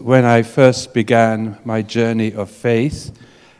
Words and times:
when 0.00 0.24
I 0.24 0.42
first 0.42 0.94
began 0.94 1.58
my 1.64 1.82
journey 1.82 2.32
of 2.32 2.50
faith, 2.50 3.12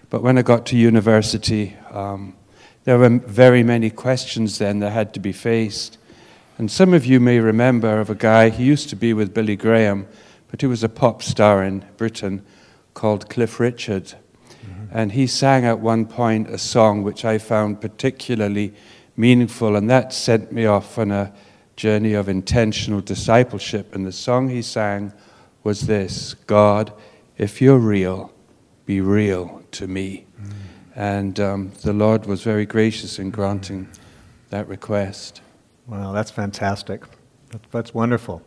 but 0.08 0.22
when 0.22 0.38
I 0.38 0.42
got 0.42 0.66
to 0.66 0.76
university, 0.76 1.76
um, 1.90 2.34
there 2.84 2.98
were 2.98 3.18
very 3.18 3.62
many 3.62 3.90
questions 3.90 4.58
then 4.58 4.78
that 4.80 4.90
had 4.90 5.12
to 5.14 5.20
be 5.20 5.32
faced. 5.32 5.98
And 6.56 6.70
some 6.70 6.94
of 6.94 7.04
you 7.04 7.20
may 7.20 7.40
remember 7.40 8.00
of 8.00 8.10
a 8.10 8.14
guy, 8.14 8.48
he 8.48 8.64
used 8.64 8.88
to 8.88 8.96
be 8.96 9.12
with 9.12 9.34
Billy 9.34 9.54
Graham, 9.54 10.08
but 10.50 10.60
he 10.62 10.66
was 10.66 10.82
a 10.82 10.88
pop 10.88 11.22
star 11.22 11.62
in 11.62 11.84
Britain 11.96 12.44
called 12.94 13.28
Cliff 13.28 13.60
Richard. 13.60 14.04
Mm-hmm. 14.04 14.84
And 14.92 15.12
he 15.12 15.26
sang 15.26 15.64
at 15.66 15.78
one 15.78 16.06
point 16.06 16.48
a 16.48 16.58
song 16.58 17.02
which 17.02 17.24
I 17.24 17.38
found 17.38 17.80
particularly 17.80 18.74
meaningful, 19.16 19.76
and 19.76 19.90
that 19.90 20.12
sent 20.12 20.52
me 20.52 20.64
off 20.64 20.98
on 20.98 21.10
a 21.10 21.32
journey 21.76 22.14
of 22.14 22.28
intentional 22.28 23.00
discipleship. 23.00 23.94
And 23.94 24.06
the 24.06 24.12
song 24.12 24.48
he 24.48 24.62
sang 24.62 25.12
was 25.62 25.82
this 25.82 26.34
God, 26.46 26.92
if 27.36 27.60
you're 27.60 27.78
real, 27.78 28.32
be 28.86 29.00
real 29.00 29.62
to 29.72 29.86
me. 29.86 30.26
Mm. 30.40 30.52
And 30.96 31.40
um, 31.40 31.72
the 31.82 31.92
Lord 31.92 32.26
was 32.26 32.42
very 32.42 32.66
gracious 32.66 33.18
in 33.18 33.30
granting 33.30 33.88
that 34.50 34.66
request. 34.68 35.40
Wow, 35.86 36.12
that's 36.12 36.30
fantastic. 36.30 37.04
That's 37.70 37.94
wonderful. 37.94 38.42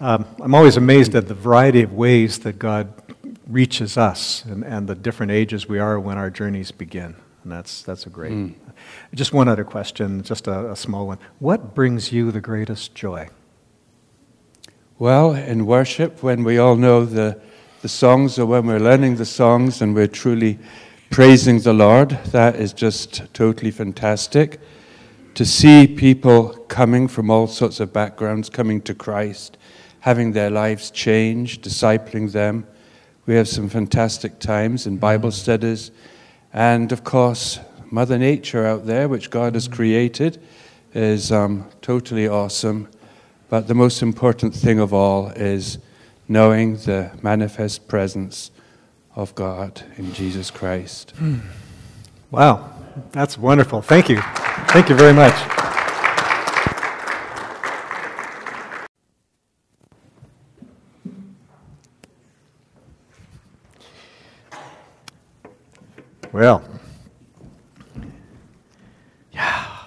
Um, 0.00 0.26
I'm 0.40 0.54
always 0.54 0.76
amazed 0.76 1.14
at 1.14 1.28
the 1.28 1.34
variety 1.34 1.82
of 1.82 1.92
ways 1.92 2.40
that 2.40 2.58
God 2.58 2.92
reaches 3.46 3.96
us 3.96 4.44
and, 4.44 4.64
and 4.64 4.88
the 4.88 4.94
different 4.94 5.32
ages 5.32 5.68
we 5.68 5.78
are 5.78 6.00
when 6.00 6.18
our 6.18 6.30
journeys 6.30 6.70
begin. 6.70 7.14
And 7.42 7.52
that's, 7.52 7.82
that's 7.82 8.06
a 8.06 8.10
great. 8.10 8.32
Mm. 8.32 8.54
Just 9.14 9.32
one 9.32 9.48
other 9.48 9.64
question, 9.64 10.22
just 10.22 10.46
a, 10.46 10.72
a 10.72 10.76
small 10.76 11.06
one. 11.06 11.18
What 11.38 11.74
brings 11.74 12.12
you 12.12 12.32
the 12.32 12.40
greatest 12.40 12.94
joy? 12.94 13.28
Well, 15.00 15.34
in 15.34 15.66
worship, 15.66 16.22
when 16.22 16.44
we 16.44 16.58
all 16.58 16.76
know 16.76 17.04
the, 17.04 17.40
the 17.82 17.88
songs, 17.88 18.38
or 18.38 18.46
when 18.46 18.64
we're 18.64 18.78
learning 18.78 19.16
the 19.16 19.24
songs 19.24 19.82
and 19.82 19.92
we're 19.92 20.06
truly 20.06 20.56
praising 21.10 21.58
the 21.58 21.72
Lord, 21.72 22.10
that 22.26 22.54
is 22.54 22.72
just 22.72 23.34
totally 23.34 23.72
fantastic. 23.72 24.60
To 25.34 25.44
see 25.44 25.88
people 25.88 26.50
coming 26.68 27.08
from 27.08 27.28
all 27.28 27.48
sorts 27.48 27.80
of 27.80 27.92
backgrounds, 27.92 28.48
coming 28.48 28.80
to 28.82 28.94
Christ, 28.94 29.58
having 29.98 30.30
their 30.30 30.48
lives 30.48 30.92
changed, 30.92 31.64
discipling 31.64 32.30
them. 32.30 32.64
We 33.26 33.34
have 33.34 33.48
some 33.48 33.68
fantastic 33.68 34.38
times 34.38 34.86
in 34.86 34.98
Bible 34.98 35.32
studies. 35.32 35.90
And 36.52 36.92
of 36.92 37.02
course, 37.02 37.58
Mother 37.90 38.16
Nature 38.16 38.64
out 38.64 38.86
there, 38.86 39.08
which 39.08 39.30
God 39.30 39.54
has 39.54 39.66
created, 39.66 40.40
is 40.94 41.32
um, 41.32 41.68
totally 41.82 42.28
awesome. 42.28 42.86
But 43.54 43.68
the 43.68 43.74
most 43.74 44.02
important 44.02 44.52
thing 44.52 44.80
of 44.80 44.92
all 44.92 45.28
is 45.28 45.78
knowing 46.26 46.74
the 46.74 47.12
manifest 47.22 47.86
presence 47.86 48.50
of 49.14 49.32
God 49.36 49.80
in 49.96 50.12
Jesus 50.12 50.50
Christ. 50.50 51.12
Hmm. 51.12 51.38
Wow, 52.32 52.72
that's 53.12 53.38
wonderful. 53.38 53.80
Thank 53.80 54.08
you. 54.08 54.20
Thank 54.70 54.88
you 54.88 54.96
very 54.96 55.12
much. 55.12 55.36
Well, 66.32 66.60
yeah. 69.32 69.78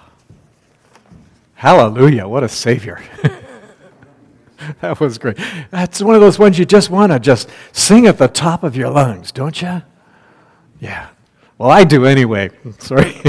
Hallelujah. 1.54 2.26
What 2.26 2.44
a 2.44 2.48
Savior. 2.48 3.02
that 4.80 5.00
was 5.00 5.18
great. 5.18 5.38
That's 5.70 6.02
one 6.02 6.14
of 6.14 6.20
those 6.20 6.38
ones 6.38 6.58
you 6.58 6.64
just 6.64 6.90
want 6.90 7.12
to 7.12 7.18
just 7.18 7.48
sing 7.72 8.06
at 8.06 8.18
the 8.18 8.28
top 8.28 8.62
of 8.62 8.76
your 8.76 8.90
lungs, 8.90 9.32
don't 9.32 9.60
you? 9.60 9.82
Yeah. 10.80 11.08
Well, 11.58 11.70
I 11.70 11.84
do 11.84 12.04
anyway. 12.04 12.50
Sorry. 12.78 13.20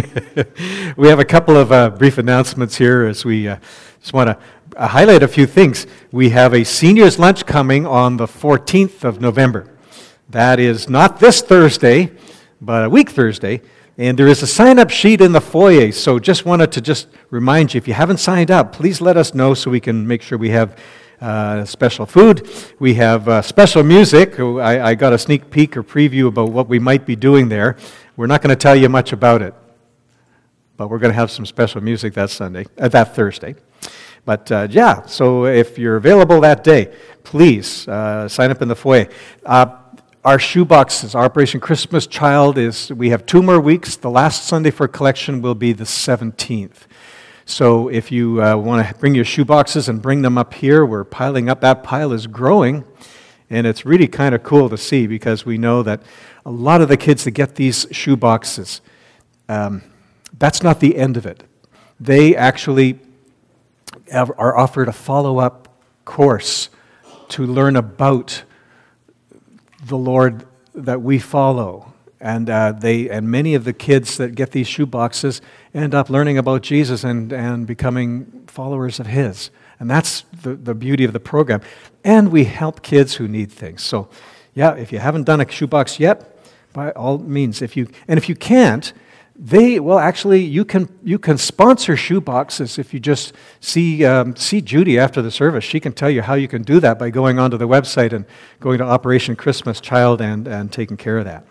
we 0.97 1.07
have 1.07 1.19
a 1.19 1.25
couple 1.25 1.57
of 1.57 1.71
uh, 1.71 1.89
brief 1.89 2.17
announcements 2.17 2.77
here 2.77 3.05
as 3.05 3.25
we 3.25 3.47
uh, 3.47 3.57
just 3.99 4.13
want 4.13 4.29
to 4.29 4.37
uh, 4.77 4.87
highlight 4.87 5.23
a 5.23 5.27
few 5.27 5.45
things. 5.45 5.87
We 6.11 6.29
have 6.29 6.53
a 6.53 6.63
seniors 6.63 7.17
lunch 7.17 7.45
coming 7.45 7.85
on 7.85 8.17
the 8.17 8.27
14th 8.27 9.03
of 9.03 9.19
November. 9.19 9.67
That 10.29 10.59
is 10.59 10.87
not 10.87 11.19
this 11.19 11.41
Thursday, 11.41 12.11
but 12.61 12.85
a 12.85 12.89
week 12.89 13.09
Thursday. 13.09 13.61
And 13.97 14.17
there 14.17 14.27
is 14.27 14.41
a 14.43 14.47
sign 14.47 14.79
up 14.79 14.91
sheet 14.91 15.21
in 15.21 15.31
the 15.33 15.41
foyer. 15.41 15.91
So 15.91 16.19
just 16.19 16.45
wanted 16.45 16.71
to 16.73 16.81
just 16.81 17.07
remind 17.31 17.73
you 17.73 17.79
if 17.79 17.87
you 17.87 17.93
haven't 17.93 18.19
signed 18.19 18.51
up, 18.51 18.71
please 18.71 19.01
let 19.01 19.17
us 19.17 19.33
know 19.33 19.53
so 19.53 19.71
we 19.71 19.79
can 19.81 20.07
make 20.07 20.21
sure 20.21 20.37
we 20.37 20.51
have 20.51 20.77
uh, 21.21 21.65
special 21.65 22.05
food. 22.05 22.47
We 22.79 22.93
have 22.95 23.27
uh, 23.27 23.41
special 23.41 23.83
music. 23.83 24.39
I, 24.39 24.89
I, 24.89 24.95
got 24.95 25.13
a 25.13 25.17
sneak 25.17 25.49
peek 25.49 25.75
or 25.75 25.83
preview 25.83 26.27
about 26.27 26.51
what 26.51 26.69
we 26.69 26.79
might 26.79 27.05
be 27.05 27.15
doing 27.15 27.49
there. 27.49 27.75
We're 28.15 28.27
not 28.27 28.41
going 28.41 28.55
to 28.55 28.61
tell 28.61 28.75
you 28.75 28.89
much 28.89 29.11
about 29.11 29.41
it, 29.41 29.53
but 30.77 30.89
we're 30.89 30.99
going 30.99 31.11
to 31.11 31.15
have 31.15 31.31
some 31.31 31.45
special 31.45 31.81
music 31.81 32.13
that 32.13 32.29
Sunday, 32.29 32.65
uh, 32.77 32.87
that 32.89 33.15
Thursday. 33.15 33.55
But 34.25 34.51
uh, 34.51 34.67
yeah, 34.69 35.05
so 35.05 35.45
if 35.45 35.77
you're 35.77 35.95
available 35.95 36.41
that 36.41 36.63
day, 36.63 36.93
please 37.23 37.87
uh, 37.87 38.27
sign 38.27 38.51
up 38.51 38.61
in 38.61 38.67
the 38.67 38.75
foyer. 38.75 39.09
Uh, 39.45 39.77
our 40.25 40.37
shoeboxes, 40.37 41.15
Operation 41.15 41.61
Christmas 41.61 42.05
Child 42.05 42.57
is, 42.57 42.91
we 42.91 43.09
have 43.09 43.25
two 43.25 43.41
more 43.41 43.59
weeks. 43.59 43.95
The 43.95 44.09
last 44.09 44.45
Sunday 44.45 44.69
for 44.69 44.87
collection 44.87 45.41
will 45.41 45.55
be 45.55 45.71
the 45.71 45.85
17th. 45.85 46.87
So 47.49 47.87
if 47.87 48.11
you 48.11 48.43
uh, 48.43 48.55
want 48.57 48.87
to 48.87 48.93
bring 48.93 49.15
your 49.15 49.25
shoeboxes 49.25 49.89
and 49.89 49.99
bring 49.99 50.21
them 50.21 50.37
up 50.37 50.53
here, 50.53 50.85
we're 50.85 51.03
piling 51.03 51.49
up. 51.49 51.61
That 51.61 51.81
pile 51.81 52.13
is 52.13 52.27
growing. 52.27 52.83
And 53.49 53.65
it's 53.65 53.83
really 53.83 54.07
kind 54.07 54.35
of 54.35 54.43
cool 54.43 54.69
to 54.69 54.77
see 54.77 55.07
because 55.07 55.47
we 55.47 55.57
know 55.57 55.81
that 55.81 56.03
a 56.45 56.51
lot 56.51 56.79
of 56.79 56.89
the 56.89 56.95
kids 56.95 57.23
that 57.23 57.31
get 57.31 57.55
these 57.55 57.87
shoeboxes, 57.87 58.81
um, 59.49 59.81
that's 60.37 60.61
not 60.61 60.79
the 60.79 60.95
end 60.95 61.17
of 61.17 61.25
it. 61.25 61.43
They 61.99 62.35
actually 62.35 62.99
are 64.13 64.55
offered 64.55 64.87
a 64.87 64.93
follow 64.93 65.39
up 65.39 65.69
course 66.05 66.69
to 67.29 67.47
learn 67.47 67.75
about 67.75 68.43
the 69.83 69.97
Lord 69.97 70.45
that 70.75 71.01
we 71.01 71.17
follow. 71.17 71.88
And, 72.21 72.49
uh, 72.49 72.73
they, 72.73 73.09
and 73.09 73.29
many 73.31 73.55
of 73.55 73.63
the 73.63 73.71
kids 73.71 74.17
that 74.17 74.35
get 74.35 74.51
these 74.51 74.67
shoe 74.67 74.85
boxes 74.85 75.41
end 75.73 75.95
up 75.95 76.09
learning 76.09 76.37
about 76.37 76.63
Jesus 76.63 77.03
and, 77.03 77.31
and 77.31 77.65
becoming 77.65 78.43
followers 78.47 78.99
of 78.99 79.07
His. 79.07 79.51
And 79.79 79.89
that's 79.89 80.25
the, 80.43 80.55
the 80.55 80.75
beauty 80.75 81.05
of 81.05 81.13
the 81.13 81.19
program. 81.19 81.61
And 82.03 82.31
we 82.31 82.43
help 82.43 82.81
kids 82.81 83.15
who 83.15 83.27
need 83.27 83.51
things. 83.51 83.81
So, 83.81 84.09
yeah, 84.53 84.75
if 84.75 84.91
you 84.91 84.99
haven't 84.99 85.23
done 85.23 85.39
a 85.39 85.49
shoebox 85.49 85.99
yet, 85.99 86.37
by 86.73 86.91
all 86.91 87.17
means, 87.17 87.61
if 87.61 87.77
you, 87.77 87.87
and 88.07 88.17
if 88.17 88.27
you 88.27 88.35
can't, 88.35 88.91
they 89.41 89.79
well 89.79 89.99
actually 89.99 90.41
you 90.41 90.65
can 90.65 90.89
you 91.01 91.17
can 91.17 91.37
sponsor 91.37 91.95
shoe 91.95 92.19
boxes 92.19 92.77
if 92.77 92.93
you 92.93 92.99
just 92.99 93.31
see 93.61 94.03
um, 94.03 94.35
see 94.35 94.59
Judy 94.59 94.99
after 94.99 95.21
the 95.21 95.31
service. 95.31 95.63
She 95.63 95.79
can 95.79 95.93
tell 95.93 96.09
you 96.09 96.21
how 96.21 96.33
you 96.33 96.49
can 96.49 96.61
do 96.61 96.81
that 96.81 96.99
by 96.99 97.09
going 97.09 97.39
onto 97.39 97.55
the 97.55 97.67
website 97.67 98.11
and 98.11 98.25
going 98.59 98.79
to 98.79 98.83
Operation 98.83 99.37
Christmas 99.37 99.79
Child 99.79 100.19
and 100.19 100.45
and 100.45 100.73
taking 100.73 100.97
care 100.97 101.17
of 101.17 101.23
that. 101.23 101.45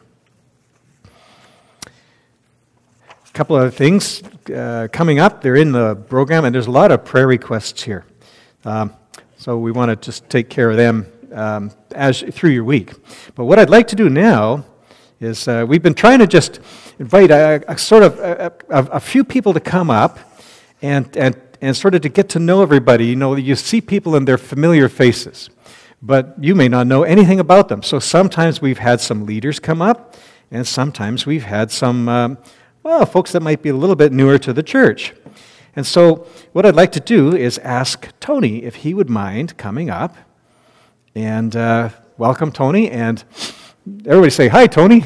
A 3.29 3.33
couple 3.33 3.57
other 3.57 3.71
things 3.71 4.23
uh, 4.55 4.89
coming 4.93 5.19
up. 5.19 5.43
They're 5.43 5.57
in 5.57 5.73
the 5.73 5.95
program, 5.95 6.45
and 6.45 6.55
there's 6.55 6.67
a 6.67 6.71
lot 6.71 6.91
of 6.91 7.05
prayer 7.05 7.27
requests 7.27 7.83
here. 7.83 8.05
Um, 8.65 8.93
so 9.37 9.59
we 9.59 9.71
want 9.71 9.91
to 9.91 9.97
just 9.97 10.29
take 10.29 10.49
care 10.49 10.71
of 10.71 10.77
them 10.77 11.07
um, 11.33 11.71
as 11.95 12.23
through 12.23 12.51
your 12.51 12.65
week. 12.65 12.93
But 13.35 13.45
what 13.45 13.59
I'd 13.59 13.71
like 13.71 13.89
to 13.89 13.97
do 13.97 14.09
now 14.09 14.65
is 15.21 15.49
uh, 15.49 15.65
we've 15.69 15.83
been 15.83 15.95
trying 15.95 16.21
to 16.21 16.27
just 16.27 16.61
invite 16.99 17.31
a, 17.31 17.63
a 17.69 17.79
sort 17.79 18.03
of 18.03 18.19
a, 18.19 18.53
a, 18.69 18.85
a, 18.93 19.01
few 19.01 19.25
people 19.25 19.53
to 19.53 19.61
come 19.61 19.91
up 19.91 20.19
and, 20.83 21.17
and, 21.17 21.37
and 21.61 21.77
sort 21.77 21.95
of 21.95 22.03
to 22.03 22.09
get 22.09 22.29
to 22.31 22.39
know 22.39 22.63
everybody. 22.63 23.07
You 23.07 23.17
know, 23.17 23.35
you 23.35 23.57
see 23.57 23.81
people 23.81 24.17
in 24.17 24.25
their 24.25 24.39
familiar 24.39 24.89
faces, 24.89 25.51
but 26.01 26.37
you 26.41 26.55
may 26.55 26.69
not 26.69 26.87
know 26.87 27.03
anything 27.03 27.41
about 27.41 27.69
them. 27.69 27.83
So 27.83 27.99
sometimes 27.99 28.61
we've 28.61 28.79
had 28.79 29.01
some 29.01 29.27
leaders 29.27 29.59
come 29.59 29.83
up, 29.83 30.17
and 30.51 30.67
sometimes 30.67 31.27
we've 31.27 31.45
had 31.45 31.71
some, 31.71 32.09
um, 32.09 32.39
well, 32.89 33.05
folks 33.05 33.33
that 33.33 33.43
might 33.43 33.61
be 33.61 33.69
a 33.69 33.75
little 33.75 33.95
bit 33.95 34.13
newer 34.13 34.39
to 34.39 34.51
the 34.51 34.63
church. 34.63 35.13
And 35.77 35.87
so 35.87 36.27
what 36.53 36.65
I'd 36.65 36.75
like 36.75 36.91
to 36.93 37.01
do 37.01 37.37
is 37.37 37.59
ask 37.59 38.09
Tony 38.19 38.65
if 38.65 38.77
he 38.77 38.95
would 38.95 39.11
mind 39.11 39.59
coming 39.59 39.91
up. 39.91 40.17
And 41.15 41.55
uh, 41.55 41.91
welcome, 42.17 42.51
Tony. 42.51 42.91
And 42.91 43.23
everybody 44.07 44.31
say, 44.31 44.49
Hi, 44.49 44.67
Tony. 44.67 45.05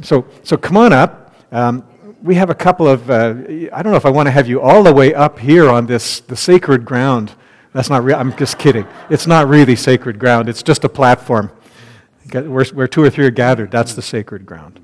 So, 0.00 0.26
so 0.44 0.56
come 0.56 0.78
on 0.78 0.94
up. 0.94 1.34
Um, 1.52 1.84
we 2.22 2.36
have 2.36 2.48
a 2.48 2.54
couple 2.54 2.88
of, 2.88 3.10
uh, 3.10 3.34
I 3.70 3.82
don't 3.82 3.92
know 3.92 3.96
if 3.96 4.06
I 4.06 4.10
want 4.10 4.28
to 4.28 4.32
have 4.32 4.48
you 4.48 4.62
all 4.62 4.82
the 4.82 4.94
way 4.94 5.12
up 5.12 5.38
here 5.38 5.68
on 5.68 5.84
this, 5.84 6.20
the 6.20 6.36
sacred 6.36 6.86
ground. 6.86 7.34
That's 7.74 7.90
not 7.90 8.02
real, 8.02 8.16
I'm 8.16 8.34
just 8.34 8.58
kidding. 8.58 8.86
It's 9.10 9.26
not 9.26 9.46
really 9.46 9.76
sacred 9.76 10.18
ground, 10.18 10.48
it's 10.48 10.62
just 10.62 10.84
a 10.84 10.88
platform. 10.88 11.52
Where, 12.32 12.64
where 12.64 12.88
two 12.88 13.02
or 13.02 13.10
three 13.10 13.26
are 13.26 13.30
gathered, 13.30 13.70
that's 13.70 13.92
the 13.92 14.02
sacred 14.02 14.46
ground. 14.46 14.80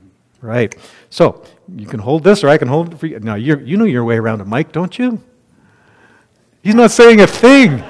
Right. 0.46 0.76
So, 1.10 1.42
you 1.74 1.86
can 1.86 1.98
hold 1.98 2.22
this 2.22 2.44
or 2.44 2.48
I 2.48 2.56
can 2.56 2.68
hold 2.68 2.92
it 2.92 3.00
for 3.00 3.08
you. 3.08 3.18
Now, 3.18 3.34
you 3.34 3.58
you 3.58 3.76
know 3.76 3.84
your 3.84 4.04
way 4.04 4.16
around 4.16 4.40
a 4.40 4.44
mic, 4.44 4.70
don't 4.70 4.96
you? 4.96 5.20
He's 6.62 6.76
not 6.76 6.92
saying 6.92 7.20
a 7.20 7.26
thing. 7.26 7.82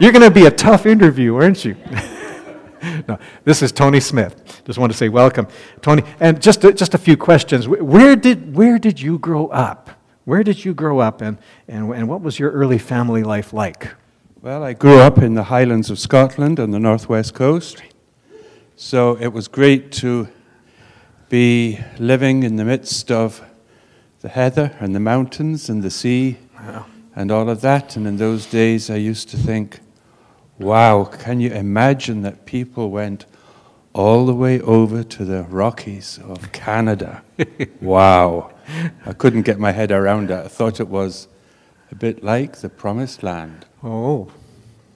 You're 0.00 0.10
going 0.10 0.24
to 0.24 0.30
be 0.30 0.46
a 0.46 0.50
tough 0.50 0.86
interview, 0.86 1.36
aren't 1.36 1.64
you? 1.64 1.76
no, 3.08 3.16
this 3.44 3.62
is 3.62 3.70
Tony 3.70 4.00
Smith. 4.00 4.62
Just 4.64 4.76
want 4.76 4.90
to 4.90 4.98
say 4.98 5.08
welcome, 5.08 5.46
Tony. 5.82 6.02
And 6.18 6.42
just 6.42 6.64
a, 6.64 6.72
just 6.72 6.94
a 6.94 6.98
few 6.98 7.16
questions. 7.16 7.68
Where 7.68 8.16
did 8.16 8.56
where 8.56 8.80
did 8.80 9.00
you 9.00 9.16
grow 9.20 9.46
up? 9.46 9.90
Where 10.24 10.42
did 10.42 10.64
you 10.64 10.74
grow 10.74 10.98
up, 10.98 11.20
and, 11.20 11.38
and 11.68 11.94
and 11.94 12.08
what 12.08 12.22
was 12.22 12.40
your 12.40 12.50
early 12.50 12.78
family 12.78 13.22
life 13.22 13.52
like? 13.52 13.94
Well, 14.42 14.64
I 14.64 14.72
grew 14.72 14.98
up 14.98 15.18
in 15.18 15.34
the 15.34 15.44
Highlands 15.44 15.90
of 15.90 15.98
Scotland 16.00 16.58
on 16.58 16.72
the 16.72 16.80
northwest 16.80 17.34
coast, 17.34 17.80
so 18.74 19.16
it 19.20 19.32
was 19.32 19.46
great 19.46 19.92
to 20.02 20.26
be 21.30 21.78
living 21.98 22.42
in 22.42 22.56
the 22.56 22.64
midst 22.64 23.10
of 23.10 23.42
the 24.20 24.28
heather 24.28 24.76
and 24.80 24.94
the 24.94 25.00
mountains 25.00 25.70
and 25.70 25.82
the 25.82 25.90
sea 25.90 26.36
wow. 26.54 26.84
and 27.16 27.30
all 27.30 27.48
of 27.48 27.62
that. 27.62 27.96
And 27.96 28.06
in 28.06 28.18
those 28.18 28.44
days, 28.44 28.90
I 28.90 28.96
used 28.96 29.30
to 29.30 29.38
think 29.38 29.80
Wow, 30.58 31.04
can 31.04 31.40
you 31.40 31.50
imagine 31.52 32.20
that 32.20 32.44
people 32.44 32.90
went 32.90 33.24
all 33.94 34.26
the 34.26 34.34
way 34.34 34.60
over 34.60 35.02
to 35.02 35.24
the 35.24 35.44
Rockies 35.44 36.18
of 36.18 36.52
Canada? 36.52 37.22
wow. 37.80 38.52
I 39.06 39.14
couldn't 39.14 39.42
get 39.42 39.58
my 39.58 39.72
head 39.72 39.90
around 39.90 40.30
it. 40.30 40.44
I 40.44 40.48
thought 40.48 40.78
it 40.78 40.88
was 40.88 41.28
a 41.90 41.94
bit 41.94 42.22
like 42.22 42.58
the 42.58 42.68
promised 42.68 43.22
land. 43.22 43.64
Oh, 43.82 44.30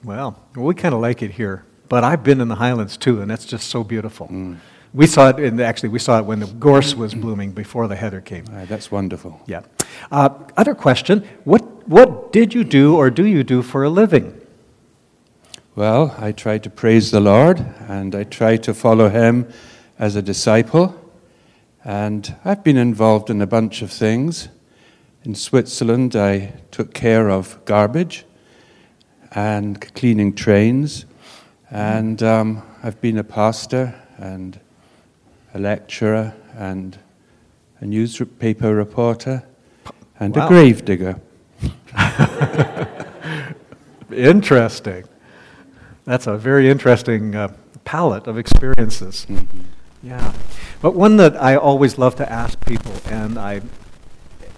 well, 0.03 0.39
we 0.55 0.75
kind 0.75 0.93
of 0.93 1.01
like 1.01 1.23
it 1.23 1.31
here. 1.31 1.65
But 1.89 2.03
I've 2.03 2.23
been 2.23 2.41
in 2.41 2.47
the 2.47 2.55
highlands 2.55 2.95
too, 2.95 3.19
and 3.19 3.31
that's 3.31 3.45
just 3.45 3.67
so 3.67 3.83
beautiful. 3.83 4.27
Mm. 4.27 4.57
We 4.95 5.07
saw 5.07 5.27
it, 5.27 5.39
in, 5.39 5.59
actually, 5.59 5.89
we 5.89 5.99
saw 5.99 6.19
it 6.19 6.25
when 6.25 6.39
the 6.39 6.47
gorse 6.47 6.95
was 6.95 7.13
blooming 7.13 7.51
before 7.51 7.89
the 7.89 7.97
heather 7.97 8.21
came. 8.21 8.45
That's 8.45 8.89
wonderful. 8.89 9.41
Yeah. 9.45 9.63
Uh, 10.09 10.29
other 10.55 10.73
question 10.73 11.27
what, 11.43 11.85
what 11.85 12.31
did 12.31 12.53
you 12.53 12.63
do 12.63 12.95
or 12.95 13.09
do 13.09 13.25
you 13.25 13.43
do 13.43 13.61
for 13.61 13.83
a 13.83 13.89
living? 13.89 14.39
Well, 15.75 16.15
I 16.17 16.31
try 16.31 16.59
to 16.59 16.69
praise 16.69 17.11
the 17.11 17.19
Lord 17.19 17.59
and 17.89 18.15
I 18.15 18.23
try 18.23 18.55
to 18.55 18.73
follow 18.73 19.09
Him 19.09 19.49
as 19.99 20.15
a 20.15 20.21
disciple. 20.21 20.95
And 21.83 22.33
I've 22.45 22.63
been 22.63 22.77
involved 22.77 23.29
in 23.29 23.41
a 23.41 23.47
bunch 23.47 23.81
of 23.81 23.91
things. 23.91 24.47
In 25.25 25.35
Switzerland, 25.35 26.15
I 26.15 26.53
took 26.71 26.93
care 26.93 27.29
of 27.29 27.59
garbage 27.65 28.23
and 29.31 29.81
cleaning 29.93 30.33
trains. 30.33 31.05
And 31.69 32.23
um, 32.23 32.63
I've 32.81 33.01
been 33.01 33.17
a 33.17 33.25
pastor 33.25 33.93
and 34.17 34.57
a 35.55 35.59
lecturer 35.59 36.35
and 36.57 36.99
a 37.79 37.85
newspaper 37.85 38.75
reporter 38.75 39.43
and 40.19 40.35
wow. 40.35 40.45
a 40.45 40.47
grave 40.49 40.83
digger. 40.83 41.19
Interesting. 44.11 45.05
That's 46.03 46.27
a 46.27 46.37
very 46.37 46.69
interesting 46.69 47.35
uh, 47.35 47.53
palette 47.85 48.27
of 48.27 48.37
experiences. 48.37 49.25
Mm-hmm. 49.27 49.61
Yeah. 50.03 50.33
But 50.81 50.93
one 50.93 51.17
that 51.17 51.41
I 51.41 51.55
always 51.55 51.97
love 51.97 52.15
to 52.17 52.31
ask 52.31 52.63
people, 52.65 52.93
and 53.05 53.39
I, 53.39 53.61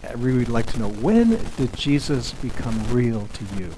I 0.04 0.14
really 0.16 0.40
would 0.40 0.50
like 0.50 0.66
to 0.74 0.80
know 0.80 0.90
when 0.90 1.40
did 1.58 1.74
Jesus 1.74 2.34
become 2.34 2.92
real 2.92 3.28
to 3.28 3.46
you? 3.56 3.70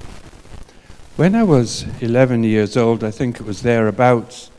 When 1.16 1.36
I 1.36 1.44
was 1.44 1.86
11 2.02 2.44
years 2.46 2.76
old, 2.76 3.04
I 3.04 3.12
think 3.12 3.40
it 3.40 3.46
was 3.46 3.62
thereabouts, 3.62 4.50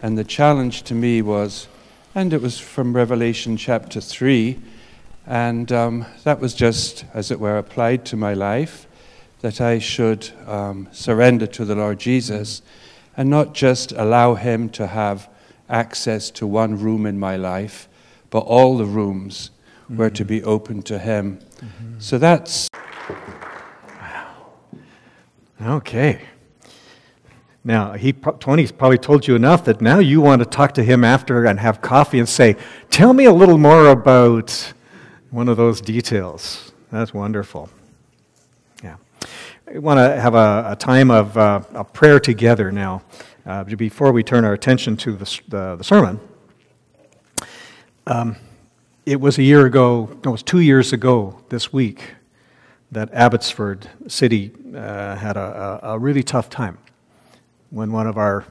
and 0.00 0.16
the 0.16 0.24
challenge 0.24 0.84
to 0.84 0.94
me 0.94 1.20
was, 1.20 1.68
and 2.14 2.32
it 2.32 2.40
was 2.40 2.60
from 2.60 2.94
Revelation 2.94 3.56
chapter 3.56 4.00
3, 4.00 4.56
and 5.26 5.72
um, 5.72 6.06
that 6.22 6.38
was 6.38 6.54
just, 6.54 7.04
as 7.12 7.32
it 7.32 7.40
were, 7.40 7.58
applied 7.58 8.04
to 8.06 8.16
my 8.16 8.34
life 8.34 8.86
that 9.40 9.60
I 9.60 9.80
should 9.80 10.30
um, 10.46 10.88
surrender 10.92 11.46
to 11.48 11.64
the 11.64 11.74
Lord 11.74 11.98
Jesus 11.98 12.62
and 13.16 13.28
not 13.28 13.52
just 13.52 13.90
allow 13.92 14.34
Him 14.34 14.68
to 14.70 14.86
have 14.86 15.28
access 15.68 16.30
to 16.30 16.46
one 16.46 16.78
room 16.78 17.04
in 17.04 17.18
my 17.18 17.36
life, 17.36 17.88
but 18.30 18.40
all 18.40 18.78
the 18.78 18.84
rooms 18.84 19.50
mm-hmm. 19.84 19.96
were 19.96 20.10
to 20.10 20.24
be 20.24 20.42
open 20.44 20.82
to 20.82 20.98
Him. 20.98 21.40
Mm-hmm. 21.56 21.98
So 21.98 22.18
that's. 22.18 22.68
Wow. 24.00 24.52
Okay. 25.62 26.20
Now, 27.66 27.92
he, 27.94 28.12
Tony's 28.12 28.70
probably 28.70 28.98
told 28.98 29.26
you 29.26 29.34
enough 29.34 29.64
that 29.64 29.80
now 29.80 29.98
you 29.98 30.20
want 30.20 30.40
to 30.40 30.46
talk 30.46 30.74
to 30.74 30.84
him 30.84 31.02
after 31.02 31.46
and 31.46 31.58
have 31.58 31.80
coffee 31.80 32.18
and 32.18 32.28
say, 32.28 32.56
Tell 32.90 33.14
me 33.14 33.24
a 33.24 33.32
little 33.32 33.56
more 33.56 33.86
about 33.88 34.74
one 35.30 35.48
of 35.48 35.56
those 35.56 35.80
details. 35.80 36.72
That's 36.92 37.14
wonderful. 37.14 37.70
Yeah. 38.82 38.96
We 39.66 39.78
want 39.78 39.98
to 39.98 40.20
have 40.20 40.34
a, 40.34 40.72
a 40.72 40.76
time 40.76 41.10
of 41.10 41.36
uh, 41.38 41.62
a 41.72 41.84
prayer 41.84 42.20
together 42.20 42.70
now 42.70 43.02
uh, 43.46 43.64
before 43.64 44.12
we 44.12 44.22
turn 44.22 44.44
our 44.44 44.52
attention 44.52 44.96
to 44.98 45.12
the, 45.12 45.40
the, 45.48 45.76
the 45.76 45.84
sermon. 45.84 46.20
Um, 48.06 48.36
it 49.06 49.20
was 49.20 49.38
a 49.38 49.42
year 49.42 49.64
ago, 49.64 50.10
no, 50.22 50.30
it 50.30 50.32
was 50.32 50.42
two 50.42 50.60
years 50.60 50.92
ago 50.92 51.40
this 51.48 51.72
week 51.72 52.14
that 52.92 53.12
Abbotsford 53.14 53.88
City 54.06 54.52
uh, 54.74 55.16
had 55.16 55.38
a, 55.38 55.80
a, 55.82 55.94
a, 55.94 55.98
really 55.98 56.22
tough 56.22 56.48
time 56.48 56.78
when 57.74 57.90
one 57.90 58.06
of 58.06 58.16
our 58.16 58.44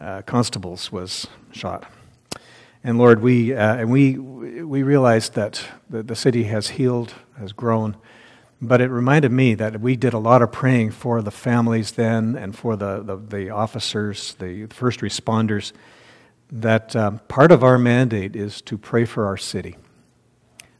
uh, 0.00 0.22
constables 0.22 0.90
was 0.90 1.26
shot. 1.52 1.92
And 2.82 2.96
Lord, 2.96 3.20
we, 3.20 3.54
uh, 3.54 3.76
and 3.76 3.90
we, 3.90 4.16
we 4.16 4.82
realized 4.82 5.34
that 5.34 5.62
the, 5.90 6.02
the 6.02 6.16
city 6.16 6.44
has 6.44 6.68
healed, 6.70 7.12
has 7.38 7.52
grown, 7.52 7.98
but 8.62 8.80
it 8.80 8.88
reminded 8.88 9.30
me 9.30 9.54
that 9.56 9.82
we 9.82 9.94
did 9.94 10.14
a 10.14 10.18
lot 10.18 10.40
of 10.40 10.52
praying 10.52 10.92
for 10.92 11.20
the 11.20 11.30
families 11.30 11.92
then 11.92 12.34
and 12.34 12.56
for 12.56 12.76
the, 12.76 13.02
the, 13.02 13.16
the 13.16 13.50
officers, 13.50 14.34
the 14.38 14.66
first 14.70 15.00
responders, 15.00 15.72
that 16.50 16.96
um, 16.96 17.18
part 17.28 17.52
of 17.52 17.62
our 17.62 17.76
mandate 17.76 18.34
is 18.34 18.62
to 18.62 18.78
pray 18.78 19.04
for 19.04 19.26
our 19.26 19.36
city. 19.36 19.76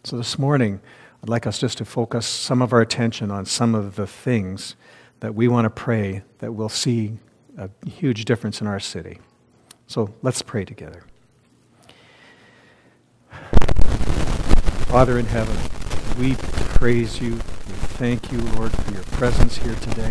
So 0.03 0.17
this 0.17 0.39
morning, 0.39 0.81
I'd 1.23 1.29
like 1.29 1.47
us 1.47 1.59
just 1.59 1.77
to 1.79 1.85
focus 1.85 2.25
some 2.25 2.63
of 2.63 2.73
our 2.73 2.81
attention 2.81 3.31
on 3.31 3.45
some 3.45 3.75
of 3.75 3.97
the 3.97 4.07
things 4.07 4.77
that 5.21 5.35
we 5.35 5.47
want 5.47 5.67
to 5.67 5.71
pray 5.71 6.23
that 6.39 6.53
we'll 6.53 6.71
see 6.71 7.19
a 7.57 7.71
huge 7.87 8.25
difference 8.25 8.61
in 8.61 8.67
our 8.67 8.81
city. 8.81 9.19
So 9.87 10.15
let's 10.23 10.43
pray 10.43 10.65
together. 10.65 11.05
Father 14.87 15.19
in 15.19 15.27
heaven, 15.27 15.57
we 16.19 16.35
praise 16.77 17.21
you 17.21 17.33
We 17.33 17.73
thank 17.99 18.31
you, 18.31 18.39
Lord, 18.39 18.73
for 18.73 18.93
your 18.93 19.03
presence 19.05 19.57
here 19.57 19.75
today. 19.75 20.11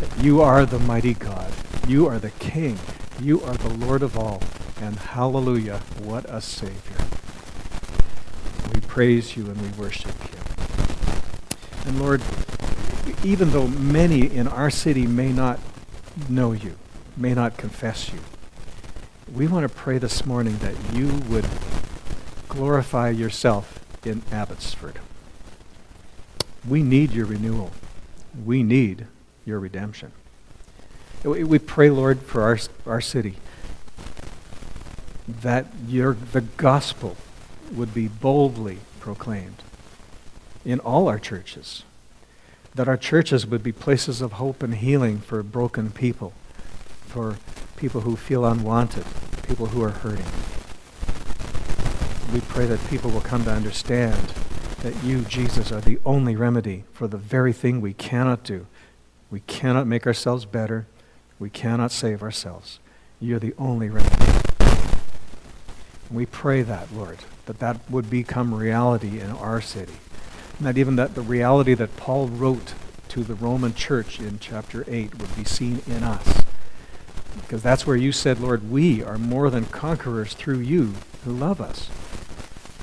That 0.00 0.12
you 0.20 0.40
are 0.40 0.64
the 0.64 0.78
mighty 0.78 1.14
God. 1.14 1.52
You 1.86 2.06
are 2.06 2.18
the 2.18 2.30
King. 2.30 2.78
You 3.20 3.42
are 3.42 3.54
the 3.54 3.74
Lord 3.74 4.02
of 4.02 4.16
all. 4.16 4.42
And 4.80 4.96
hallelujah, 4.96 5.78
what 6.02 6.24
a 6.28 6.40
Savior. 6.40 6.96
We 8.72 8.80
praise 8.80 9.36
you 9.36 9.46
and 9.46 9.60
we 9.60 9.68
worship 9.78 10.14
you. 10.32 10.38
And 11.86 12.00
Lord, 12.00 12.22
even 13.24 13.50
though 13.50 13.66
many 13.66 14.26
in 14.26 14.48
our 14.48 14.70
city 14.70 15.06
may 15.06 15.32
not 15.32 15.60
know 16.28 16.52
you, 16.52 16.76
may 17.16 17.34
not 17.34 17.56
confess 17.56 18.12
you, 18.12 18.20
we 19.34 19.46
want 19.46 19.68
to 19.68 19.74
pray 19.74 19.98
this 19.98 20.24
morning 20.24 20.56
that 20.58 20.74
you 20.94 21.08
would 21.28 21.46
glorify 22.48 23.10
yourself 23.10 23.84
in 24.06 24.22
Abbotsford. 24.32 24.98
We 26.66 26.82
need 26.82 27.12
your 27.12 27.26
renewal. 27.26 27.72
We 28.44 28.62
need 28.62 29.06
your 29.44 29.60
redemption. 29.60 30.12
We 31.24 31.58
pray, 31.58 31.90
Lord, 31.90 32.20
for 32.20 32.42
our, 32.42 32.58
our 32.86 33.00
city 33.00 33.36
that 35.28 35.66
your, 35.86 36.14
the 36.14 36.40
gospel 36.40 37.16
would 37.72 37.92
be 37.92 38.08
boldly 38.08 38.78
proclaimed 39.00 39.62
in 40.64 40.80
all 40.80 41.08
our 41.08 41.18
churches, 41.18 41.84
that 42.74 42.88
our 42.88 42.96
churches 42.96 43.46
would 43.46 43.62
be 43.62 43.72
places 43.72 44.20
of 44.20 44.32
hope 44.32 44.62
and 44.62 44.76
healing 44.76 45.18
for 45.18 45.42
broken 45.42 45.90
people, 45.90 46.32
for 47.06 47.38
people 47.76 48.02
who 48.02 48.16
feel 48.16 48.44
unwanted, 48.44 49.04
people 49.46 49.66
who 49.66 49.82
are 49.82 49.90
hurting. 49.90 50.26
We 52.32 52.40
pray 52.40 52.66
that 52.66 52.80
people 52.88 53.10
will 53.10 53.20
come 53.20 53.44
to 53.44 53.52
understand 53.52 54.32
that 54.82 55.02
you, 55.02 55.22
Jesus, 55.22 55.72
are 55.72 55.80
the 55.80 55.98
only 56.04 56.36
remedy 56.36 56.84
for 56.92 57.08
the 57.08 57.16
very 57.16 57.52
thing 57.52 57.80
we 57.80 57.94
cannot 57.94 58.44
do. 58.44 58.66
We 59.30 59.40
cannot 59.40 59.86
make 59.86 60.06
ourselves 60.06 60.44
better. 60.44 60.86
We 61.38 61.50
cannot 61.50 61.90
save 61.90 62.22
ourselves. 62.22 62.78
You're 63.20 63.38
the 63.38 63.54
only 63.58 63.88
remedy. 63.88 64.14
And 66.08 66.16
we 66.16 66.26
pray 66.26 66.62
that, 66.62 66.92
Lord, 66.92 67.18
that 67.46 67.58
that 67.58 67.90
would 67.90 68.08
become 68.08 68.54
reality 68.54 69.20
in 69.20 69.30
our 69.30 69.60
city. 69.60 69.94
Not 70.60 70.76
even 70.76 70.96
that 70.96 71.14
the 71.14 71.22
reality 71.22 71.74
that 71.74 71.96
Paul 71.96 72.28
wrote 72.28 72.74
to 73.08 73.22
the 73.22 73.34
Roman 73.34 73.74
church 73.74 74.18
in 74.18 74.38
chapter 74.38 74.84
8 74.88 75.18
would 75.18 75.36
be 75.36 75.44
seen 75.44 75.82
in 75.86 76.02
us. 76.02 76.42
Because 77.36 77.62
that's 77.62 77.86
where 77.86 77.96
you 77.96 78.10
said, 78.12 78.40
Lord, 78.40 78.70
we 78.70 79.02
are 79.02 79.18
more 79.18 79.50
than 79.50 79.66
conquerors 79.66 80.34
through 80.34 80.58
you 80.58 80.94
who 81.24 81.32
love 81.32 81.60
us. 81.60 81.88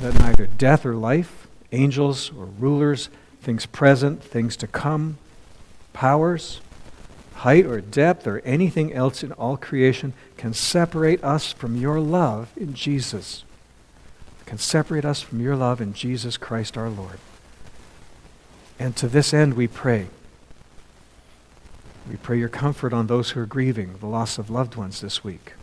That 0.01 0.17
neither 0.19 0.47
death 0.47 0.85
or 0.85 0.95
life, 0.95 1.47
angels 1.71 2.31
or 2.37 2.45
rulers, 2.45 3.09
things 3.41 3.65
present, 3.65 4.23
things 4.23 4.55
to 4.57 4.67
come, 4.67 5.17
powers, 5.93 6.61
height 7.35 7.65
or 7.65 7.81
depth 7.81 8.25
or 8.25 8.39
anything 8.39 8.93
else 8.93 9.21
in 9.23 9.31
all 9.33 9.57
creation 9.57 10.13
can 10.37 10.53
separate 10.53 11.23
us 11.23 11.51
from 11.51 11.75
your 11.75 11.99
love 11.99 12.51
in 12.55 12.73
Jesus. 12.73 13.43
Can 14.45 14.57
separate 14.57 15.05
us 15.05 15.21
from 15.21 15.41
your 15.41 15.55
love 15.55 15.81
in 15.81 15.93
Jesus 15.93 16.37
Christ 16.37 16.77
our 16.77 16.89
Lord. 16.89 17.19
And 18.79 18.95
to 18.97 19.07
this 19.07 19.33
end 19.33 19.53
we 19.53 19.67
pray. 19.67 20.07
We 22.09 22.17
pray 22.17 22.37
your 22.37 22.49
comfort 22.49 22.93
on 22.93 23.07
those 23.07 23.31
who 23.31 23.39
are 23.39 23.45
grieving 23.45 23.97
the 23.99 24.05
loss 24.05 24.37
of 24.37 24.49
loved 24.49 24.75
ones 24.75 25.01
this 25.01 25.23
week, 25.23 25.53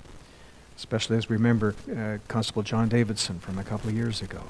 especially 0.77 1.17
as 1.17 1.29
we 1.29 1.37
remember 1.37 1.75
uh, 1.95 2.19
Constable 2.27 2.63
John 2.63 2.89
Davidson 2.89 3.39
from 3.39 3.59
a 3.59 3.65
couple 3.65 3.91
of 3.91 3.97
years 3.97 4.23
ago. 4.23 4.43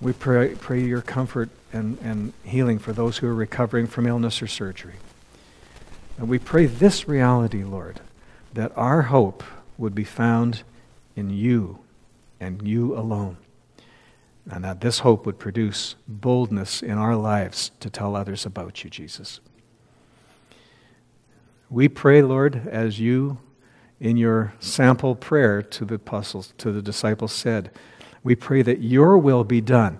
We 0.00 0.12
pray, 0.12 0.56
pray 0.56 0.82
your 0.82 1.00
comfort 1.00 1.48
and, 1.72 1.96
and 2.02 2.32
healing 2.44 2.78
for 2.78 2.92
those 2.92 3.18
who 3.18 3.28
are 3.28 3.34
recovering 3.34 3.86
from 3.86 4.06
illness 4.06 4.42
or 4.42 4.46
surgery. 4.46 4.96
And 6.18 6.28
we 6.28 6.38
pray 6.38 6.66
this 6.66 7.08
reality, 7.08 7.64
Lord, 7.64 8.00
that 8.52 8.76
our 8.76 9.02
hope 9.02 9.42
would 9.78 9.94
be 9.94 10.04
found 10.04 10.64
in 11.16 11.30
you 11.30 11.78
and 12.40 12.66
you 12.66 12.96
alone. 12.96 13.36
And 14.50 14.64
that 14.64 14.80
this 14.80 15.00
hope 15.00 15.24
would 15.24 15.38
produce 15.38 15.94
boldness 16.08 16.82
in 16.82 16.98
our 16.98 17.16
lives 17.16 17.70
to 17.80 17.88
tell 17.88 18.16
others 18.16 18.44
about 18.44 18.82
you, 18.82 18.90
Jesus. 18.90 19.40
We 21.70 21.88
pray, 21.88 22.22
Lord, 22.22 22.66
as 22.68 22.98
you 22.98 23.38
in 24.00 24.16
your 24.16 24.52
sample 24.58 25.14
prayer 25.14 25.62
to 25.62 25.84
the 25.84 25.94
apostles, 25.94 26.52
to 26.58 26.72
the 26.72 26.82
disciples 26.82 27.32
said, 27.32 27.70
we 28.24 28.36
pray 28.36 28.62
that 28.62 28.80
your 28.80 29.18
will 29.18 29.44
be 29.44 29.60
done. 29.60 29.98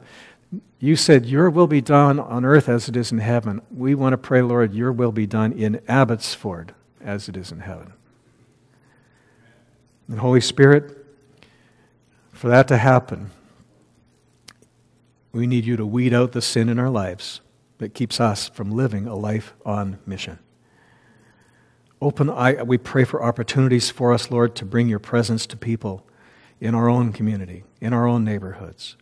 You 0.79 0.97
said, 0.97 1.27
Your 1.27 1.51
will 1.51 1.67
be 1.67 1.81
done 1.81 2.19
on 2.19 2.45
earth 2.45 2.69
as 2.69 2.89
it 2.89 2.97
is 2.97 3.13
in 3.13 3.19
heaven. 3.19 3.63
We 3.71 3.95
want 3.95 4.13
to 4.13 4.19
pray, 4.19 4.43
Lord, 4.43 4.75
your 4.75 4.93
will 4.93 5.13
be 5.13 5.27
done 5.27 5.53
in 5.53 5.81
Abbotsford 5.89 6.75
as 7.01 7.29
it 7.29 7.37
is 7.37 7.53
in 7.53 7.61
heaven. 7.61 7.93
And 10.09 10.19
Holy 10.19 10.41
Spirit, 10.41 11.07
for 12.33 12.49
that 12.49 12.69
to 12.69 12.77
happen, 12.77 13.31
we 15.33 15.47
need 15.47 15.65
you 15.65 15.77
to 15.77 15.87
weed 15.87 16.13
out 16.13 16.33
the 16.33 16.43
sin 16.43 16.69
in 16.69 16.79
our 16.79 16.91
lives 16.91 17.41
that 17.79 17.95
keeps 17.95 18.21
us 18.21 18.49
from 18.51 18.71
living 18.71 19.07
a 19.07 19.17
life 19.17 19.55
on 19.65 19.99
mission. 20.07 20.39
Open 22.01 22.29
eye, 22.29 22.63
we 22.63 22.79
pray 22.79 23.05
for 23.05 23.23
opportunities 23.23 23.91
for 23.91 24.13
us, 24.13 24.31
Lord, 24.31 24.55
to 24.57 24.65
bring 24.65 24.89
your 24.89 24.99
presence 24.99 25.47
to 25.47 25.57
people 25.57 26.07
in 26.61 26.75
our 26.75 26.89
own 26.89 27.13
community, 27.13 27.65
in 27.81 27.93
our 27.93 28.07
own 28.07 28.25
neighborhoods. 28.25 28.97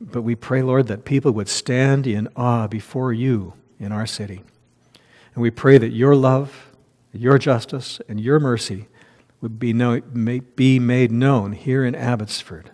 But 0.00 0.22
we 0.22 0.34
pray, 0.34 0.62
Lord, 0.62 0.86
that 0.88 1.04
people 1.04 1.32
would 1.32 1.48
stand 1.48 2.06
in 2.06 2.28
awe 2.36 2.66
before 2.66 3.12
you 3.12 3.54
in 3.80 3.90
our 3.90 4.06
city. 4.06 4.42
And 5.34 5.42
we 5.42 5.50
pray 5.50 5.78
that 5.78 5.90
your 5.90 6.14
love, 6.14 6.72
your 7.12 7.38
justice, 7.38 8.00
and 8.08 8.20
your 8.20 8.38
mercy 8.38 8.88
would 9.40 9.58
be, 9.58 9.72
know, 9.72 10.00
be 10.00 10.78
made 10.78 11.10
known 11.10 11.52
here 11.52 11.84
in 11.84 11.94
Abbotsford. 11.94 12.70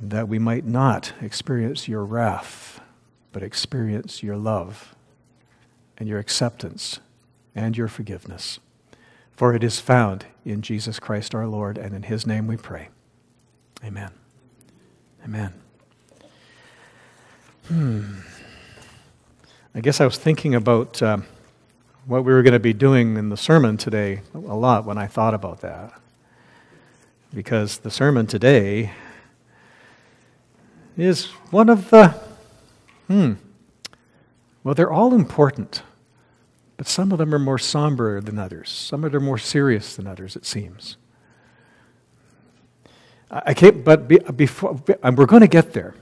That 0.00 0.28
we 0.28 0.38
might 0.38 0.64
not 0.64 1.12
experience 1.20 1.88
your 1.88 2.04
wrath, 2.04 2.80
but 3.32 3.42
experience 3.42 4.22
your 4.22 4.36
love 4.36 4.94
and 5.98 6.08
your 6.08 6.18
acceptance 6.18 7.00
and 7.54 7.76
your 7.76 7.88
forgiveness. 7.88 8.58
For 9.36 9.54
it 9.54 9.64
is 9.64 9.80
found 9.80 10.26
in 10.44 10.62
Jesus 10.62 10.98
Christ 10.98 11.34
our 11.34 11.46
Lord, 11.46 11.78
and 11.78 11.94
in 11.94 12.04
his 12.04 12.26
name 12.26 12.46
we 12.46 12.56
pray. 12.56 12.88
Amen. 13.84 14.10
Amen. 15.24 15.54
Hmm. 17.68 18.20
I 19.74 19.80
guess 19.80 20.00
I 20.00 20.04
was 20.04 20.18
thinking 20.18 20.54
about 20.54 21.00
uh, 21.00 21.18
what 22.06 22.24
we 22.24 22.32
were 22.32 22.42
going 22.42 22.54
to 22.54 22.58
be 22.58 22.72
doing 22.72 23.16
in 23.16 23.28
the 23.28 23.36
sermon 23.36 23.76
today 23.76 24.22
a 24.34 24.38
lot 24.38 24.84
when 24.84 24.98
I 24.98 25.06
thought 25.06 25.34
about 25.34 25.60
that. 25.60 25.92
Because 27.32 27.78
the 27.78 27.90
sermon 27.90 28.26
today 28.26 28.92
is 31.00 31.26
one 31.50 31.68
of 31.68 31.90
the, 31.90 32.14
hmm, 33.08 33.32
well, 34.62 34.74
they're 34.74 34.92
all 34.92 35.14
important, 35.14 35.82
but 36.76 36.86
some 36.86 37.12
of 37.12 37.18
them 37.18 37.34
are 37.34 37.38
more 37.38 37.58
somber 37.58 38.20
than 38.20 38.38
others. 38.38 38.68
Some 38.68 39.04
of 39.04 39.12
them 39.12 39.22
are 39.22 39.24
more 39.24 39.38
serious 39.38 39.96
than 39.96 40.06
others, 40.06 40.36
it 40.36 40.44
seems. 40.44 40.96
I 43.30 43.54
can't, 43.54 43.84
but 43.84 44.08
be, 44.08 44.18
before, 44.18 44.80
we're 45.02 45.26
going 45.26 45.42
to 45.42 45.48
get 45.48 45.72
there. 45.72 45.94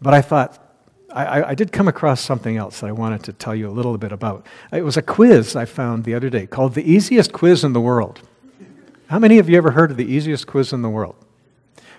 But 0.00 0.12
I 0.12 0.20
thought, 0.20 0.62
I, 1.10 1.42
I, 1.42 1.54
did 1.54 1.72
come 1.72 1.88
across 1.88 2.20
something 2.20 2.58
else 2.58 2.80
that 2.80 2.88
I 2.88 2.92
wanted 2.92 3.22
to 3.24 3.32
tell 3.32 3.54
you 3.54 3.68
a 3.68 3.72
little 3.72 3.96
bit 3.96 4.12
about. 4.12 4.46
It 4.70 4.82
was 4.82 4.98
a 4.98 5.02
quiz 5.02 5.56
I 5.56 5.64
found 5.64 6.04
the 6.04 6.14
other 6.14 6.28
day 6.28 6.46
called 6.46 6.74
The 6.74 6.82
Easiest 6.82 7.32
Quiz 7.32 7.64
in 7.64 7.72
the 7.72 7.80
World. 7.80 8.20
How 9.06 9.18
many 9.18 9.38
of 9.38 9.48
you 9.48 9.56
ever 9.56 9.70
heard 9.70 9.90
of 9.90 9.96
the 9.96 10.04
easiest 10.04 10.46
quiz 10.46 10.72
in 10.72 10.82
the 10.82 10.90
world? 10.90 11.14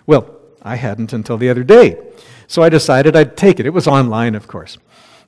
Well, 0.06 0.38
I 0.68 0.76
hadn't 0.76 1.14
until 1.14 1.38
the 1.38 1.50
other 1.50 1.64
day. 1.64 1.98
So 2.48 2.62
I 2.62 2.70
decided 2.70 3.16
I'd 3.16 3.38
take 3.38 3.60
it. 3.60 3.66
It 3.66 3.72
was 3.72 3.88
online, 3.88 4.36
of 4.36 4.48
course. 4.48 4.78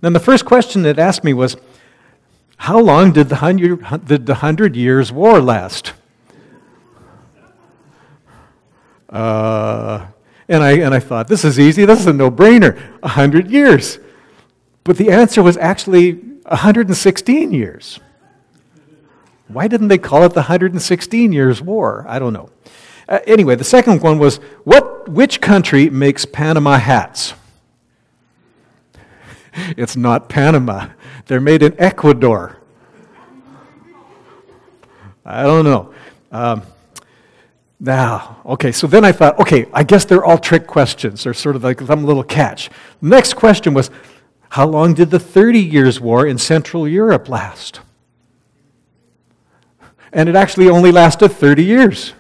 Then 0.01 0.13
the 0.13 0.19
first 0.19 0.46
question 0.46 0.86
it 0.86 1.00
asked 1.00 1.24
me 1.24 1.34
was 1.34 1.58
How 2.58 2.79
long 2.79 3.12
did 3.12 3.29
the 3.29 3.38
Hundred, 3.38 4.05
did 4.05 4.25
the 4.25 4.36
hundred 4.36 4.75
Years' 4.75 5.12
War 5.12 5.41
last? 5.41 5.93
Uh, 9.10 10.05
and, 10.48 10.63
I, 10.63 10.72
and 10.79 10.93
I 10.93 11.00
thought, 11.00 11.27
this 11.27 11.43
is 11.43 11.60
easy. 11.60 11.86
This 11.86 12.00
is 12.00 12.08
a 12.08 12.13
no 12.13 12.29
brainer. 12.29 12.77
100 13.01 13.50
years. 13.50 13.98
But 14.84 14.98
the 14.98 15.10
answer 15.10 15.41
was 15.41 15.58
actually 15.58 16.13
116 16.13 17.51
years. 17.51 18.00
Why 19.48 19.67
didn't 19.67 19.88
they 19.88 19.98
call 19.98 20.24
it 20.24 20.29
the 20.29 20.41
116 20.41 21.31
Years' 21.31 21.62
War? 21.62 22.05
I 22.08 22.19
don't 22.19 22.34
know. 22.34 22.50
Uh, 23.10 23.20
anyway, 23.25 23.56
the 23.56 23.63
second 23.63 24.04
one 24.04 24.20
was 24.20 24.38
what, 24.63 25.10
which 25.10 25.42
country 25.42 25.89
makes 25.89 26.25
Panama 26.25 26.78
hats? 26.78 27.34
It's 29.75 29.98
not 29.98 30.30
Panama. 30.30 30.89
They're 31.25 31.42
made 31.42 31.63
in 31.63 31.75
Ecuador. 31.82 32.60
I 35.25 35.44
don't 35.44 35.66
know. 35.66 35.94
Um, 36.32 36.62
now, 37.80 38.42
okay, 38.46 38.72
so 38.72 38.86
then 38.88 39.04
I 39.04 39.12
thought, 39.12 39.39
okay, 39.39 39.66
I 39.74 39.84
guess 39.84 40.06
they're 40.06 40.24
all 40.24 40.38
trick 40.38 40.68
questions. 40.68 41.24
They're 41.24 41.34
sort 41.34 41.56
of 41.56 41.63
like 41.63 41.82
some 41.82 42.06
little 42.06 42.24
catch. 42.24 42.70
Next 43.01 43.34
question 43.34 43.74
was, 43.74 43.89
how 44.50 44.68
long 44.68 44.94
did 44.94 45.10
the 45.10 45.20
Thirty 45.20 45.60
Years' 45.60 46.00
War 46.00 46.28
in 46.28 46.38
Central 46.38 46.88
Europe 46.88 47.28
last? 47.28 47.82
And 50.13 50.30
it 50.30 50.36
actually 50.36 50.70
only 50.70 50.92
lasted 50.92 51.30
30 51.30 51.63
years. 51.63 52.13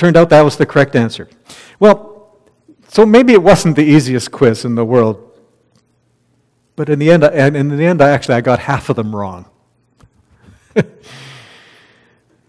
Turned 0.00 0.16
out 0.16 0.30
that 0.30 0.40
was 0.40 0.56
the 0.56 0.64
correct 0.64 0.96
answer. 0.96 1.28
Well, 1.78 2.34
so 2.88 3.04
maybe 3.04 3.34
it 3.34 3.42
wasn't 3.42 3.76
the 3.76 3.84
easiest 3.84 4.30
quiz 4.32 4.64
in 4.64 4.74
the 4.74 4.82
world. 4.82 5.30
But 6.74 6.88
in 6.88 6.98
the 6.98 7.10
end, 7.10 7.22
and 7.22 7.54
in 7.54 7.68
the 7.68 7.84
end, 7.84 8.00
I 8.00 8.08
actually 8.08 8.36
I 8.36 8.40
got 8.40 8.60
half 8.60 8.88
of 8.88 8.96
them 8.96 9.14
wrong. 9.14 9.44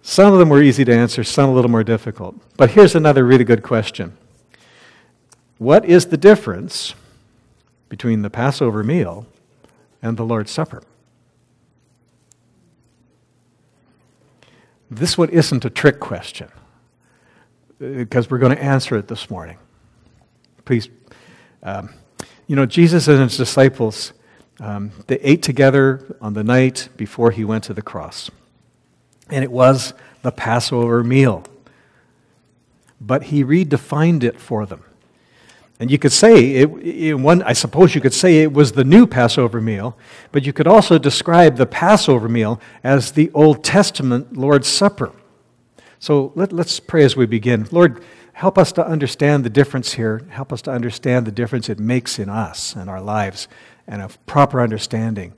Some 0.01 0.31
of 0.31 0.39
them 0.39 0.47
were 0.47 0.61
easy 0.61 0.85
to 0.85 0.95
answer, 0.95 1.25
some 1.25 1.49
a 1.49 1.53
little 1.53 1.69
more 1.69 1.83
difficult. 1.83 2.37
But 2.55 2.71
here's 2.71 2.95
another 2.95 3.25
really 3.25 3.43
good 3.43 3.63
question 3.63 4.15
What 5.57 5.83
is 5.83 6.05
the 6.05 6.15
difference 6.15 6.95
between 7.89 8.21
the 8.21 8.29
Passover 8.29 8.81
meal 8.81 9.25
and 10.01 10.15
the 10.15 10.23
Lord's 10.23 10.51
Supper? 10.51 10.83
This 14.89 15.17
one 15.17 15.27
isn't 15.27 15.65
a 15.65 15.69
trick 15.69 15.99
question 15.99 16.49
because 17.81 18.29
we're 18.29 18.37
going 18.37 18.55
to 18.55 18.63
answer 18.63 18.95
it 18.95 19.07
this 19.07 19.29
morning. 19.29 19.57
Please. 20.65 20.87
Um, 21.63 21.89
you 22.47 22.55
know, 22.55 22.65
Jesus 22.65 23.07
and 23.07 23.19
his 23.19 23.37
disciples, 23.37 24.13
um, 24.59 24.91
they 25.07 25.17
ate 25.17 25.41
together 25.41 26.15
on 26.21 26.33
the 26.33 26.43
night 26.43 26.89
before 26.95 27.31
he 27.31 27.43
went 27.43 27.63
to 27.65 27.73
the 27.73 27.81
cross 27.81 28.29
and 29.31 29.43
it 29.43 29.51
was 29.51 29.93
the 30.21 30.31
Passover 30.31 31.03
meal. 31.03 31.43
But 32.99 33.23
he 33.23 33.43
redefined 33.43 34.23
it 34.23 34.39
for 34.39 34.65
them. 34.65 34.83
And 35.79 35.89
you 35.89 35.97
could 35.97 36.11
say, 36.11 36.57
it, 36.57 36.69
in 36.69 37.23
one, 37.23 37.41
I 37.41 37.53
suppose 37.53 37.95
you 37.95 38.01
could 38.01 38.13
say 38.13 38.43
it 38.43 38.53
was 38.53 38.73
the 38.73 38.83
new 38.83 39.07
Passover 39.07 39.59
meal, 39.59 39.97
but 40.31 40.45
you 40.45 40.53
could 40.53 40.67
also 40.67 40.99
describe 40.99 41.55
the 41.55 41.65
Passover 41.65 42.29
meal 42.29 42.61
as 42.83 43.13
the 43.13 43.31
Old 43.33 43.63
Testament 43.63 44.37
Lord's 44.37 44.67
Supper. 44.67 45.11
So 46.01 46.33
let, 46.35 46.51
let's 46.51 46.81
pray 46.81 47.05
as 47.05 47.15
we 47.15 47.25
begin. 47.25 47.67
Lord, 47.71 48.03
help 48.33 48.57
us 48.57 48.73
to 48.73 48.85
understand 48.85 49.45
the 49.45 49.49
difference 49.49 49.93
here. 49.93 50.25
Help 50.31 50.51
us 50.51 50.61
to 50.63 50.71
understand 50.71 51.25
the 51.25 51.31
difference 51.31 51.69
it 51.69 51.79
makes 51.79 52.19
in 52.19 52.27
us 52.27 52.75
and 52.75 52.89
our 52.89 52.99
lives, 52.99 53.47
and 53.87 54.01
a 54.01 54.09
proper 54.25 54.59
understanding 54.59 55.33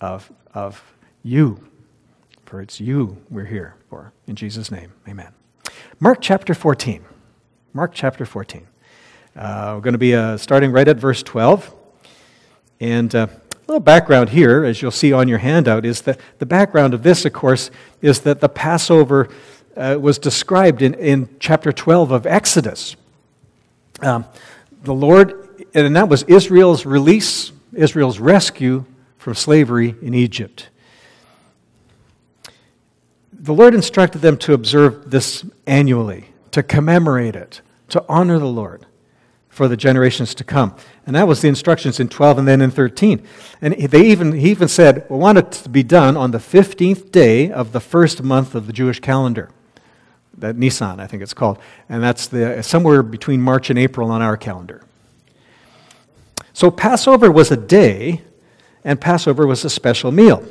of, 0.00 0.32
of 0.54 0.82
you 1.22 1.68
for 2.54 2.60
it's 2.60 2.80
you 2.80 3.16
we're 3.30 3.46
here 3.46 3.74
for. 3.90 4.12
In 4.28 4.36
Jesus' 4.36 4.70
name, 4.70 4.92
amen. 5.08 5.32
Mark 5.98 6.18
chapter 6.20 6.54
14. 6.54 7.04
Mark 7.72 7.90
chapter 7.92 8.24
14. 8.24 8.64
Uh, 9.34 9.72
we're 9.74 9.80
going 9.80 9.92
to 9.94 9.98
be 9.98 10.14
uh, 10.14 10.36
starting 10.36 10.70
right 10.70 10.86
at 10.86 10.96
verse 10.96 11.20
12. 11.24 11.74
And 12.78 13.12
uh, 13.12 13.26
a 13.28 13.66
little 13.66 13.80
background 13.80 14.28
here, 14.28 14.62
as 14.62 14.82
you'll 14.82 14.92
see 14.92 15.12
on 15.12 15.26
your 15.26 15.38
handout, 15.38 15.84
is 15.84 16.02
that 16.02 16.20
the 16.38 16.46
background 16.46 16.94
of 16.94 17.02
this, 17.02 17.24
of 17.24 17.32
course, 17.32 17.72
is 18.00 18.20
that 18.20 18.40
the 18.40 18.48
Passover 18.48 19.28
uh, 19.76 19.98
was 20.00 20.18
described 20.18 20.82
in, 20.82 20.94
in 20.94 21.28
chapter 21.40 21.72
12 21.72 22.10
of 22.10 22.26
Exodus. 22.26 22.96
Um, 24.00 24.24
the 24.82 24.94
Lord, 24.94 25.66
and 25.74 25.96
that 25.96 26.08
was 26.08 26.22
Israel's 26.24 26.84
release, 26.86 27.52
Israel's 27.72 28.18
rescue 28.18 28.84
from 29.18 29.34
slavery 29.34 29.94
in 30.02 30.14
Egypt. 30.14 30.68
The 33.32 33.54
Lord 33.54 33.74
instructed 33.74 34.20
them 34.20 34.36
to 34.38 34.54
observe 34.54 35.10
this 35.10 35.44
annually, 35.66 36.26
to 36.50 36.62
commemorate 36.62 37.36
it, 37.36 37.60
to 37.88 38.04
honor 38.08 38.38
the 38.38 38.46
Lord 38.46 38.86
for 39.48 39.68
the 39.68 39.76
generations 39.76 40.34
to 40.34 40.44
come. 40.44 40.74
And 41.06 41.14
that 41.14 41.28
was 41.28 41.40
the 41.40 41.48
instructions 41.48 42.00
in 42.00 42.08
12 42.08 42.38
and 42.38 42.48
then 42.48 42.60
in 42.60 42.70
13. 42.70 43.24
And 43.60 43.74
they 43.74 44.06
even, 44.06 44.32
he 44.32 44.50
even 44.50 44.68
said, 44.68 45.06
we 45.08 45.16
want 45.16 45.38
it 45.38 45.52
to 45.52 45.68
be 45.68 45.82
done 45.82 46.16
on 46.16 46.32
the 46.32 46.38
15th 46.38 47.12
day 47.12 47.50
of 47.50 47.72
the 47.72 47.80
first 47.80 48.22
month 48.22 48.54
of 48.54 48.66
the 48.66 48.72
Jewish 48.72 49.00
calendar 49.00 49.50
that 50.38 50.56
Nisan, 50.56 51.00
I 51.00 51.06
think 51.06 51.22
it's 51.22 51.34
called, 51.34 51.58
and 51.88 52.02
that's 52.02 52.26
the, 52.26 52.62
somewhere 52.62 53.02
between 53.02 53.40
March 53.40 53.70
and 53.70 53.78
April 53.78 54.10
on 54.10 54.22
our 54.22 54.36
calendar. 54.36 54.82
So 56.52 56.70
Passover 56.70 57.30
was 57.30 57.50
a 57.50 57.56
day, 57.56 58.22
and 58.84 59.00
Passover 59.00 59.46
was 59.46 59.64
a 59.64 59.70
special 59.70 60.12
meal. 60.12 60.44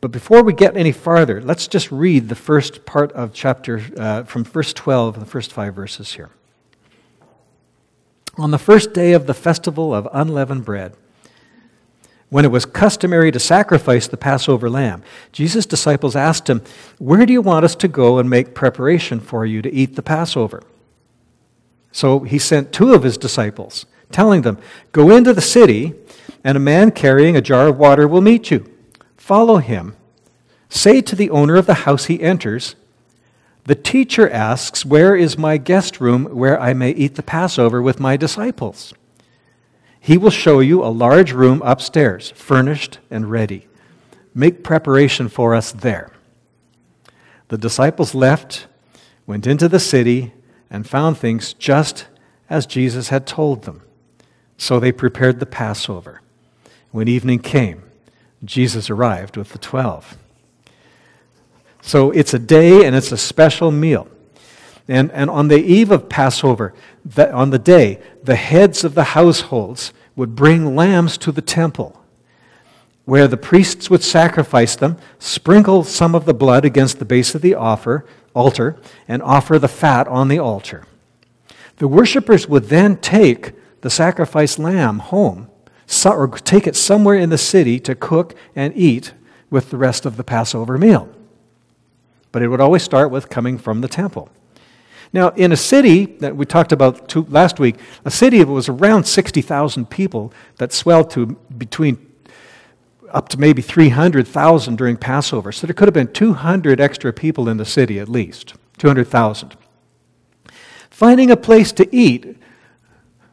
But 0.00 0.10
before 0.10 0.42
we 0.42 0.52
get 0.52 0.76
any 0.76 0.92
farther, 0.92 1.40
let's 1.40 1.66
just 1.66 1.90
read 1.90 2.28
the 2.28 2.34
first 2.34 2.84
part 2.84 3.10
of 3.12 3.32
chapter, 3.32 3.82
uh, 3.96 4.24
from 4.24 4.44
verse 4.44 4.74
12, 4.74 5.18
the 5.18 5.24
first 5.24 5.50
five 5.50 5.74
verses 5.74 6.12
here. 6.12 6.28
On 8.36 8.50
the 8.50 8.58
first 8.58 8.92
day 8.92 9.12
of 9.12 9.26
the 9.26 9.32
festival 9.32 9.94
of 9.94 10.06
unleavened 10.12 10.64
bread, 10.66 10.94
when 12.34 12.44
it 12.44 12.50
was 12.50 12.66
customary 12.66 13.30
to 13.30 13.38
sacrifice 13.38 14.08
the 14.08 14.16
Passover 14.16 14.68
lamb, 14.68 15.04
Jesus' 15.30 15.66
disciples 15.66 16.16
asked 16.16 16.50
him, 16.50 16.62
Where 16.98 17.24
do 17.26 17.32
you 17.32 17.40
want 17.40 17.64
us 17.64 17.76
to 17.76 17.86
go 17.86 18.18
and 18.18 18.28
make 18.28 18.56
preparation 18.56 19.20
for 19.20 19.46
you 19.46 19.62
to 19.62 19.72
eat 19.72 19.94
the 19.94 20.02
Passover? 20.02 20.60
So 21.92 22.24
he 22.24 22.40
sent 22.40 22.72
two 22.72 22.92
of 22.92 23.04
his 23.04 23.16
disciples, 23.16 23.86
telling 24.10 24.42
them, 24.42 24.58
Go 24.90 25.16
into 25.16 25.32
the 25.32 25.40
city, 25.40 25.94
and 26.42 26.56
a 26.56 26.60
man 26.60 26.90
carrying 26.90 27.36
a 27.36 27.40
jar 27.40 27.68
of 27.68 27.78
water 27.78 28.08
will 28.08 28.20
meet 28.20 28.50
you. 28.50 28.68
Follow 29.16 29.58
him. 29.58 29.94
Say 30.68 31.02
to 31.02 31.14
the 31.14 31.30
owner 31.30 31.54
of 31.54 31.66
the 31.66 31.84
house 31.86 32.06
he 32.06 32.20
enters, 32.20 32.74
The 33.66 33.76
teacher 33.76 34.28
asks, 34.28 34.84
Where 34.84 35.14
is 35.14 35.38
my 35.38 35.56
guest 35.56 36.00
room 36.00 36.24
where 36.24 36.60
I 36.60 36.74
may 36.74 36.90
eat 36.90 37.14
the 37.14 37.22
Passover 37.22 37.80
with 37.80 38.00
my 38.00 38.16
disciples? 38.16 38.92
He 40.04 40.18
will 40.18 40.28
show 40.28 40.60
you 40.60 40.84
a 40.84 40.92
large 40.92 41.32
room 41.32 41.62
upstairs, 41.64 42.30
furnished 42.32 42.98
and 43.10 43.30
ready. 43.30 43.68
Make 44.34 44.62
preparation 44.62 45.30
for 45.30 45.54
us 45.54 45.72
there. 45.72 46.12
The 47.48 47.56
disciples 47.56 48.14
left, 48.14 48.66
went 49.26 49.46
into 49.46 49.66
the 49.66 49.80
city, 49.80 50.34
and 50.68 50.86
found 50.86 51.16
things 51.16 51.54
just 51.54 52.06
as 52.50 52.66
Jesus 52.66 53.08
had 53.08 53.26
told 53.26 53.62
them. 53.62 53.80
So 54.58 54.78
they 54.78 54.92
prepared 54.92 55.40
the 55.40 55.46
Passover. 55.46 56.20
When 56.90 57.08
evening 57.08 57.38
came, 57.38 57.82
Jesus 58.44 58.90
arrived 58.90 59.38
with 59.38 59.52
the 59.52 59.58
twelve. 59.58 60.18
So 61.80 62.10
it's 62.10 62.34
a 62.34 62.38
day 62.38 62.84
and 62.84 62.94
it's 62.94 63.10
a 63.10 63.16
special 63.16 63.70
meal. 63.70 64.06
And, 64.86 65.10
and 65.12 65.30
on 65.30 65.48
the 65.48 65.62
eve 65.62 65.90
of 65.90 66.08
Passover, 66.08 66.74
the, 67.04 67.32
on 67.32 67.50
the 67.50 67.58
day, 67.58 68.00
the 68.22 68.36
heads 68.36 68.84
of 68.84 68.94
the 68.94 69.04
households 69.04 69.92
would 70.14 70.36
bring 70.36 70.76
lambs 70.76 71.16
to 71.18 71.32
the 71.32 71.42
temple, 71.42 72.00
where 73.04 73.26
the 73.26 73.36
priests 73.36 73.88
would 73.88 74.02
sacrifice 74.02 74.76
them, 74.76 74.98
sprinkle 75.18 75.84
some 75.84 76.14
of 76.14 76.26
the 76.26 76.34
blood 76.34 76.64
against 76.64 76.98
the 76.98 77.04
base 77.04 77.34
of 77.34 77.42
the 77.42 77.54
offer, 77.54 78.04
altar, 78.34 78.76
and 79.08 79.22
offer 79.22 79.58
the 79.58 79.68
fat 79.68 80.06
on 80.08 80.28
the 80.28 80.38
altar. 80.38 80.86
The 81.76 81.88
worshippers 81.88 82.46
would 82.46 82.64
then 82.64 82.98
take 82.98 83.52
the 83.80 83.90
sacrificed 83.90 84.58
lamb 84.58 84.98
home, 84.98 85.48
or 86.04 86.28
take 86.28 86.66
it 86.66 86.76
somewhere 86.76 87.16
in 87.16 87.30
the 87.30 87.38
city 87.38 87.80
to 87.80 87.94
cook 87.94 88.34
and 88.54 88.74
eat 88.76 89.12
with 89.50 89.70
the 89.70 89.76
rest 89.76 90.06
of 90.06 90.16
the 90.16 90.24
Passover 90.24 90.78
meal. 90.78 91.08
But 92.32 92.42
it 92.42 92.48
would 92.48 92.60
always 92.60 92.82
start 92.82 93.10
with 93.10 93.28
coming 93.28 93.58
from 93.58 93.80
the 93.80 93.88
temple. 93.88 94.30
Now, 95.14 95.28
in 95.28 95.52
a 95.52 95.56
city 95.56 96.06
that 96.06 96.34
we 96.34 96.44
talked 96.44 96.72
about 96.72 97.08
two, 97.08 97.24
last 97.30 97.60
week, 97.60 97.76
a 98.04 98.10
city 98.10 98.38
that 98.38 98.48
was 98.48 98.68
around 98.68 99.04
60,000 99.04 99.88
people 99.88 100.32
that 100.56 100.72
swelled 100.72 101.08
to 101.10 101.26
between 101.56 102.12
up 103.10 103.28
to 103.28 103.38
maybe 103.38 103.62
300,000 103.62 104.76
during 104.76 104.96
Passover. 104.96 105.52
So 105.52 105.68
there 105.68 105.74
could 105.74 105.86
have 105.86 105.94
been 105.94 106.12
200 106.12 106.80
extra 106.80 107.12
people 107.12 107.48
in 107.48 107.58
the 107.58 107.64
city 107.64 108.00
at 108.00 108.08
least, 108.08 108.54
200,000. 108.78 109.54
Finding 110.90 111.30
a 111.30 111.36
place 111.36 111.70
to 111.70 111.94
eat 111.94 112.36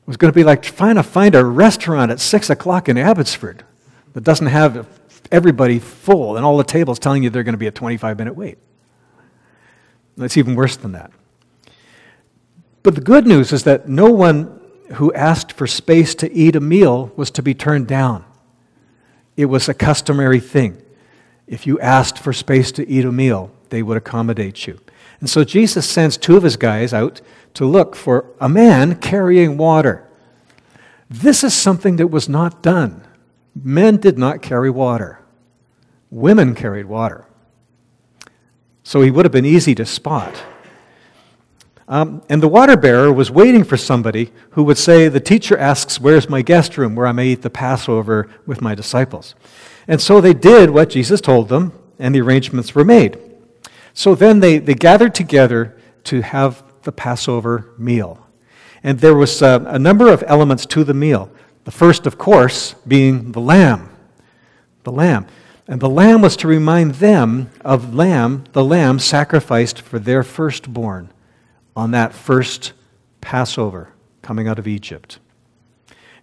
was 0.05 0.17
going 0.17 0.31
to 0.31 0.35
be 0.35 0.43
like 0.43 0.61
trying 0.61 0.97
to 0.97 1.03
find 1.03 1.33
a 1.33 1.43
restaurant 1.43 2.11
at 2.11 2.19
6 2.19 2.51
o'clock 2.51 2.89
in 2.89 2.97
Abbotsford 2.99 3.65
that 4.13 4.23
doesn't 4.23 4.47
have 4.47 4.87
everybody 5.31 5.79
full 5.79 6.37
and 6.37 6.45
all 6.45 6.57
the 6.57 6.63
tables 6.63 6.99
telling 6.99 7.23
you 7.23 7.31
they're 7.31 7.41
going 7.41 7.53
to 7.53 7.57
be 7.57 7.65
a 7.65 7.71
25 7.71 8.19
minute 8.19 8.35
wait. 8.35 8.59
That's 10.15 10.37
even 10.37 10.53
worse 10.53 10.77
than 10.77 10.91
that. 10.91 11.11
But 12.83 12.95
the 12.95 13.01
good 13.01 13.27
news 13.27 13.53
is 13.53 13.63
that 13.63 13.87
no 13.87 14.11
one 14.11 14.59
who 14.93 15.13
asked 15.13 15.51
for 15.51 15.67
space 15.67 16.15
to 16.15 16.31
eat 16.33 16.55
a 16.55 16.59
meal 16.59 17.11
was 17.15 17.31
to 17.31 17.43
be 17.43 17.53
turned 17.53 17.87
down. 17.87 18.25
It 19.37 19.45
was 19.45 19.69
a 19.69 19.73
customary 19.73 20.39
thing. 20.39 20.81
If 21.47 21.67
you 21.67 21.79
asked 21.79 22.17
for 22.19 22.33
space 22.33 22.71
to 22.73 22.87
eat 22.87 23.05
a 23.05 23.11
meal, 23.11 23.51
they 23.69 23.83
would 23.83 23.97
accommodate 23.97 24.67
you. 24.67 24.79
And 25.19 25.29
so 25.29 25.43
Jesus 25.43 25.87
sends 25.87 26.17
two 26.17 26.35
of 26.35 26.43
his 26.43 26.57
guys 26.57 26.93
out 26.93 27.21
to 27.53 27.65
look 27.65 27.95
for 27.95 28.25
a 28.39 28.49
man 28.49 28.95
carrying 28.95 29.57
water. 29.57 30.07
This 31.09 31.43
is 31.43 31.53
something 31.53 31.97
that 31.97 32.07
was 32.07 32.27
not 32.27 32.63
done. 32.63 33.05
Men 33.53 33.97
did 33.97 34.17
not 34.17 34.41
carry 34.41 34.69
water, 34.69 35.19
women 36.09 36.55
carried 36.55 36.85
water. 36.85 37.25
So 38.83 39.01
he 39.01 39.11
would 39.11 39.25
have 39.25 39.31
been 39.31 39.45
easy 39.45 39.75
to 39.75 39.85
spot. 39.85 40.41
Um, 41.91 42.21
and 42.29 42.41
the 42.41 42.47
water 42.47 42.77
bearer 42.77 43.11
was 43.11 43.29
waiting 43.29 43.65
for 43.65 43.75
somebody 43.75 44.31
who 44.51 44.63
would 44.63 44.77
say, 44.77 45.09
The 45.09 45.19
teacher 45.19 45.57
asks, 45.57 45.99
Where's 45.99 46.29
my 46.29 46.41
guest 46.41 46.77
room 46.77 46.95
where 46.95 47.05
I 47.05 47.11
may 47.11 47.27
eat 47.27 47.41
the 47.41 47.49
Passover 47.49 48.29
with 48.45 48.61
my 48.61 48.73
disciples? 48.73 49.35
And 49.89 49.99
so 50.01 50.21
they 50.21 50.33
did 50.33 50.69
what 50.69 50.89
Jesus 50.89 51.19
told 51.19 51.49
them, 51.49 51.77
and 51.99 52.15
the 52.15 52.21
arrangements 52.21 52.73
were 52.73 52.85
made. 52.85 53.19
So 53.93 54.15
then 54.15 54.39
they, 54.39 54.57
they 54.57 54.73
gathered 54.73 55.13
together 55.13 55.77
to 56.05 56.21
have 56.21 56.63
the 56.83 56.93
Passover 56.93 57.73
meal. 57.77 58.25
And 58.83 58.99
there 58.99 59.15
was 59.15 59.41
uh, 59.41 59.61
a 59.67 59.77
number 59.77 60.09
of 60.09 60.23
elements 60.27 60.65
to 60.67 60.85
the 60.85 60.93
meal. 60.93 61.29
The 61.65 61.71
first, 61.71 62.07
of 62.07 62.17
course, 62.17 62.73
being 62.87 63.33
the 63.33 63.41
lamb. 63.41 63.89
The 64.85 64.93
lamb. 64.93 65.27
And 65.67 65.81
the 65.81 65.89
lamb 65.89 66.21
was 66.21 66.37
to 66.37 66.47
remind 66.47 66.95
them 66.95 67.49
of 67.65 67.93
lamb, 67.93 68.45
the 68.53 68.63
lamb 68.63 68.97
sacrificed 68.97 69.81
for 69.81 69.99
their 69.99 70.23
firstborn 70.23 71.09
on 71.75 71.91
that 71.91 72.13
first 72.13 72.73
Passover 73.21 73.93
coming 74.21 74.47
out 74.47 74.59
of 74.59 74.67
Egypt. 74.67 75.19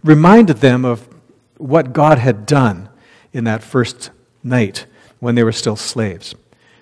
Reminded 0.04 0.58
them 0.58 0.84
of 0.84 1.08
what 1.56 1.92
God 1.92 2.18
had 2.18 2.46
done 2.46 2.88
in 3.32 3.44
that 3.44 3.62
first 3.62 4.11
night 4.42 4.87
when 5.18 5.34
they 5.34 5.42
were 5.42 5.52
still 5.52 5.76
slaves. 5.76 6.34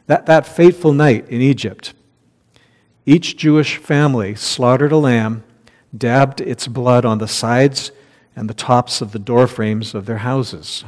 That, 0.06 0.26
that 0.26 0.46
fateful 0.46 0.92
night 0.92 1.28
in 1.28 1.40
Egypt, 1.40 1.94
each 3.04 3.36
Jewish 3.36 3.76
family 3.76 4.34
slaughtered 4.34 4.92
a 4.92 4.96
lamb, 4.96 5.44
dabbed 5.96 6.40
its 6.40 6.66
blood 6.66 7.04
on 7.04 7.18
the 7.18 7.28
sides 7.28 7.90
and 8.34 8.50
the 8.50 8.54
tops 8.54 9.00
of 9.00 9.12
the 9.12 9.18
door 9.18 9.46
frames 9.46 9.94
of 9.94 10.06
their 10.06 10.18
houses. 10.18 10.84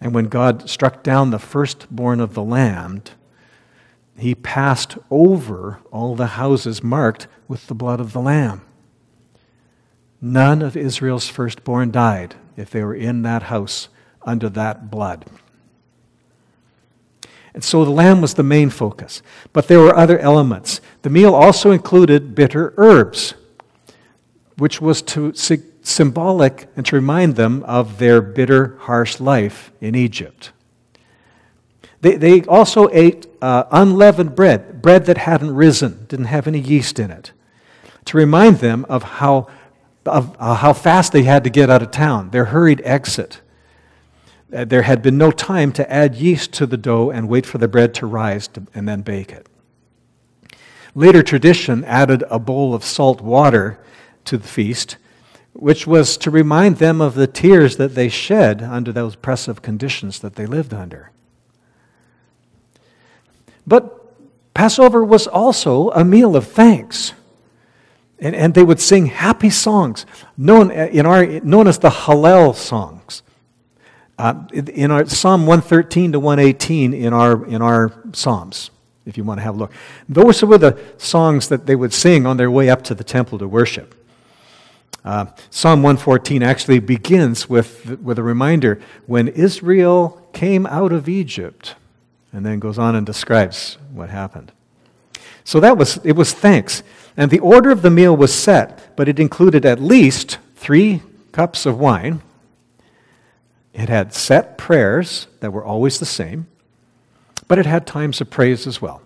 And 0.00 0.14
when 0.14 0.26
God 0.26 0.68
struck 0.68 1.02
down 1.02 1.30
the 1.30 1.38
firstborn 1.38 2.20
of 2.20 2.34
the 2.34 2.42
land, 2.42 3.12
he 4.18 4.34
passed 4.34 4.96
over 5.10 5.78
all 5.90 6.14
the 6.14 6.26
houses 6.26 6.82
marked 6.82 7.26
with 7.46 7.66
the 7.66 7.74
blood 7.74 8.00
of 8.00 8.12
the 8.12 8.20
Lamb. 8.20 8.62
None 10.20 10.62
of 10.62 10.76
Israel's 10.76 11.28
firstborn 11.28 11.90
died 11.90 12.34
if 12.56 12.70
they 12.70 12.82
were 12.82 12.94
in 12.94 13.22
that 13.22 13.44
house 13.44 13.88
under 14.22 14.48
that 14.50 14.90
blood. 14.90 15.26
And 17.54 17.64
so 17.64 17.84
the 17.84 17.90
lamb 17.90 18.20
was 18.20 18.34
the 18.34 18.42
main 18.42 18.70
focus. 18.70 19.22
But 19.52 19.68
there 19.68 19.80
were 19.80 19.96
other 19.96 20.18
elements. 20.18 20.80
The 21.02 21.10
meal 21.10 21.34
also 21.34 21.70
included 21.70 22.34
bitter 22.34 22.74
herbs, 22.76 23.34
which 24.56 24.80
was 24.80 25.02
to 25.02 25.32
symbolic 25.34 26.68
and 26.76 26.84
to 26.86 26.96
remind 26.96 27.36
them 27.36 27.62
of 27.64 27.98
their 27.98 28.20
bitter, 28.20 28.76
harsh 28.82 29.18
life 29.18 29.72
in 29.80 29.94
Egypt. 29.94 30.52
They, 32.00 32.16
they 32.16 32.42
also 32.42 32.88
ate 32.92 33.26
uh, 33.40 33.64
unleavened 33.70 34.34
bread, 34.34 34.82
bread 34.82 35.06
that 35.06 35.18
hadn't 35.18 35.54
risen, 35.54 36.06
didn't 36.08 36.26
have 36.26 36.46
any 36.46 36.58
yeast 36.58 36.98
in 36.98 37.10
it, 37.10 37.32
to 38.04 38.16
remind 38.16 38.58
them 38.58 38.84
of 38.88 39.02
how, 39.02 39.48
of, 40.06 40.36
uh, 40.38 40.54
how 40.54 40.72
fast 40.72 41.12
they 41.12 41.22
had 41.22 41.44
to 41.44 41.50
get 41.50 41.70
out 41.70 41.82
of 41.82 41.90
town, 41.90 42.30
their 42.30 42.46
hurried 42.46 42.80
exit. 42.84 43.40
Uh, 44.54 44.64
there 44.64 44.82
had 44.82 45.02
been 45.02 45.18
no 45.18 45.30
time 45.30 45.72
to 45.72 45.92
add 45.92 46.14
yeast 46.14 46.52
to 46.54 46.66
the 46.66 46.76
dough 46.76 47.10
and 47.10 47.28
wait 47.28 47.44
for 47.44 47.58
the 47.58 47.68
bread 47.68 47.94
to 47.94 48.06
rise 48.06 48.48
to, 48.48 48.62
and 48.74 48.88
then 48.88 49.02
bake 49.02 49.30
it. 49.30 49.46
Later 50.94 51.22
tradition 51.22 51.84
added 51.84 52.24
a 52.30 52.38
bowl 52.38 52.74
of 52.74 52.82
salt 52.82 53.20
water 53.20 53.78
to 54.24 54.38
the 54.38 54.48
feast, 54.48 54.96
which 55.52 55.86
was 55.86 56.16
to 56.16 56.30
remind 56.30 56.76
them 56.76 57.00
of 57.00 57.14
the 57.14 57.26
tears 57.26 57.76
that 57.76 57.94
they 57.94 58.08
shed 58.08 58.62
under 58.62 58.92
those 58.92 59.14
oppressive 59.14 59.60
conditions 59.60 60.20
that 60.20 60.36
they 60.36 60.46
lived 60.46 60.72
under. 60.72 61.10
But 63.68 64.54
Passover 64.54 65.04
was 65.04 65.26
also 65.26 65.90
a 65.90 66.04
meal 66.04 66.34
of 66.34 66.48
thanks. 66.48 67.12
And, 68.18 68.34
and 68.34 68.54
they 68.54 68.64
would 68.64 68.80
sing 68.80 69.06
happy 69.06 69.50
songs, 69.50 70.06
known, 70.36 70.72
in 70.72 71.06
our, 71.06 71.24
known 71.24 71.68
as 71.68 71.78
the 71.78 71.90
Hallel 71.90 72.54
songs. 72.54 73.22
Uh, 74.18 74.42
in 74.52 74.90
our 74.90 75.06
Psalm 75.06 75.42
113 75.46 76.12
to 76.12 76.18
118 76.18 76.92
in 76.92 77.12
our, 77.12 77.46
in 77.46 77.62
our 77.62 77.92
Psalms, 78.12 78.70
if 79.06 79.16
you 79.16 79.22
want 79.22 79.38
to 79.38 79.44
have 79.44 79.54
a 79.54 79.58
look. 79.58 79.72
Those 80.08 80.42
were 80.42 80.58
the 80.58 80.76
songs 80.96 81.48
that 81.48 81.66
they 81.66 81.76
would 81.76 81.92
sing 81.92 82.26
on 82.26 82.36
their 82.36 82.50
way 82.50 82.68
up 82.68 82.82
to 82.84 82.96
the 82.96 83.04
temple 83.04 83.38
to 83.38 83.46
worship. 83.46 83.94
Uh, 85.04 85.26
Psalm 85.50 85.84
114 85.84 86.42
actually 86.42 86.80
begins 86.80 87.48
with, 87.48 88.00
with 88.02 88.18
a 88.18 88.24
reminder 88.24 88.80
when 89.06 89.28
Israel 89.28 90.26
came 90.32 90.66
out 90.66 90.90
of 90.90 91.08
Egypt, 91.08 91.76
and 92.32 92.44
then 92.44 92.58
goes 92.58 92.78
on 92.78 92.94
and 92.94 93.06
describes 93.06 93.78
what 93.92 94.10
happened. 94.10 94.52
So 95.44 95.60
that 95.60 95.78
was, 95.78 95.98
it 96.04 96.12
was 96.12 96.32
thanks. 96.32 96.82
And 97.16 97.30
the 97.30 97.38
order 97.38 97.70
of 97.70 97.82
the 97.82 97.90
meal 97.90 98.16
was 98.16 98.32
set, 98.34 98.96
but 98.96 99.08
it 99.08 99.18
included 99.18 99.64
at 99.64 99.80
least 99.80 100.38
three 100.56 101.02
cups 101.32 101.66
of 101.66 101.78
wine 101.78 102.22
it 103.78 103.88
had 103.88 104.12
set 104.12 104.58
prayers 104.58 105.28
that 105.38 105.52
were 105.52 105.64
always 105.64 106.00
the 106.00 106.04
same, 106.04 106.48
but 107.46 107.60
it 107.60 107.66
had 107.66 107.86
times 107.86 108.20
of 108.20 108.28
praise 108.28 108.66
as 108.66 108.82
well. 108.82 109.02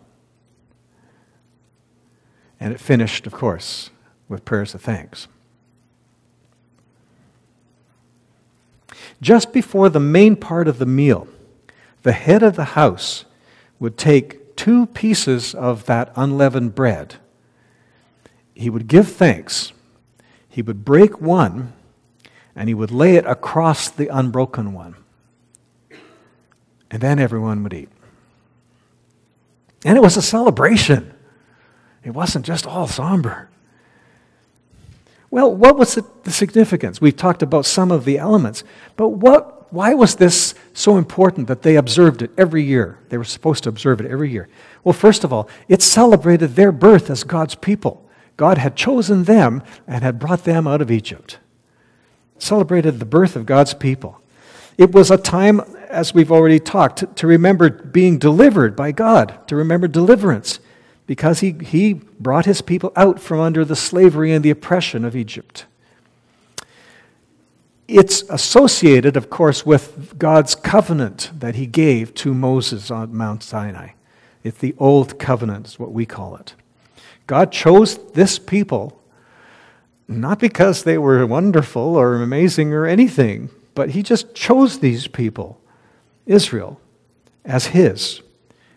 And 2.58 2.72
it 2.72 2.80
finished, 2.80 3.26
of 3.26 3.34
course, 3.34 3.90
with 4.30 4.46
prayers 4.46 4.74
of 4.74 4.80
thanks. 4.80 5.28
Just 9.20 9.52
before 9.52 9.90
the 9.90 10.00
main 10.00 10.36
part 10.36 10.68
of 10.68 10.78
the 10.78 10.86
meal, 10.86 11.28
the 12.02 12.12
head 12.12 12.42
of 12.42 12.56
the 12.56 12.64
house 12.64 13.24
would 13.78 13.96
take 13.96 14.56
two 14.56 14.86
pieces 14.86 15.54
of 15.54 15.86
that 15.86 16.12
unleavened 16.16 16.74
bread. 16.74 17.16
He 18.54 18.70
would 18.70 18.86
give 18.86 19.08
thanks. 19.08 19.72
He 20.48 20.62
would 20.62 20.84
break 20.84 21.20
one 21.20 21.72
and 22.54 22.68
he 22.68 22.74
would 22.74 22.90
lay 22.90 23.16
it 23.16 23.26
across 23.26 23.88
the 23.88 24.08
unbroken 24.08 24.72
one. 24.72 24.96
And 26.90 27.00
then 27.00 27.18
everyone 27.18 27.62
would 27.62 27.72
eat. 27.72 27.88
And 29.84 29.96
it 29.96 30.02
was 30.02 30.16
a 30.16 30.22
celebration. 30.22 31.14
It 32.04 32.10
wasn't 32.10 32.44
just 32.44 32.66
all 32.66 32.86
somber. 32.86 33.48
Well, 35.30 35.54
what 35.54 35.78
was 35.78 35.94
the 35.94 36.30
significance? 36.30 37.00
We've 37.00 37.16
talked 37.16 37.42
about 37.42 37.64
some 37.64 37.90
of 37.90 38.04
the 38.04 38.18
elements, 38.18 38.64
but 38.96 39.08
what, 39.08 39.61
why 39.72 39.94
was 39.94 40.14
this 40.14 40.54
so 40.72 40.96
important 40.96 41.48
that 41.48 41.62
they 41.62 41.76
observed 41.76 42.22
it 42.22 42.30
every 42.38 42.62
year? 42.62 42.98
They 43.08 43.18
were 43.18 43.24
supposed 43.24 43.64
to 43.64 43.68
observe 43.68 44.00
it 44.00 44.10
every 44.10 44.30
year. 44.30 44.48
Well, 44.84 44.92
first 44.92 45.24
of 45.24 45.32
all, 45.32 45.48
it 45.68 45.82
celebrated 45.82 46.54
their 46.54 46.72
birth 46.72 47.10
as 47.10 47.24
God's 47.24 47.54
people. 47.54 48.08
God 48.36 48.58
had 48.58 48.76
chosen 48.76 49.24
them 49.24 49.62
and 49.86 50.04
had 50.04 50.18
brought 50.18 50.44
them 50.44 50.66
out 50.66 50.80
of 50.80 50.90
Egypt 50.90 51.38
celebrated 52.42 52.98
the 52.98 53.06
birth 53.06 53.36
of 53.36 53.46
God's 53.46 53.74
people. 53.74 54.20
It 54.76 54.92
was 54.92 55.10
a 55.10 55.16
time, 55.16 55.60
as 55.88 56.12
we've 56.12 56.32
already 56.32 56.58
talked, 56.58 56.98
to, 56.98 57.06
to 57.06 57.26
remember 57.26 57.70
being 57.70 58.18
delivered 58.18 58.74
by 58.74 58.92
God, 58.92 59.46
to 59.48 59.56
remember 59.56 59.86
deliverance, 59.86 60.58
because 61.06 61.40
he, 61.40 61.52
he 61.62 61.94
brought 61.94 62.46
his 62.46 62.62
people 62.62 62.92
out 62.96 63.20
from 63.20 63.40
under 63.40 63.64
the 63.64 63.76
slavery 63.76 64.32
and 64.32 64.44
the 64.44 64.50
oppression 64.50 65.04
of 65.04 65.14
Egypt. 65.14 65.66
It's 67.94 68.22
associated, 68.30 69.18
of 69.18 69.28
course, 69.28 69.66
with 69.66 70.18
God's 70.18 70.54
covenant 70.54 71.30
that 71.38 71.56
he 71.56 71.66
gave 71.66 72.14
to 72.14 72.32
Moses 72.32 72.90
on 72.90 73.14
Mount 73.14 73.42
Sinai. 73.42 73.90
It's 74.42 74.56
the 74.56 74.74
Old 74.78 75.18
Covenant, 75.18 75.66
is 75.66 75.78
what 75.78 75.92
we 75.92 76.06
call 76.06 76.36
it. 76.36 76.54
God 77.26 77.52
chose 77.52 77.98
this 78.12 78.38
people 78.38 78.98
not 80.08 80.38
because 80.38 80.82
they 80.84 80.96
were 80.96 81.26
wonderful 81.26 81.94
or 81.94 82.14
amazing 82.14 82.72
or 82.72 82.86
anything, 82.86 83.50
but 83.74 83.90
he 83.90 84.02
just 84.02 84.34
chose 84.34 84.78
these 84.78 85.06
people, 85.06 85.60
Israel, 86.24 86.80
as 87.44 87.66
his. 87.66 88.22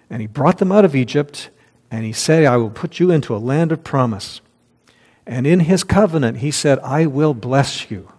And 0.10 0.21
he 0.21 0.28
brought 0.28 0.58
them 0.58 0.73
out 0.73 0.84
of 0.84 0.93
Egypt, 0.93 1.49
and 1.89 2.04
he 2.04 2.12
said, 2.12 2.43
I 2.43 2.58
will 2.58 2.69
put 2.69 2.99
you 2.99 3.12
into 3.12 3.34
a 3.34 3.38
land 3.38 3.71
of 3.71 3.82
promise. 3.82 4.41
And 5.25 5.47
in 5.47 5.62
his 5.62 5.86
covenant, 5.86 6.39
he 6.39 6.51
said, 6.51 6.80
I 6.80 7.06
will 7.06 7.34
bless 7.34 7.89
you. 7.89 8.10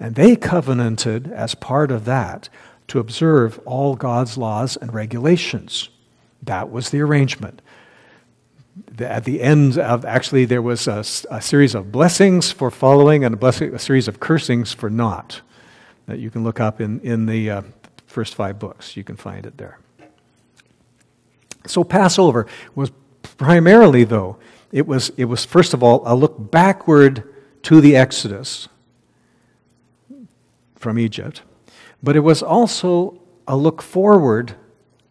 And 0.00 0.14
they 0.14 0.34
covenanted 0.34 1.30
as 1.30 1.54
part 1.54 1.90
of 1.90 2.06
that 2.06 2.48
to 2.88 2.98
observe 2.98 3.60
all 3.66 3.94
God's 3.94 4.38
laws 4.38 4.76
and 4.76 4.92
regulations. 4.94 5.90
That 6.42 6.72
was 6.72 6.88
the 6.88 7.02
arrangement. 7.02 7.60
At 8.98 9.24
the 9.24 9.42
end 9.42 9.78
of 9.78 10.06
actually 10.06 10.46
there 10.46 10.62
was 10.62 10.88
a, 10.88 11.04
a, 11.30 11.42
series 11.42 11.74
of 11.74 11.92
blessings 11.92 12.50
for 12.50 12.70
following 12.70 13.24
and 13.24 13.34
a, 13.34 13.36
blessing, 13.36 13.74
a 13.74 13.78
series 13.78 14.08
of 14.08 14.20
cursings 14.20 14.72
for 14.72 14.88
not 14.88 15.42
that 16.06 16.18
you 16.18 16.30
can 16.30 16.42
look 16.42 16.60
up 16.60 16.80
in, 16.80 16.98
in 17.00 17.26
the 17.26 17.50
uh, 17.50 17.62
first 18.06 18.34
five 18.34 18.58
books. 18.58 18.96
You 18.96 19.04
can 19.04 19.16
find 19.16 19.44
it 19.44 19.58
there. 19.58 19.78
So 21.66 21.84
passover 21.84 22.46
was 22.74 22.90
primarily 23.22 24.04
though 24.04 24.38
it 24.72 24.86
was, 24.86 25.10
it 25.16 25.26
was 25.26 25.44
first 25.44 25.74
of 25.74 25.82
all 25.82 26.02
a 26.06 26.16
look 26.16 26.50
backward 26.50 27.22
to 27.64 27.80
the 27.80 27.96
exodus 27.96 28.68
from 30.80 30.98
egypt 30.98 31.42
but 32.02 32.16
it 32.16 32.20
was 32.20 32.42
also 32.42 33.20
a 33.46 33.56
look 33.56 33.80
forward 33.80 34.56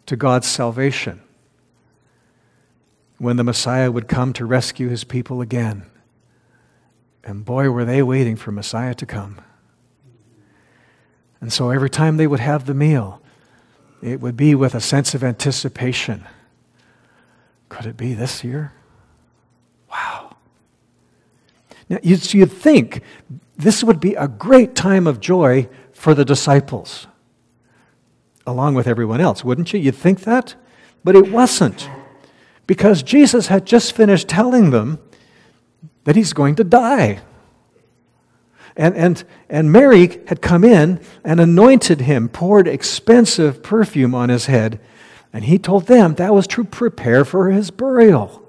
to 0.06 0.18
god's 0.18 0.48
salvation 0.48 1.22
when 3.20 3.36
the 3.36 3.44
Messiah 3.44 3.92
would 3.92 4.08
come 4.08 4.34
to 4.34 4.46
rescue 4.46 4.88
his 4.88 5.04
people 5.04 5.42
again. 5.42 5.86
And 7.24 7.46
boy, 7.46 7.70
were 7.70 7.86
they 7.86 8.02
waiting 8.02 8.38
for 8.38 8.52
Messiah 8.52 8.96
to 8.96 9.06
come. 9.06 9.42
And 11.42 11.54
so 11.54 11.70
every 11.70 11.90
time 11.90 12.18
they 12.18 12.28
would 12.28 12.40
have 12.40 12.66
the 12.66 12.74
meal, 12.74 13.22
it 14.02 14.22
would 14.22 14.38
be 14.38 14.56
with 14.56 14.74
a 14.74 14.82
sense 14.82 15.14
of 15.14 15.24
anticipation. 15.24 16.26
Could 17.68 17.86
it 17.86 17.98
be 17.98 18.14
this 18.14 18.44
year? 18.44 18.74
Wow. 19.92 20.38
Now, 21.90 22.00
you'd, 22.02 22.34
you'd 22.34 22.52
think 22.52 23.04
this 23.60 23.84
would 23.84 24.00
be 24.00 24.16
a 24.16 24.28
great 24.28 24.74
time 24.74 25.06
of 25.06 25.20
joy 25.20 25.68
for 25.92 26.14
the 26.14 26.24
disciples, 26.24 27.08
along 28.48 28.74
with 28.74 28.88
everyone 28.88 29.20
else, 29.20 29.44
wouldn't 29.44 29.74
you? 29.74 29.80
You'd 29.80 29.96
think 29.96 30.22
that? 30.22 30.56
But 31.04 31.18
it 31.18 31.30
wasn't 31.30 31.90
because 32.66 33.04
Jesus 33.04 33.48
had 33.48 33.66
just 33.66 33.94
finished 33.94 34.30
telling 34.30 34.70
them 34.70 35.00
that 36.06 36.16
he's 36.16 36.32
going 36.32 36.56
to 36.56 36.64
die. 36.64 37.20
And, 38.78 38.96
and, 38.96 39.24
and 39.50 39.72
Mary 39.74 40.22
had 40.28 40.42
come 40.42 40.64
in 40.64 41.02
and 41.26 41.42
anointed 41.42 42.02
him, 42.02 42.30
poured 42.30 42.66
expensive 42.66 43.62
perfume 43.62 44.16
on 44.16 44.30
his 44.30 44.46
head, 44.46 44.80
and 45.34 45.44
he 45.44 45.60
told 45.60 45.88
them 45.88 46.16
that 46.16 46.34
was 46.34 46.48
to 46.48 46.64
prepare 46.64 47.26
for 47.26 47.52
his 47.52 47.72
burial. 47.72 48.49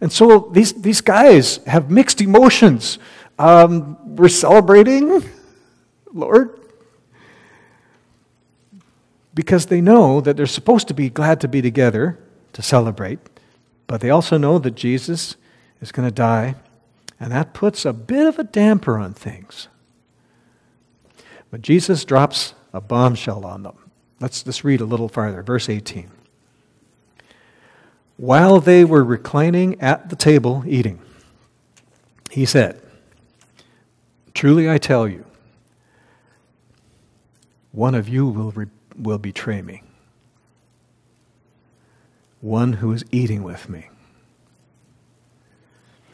And 0.00 0.12
so 0.12 0.50
these, 0.52 0.72
these 0.74 1.00
guys 1.00 1.58
have 1.66 1.90
mixed 1.90 2.20
emotions. 2.20 2.98
Um, 3.38 4.16
we're 4.16 4.28
celebrating, 4.28 5.22
Lord, 6.12 6.58
because 9.34 9.66
they 9.66 9.80
know 9.80 10.20
that 10.20 10.36
they're 10.36 10.46
supposed 10.46 10.88
to 10.88 10.94
be 10.94 11.10
glad 11.10 11.40
to 11.42 11.48
be 11.48 11.60
together 11.60 12.18
to 12.52 12.62
celebrate, 12.62 13.18
but 13.86 14.00
they 14.00 14.10
also 14.10 14.38
know 14.38 14.58
that 14.58 14.74
Jesus 14.74 15.36
is 15.80 15.92
going 15.92 16.08
to 16.08 16.14
die, 16.14 16.54
and 17.20 17.32
that 17.32 17.52
puts 17.52 17.84
a 17.84 17.92
bit 17.92 18.26
of 18.26 18.38
a 18.38 18.44
damper 18.44 18.98
on 18.98 19.12
things. 19.12 19.68
But 21.50 21.62
Jesus 21.62 22.04
drops 22.04 22.54
a 22.72 22.80
bombshell 22.80 23.44
on 23.44 23.62
them. 23.62 23.76
Let's 24.20 24.42
just 24.42 24.64
read 24.64 24.80
a 24.80 24.86
little 24.86 25.08
farther. 25.08 25.42
Verse 25.42 25.68
18. 25.68 26.10
While 28.16 28.60
they 28.60 28.84
were 28.84 29.04
reclining 29.04 29.80
at 29.80 30.08
the 30.08 30.16
table 30.16 30.64
eating, 30.66 31.00
he 32.30 32.46
said, 32.46 32.80
Truly 34.32 34.68
I 34.70 34.78
tell 34.78 35.06
you, 35.06 35.24
one 37.72 37.94
of 37.94 38.08
you 38.08 38.26
will 38.26 38.52
re- 38.52 38.66
will 38.98 39.18
betray 39.18 39.60
me. 39.60 39.82
One 42.40 42.74
who 42.74 42.92
is 42.92 43.04
eating 43.10 43.42
with 43.42 43.68
me. 43.68 43.88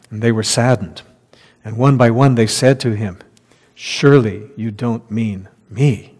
And 0.09 0.21
they 0.21 0.31
were 0.31 0.43
saddened. 0.43 1.01
And 1.65 1.77
one 1.77 1.95
by 1.97 2.11
one 2.11 2.35
they 2.35 2.47
said 2.47 2.79
to 2.81 2.95
him, 2.95 3.19
Surely 3.73 4.49
you 4.57 4.71
don't 4.71 5.09
mean 5.09 5.47
me. 5.69 6.12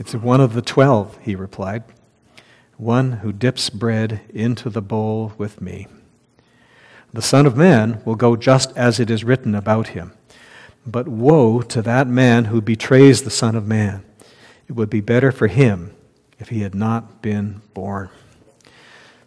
It's 0.00 0.14
one 0.14 0.40
of 0.40 0.54
the 0.54 0.62
twelve, 0.62 1.18
he 1.20 1.34
replied, 1.34 1.84
one 2.78 3.12
who 3.12 3.34
dips 3.34 3.68
bread 3.68 4.22
into 4.32 4.70
the 4.70 4.80
bowl 4.80 5.34
with 5.36 5.60
me. 5.60 5.88
The 7.12 7.20
Son 7.20 7.44
of 7.44 7.54
Man 7.54 8.00
will 8.06 8.14
go 8.14 8.34
just 8.34 8.74
as 8.78 8.98
it 8.98 9.10
is 9.10 9.24
written 9.24 9.54
about 9.54 9.88
him. 9.88 10.12
But 10.86 11.06
woe 11.06 11.60
to 11.60 11.82
that 11.82 12.06
man 12.06 12.46
who 12.46 12.62
betrays 12.62 13.24
the 13.24 13.30
Son 13.30 13.54
of 13.54 13.66
Man. 13.66 14.02
It 14.68 14.72
would 14.72 14.88
be 14.88 15.02
better 15.02 15.30
for 15.30 15.48
him 15.48 15.94
if 16.38 16.48
he 16.48 16.62
had 16.62 16.74
not 16.74 17.20
been 17.20 17.60
born. 17.74 18.08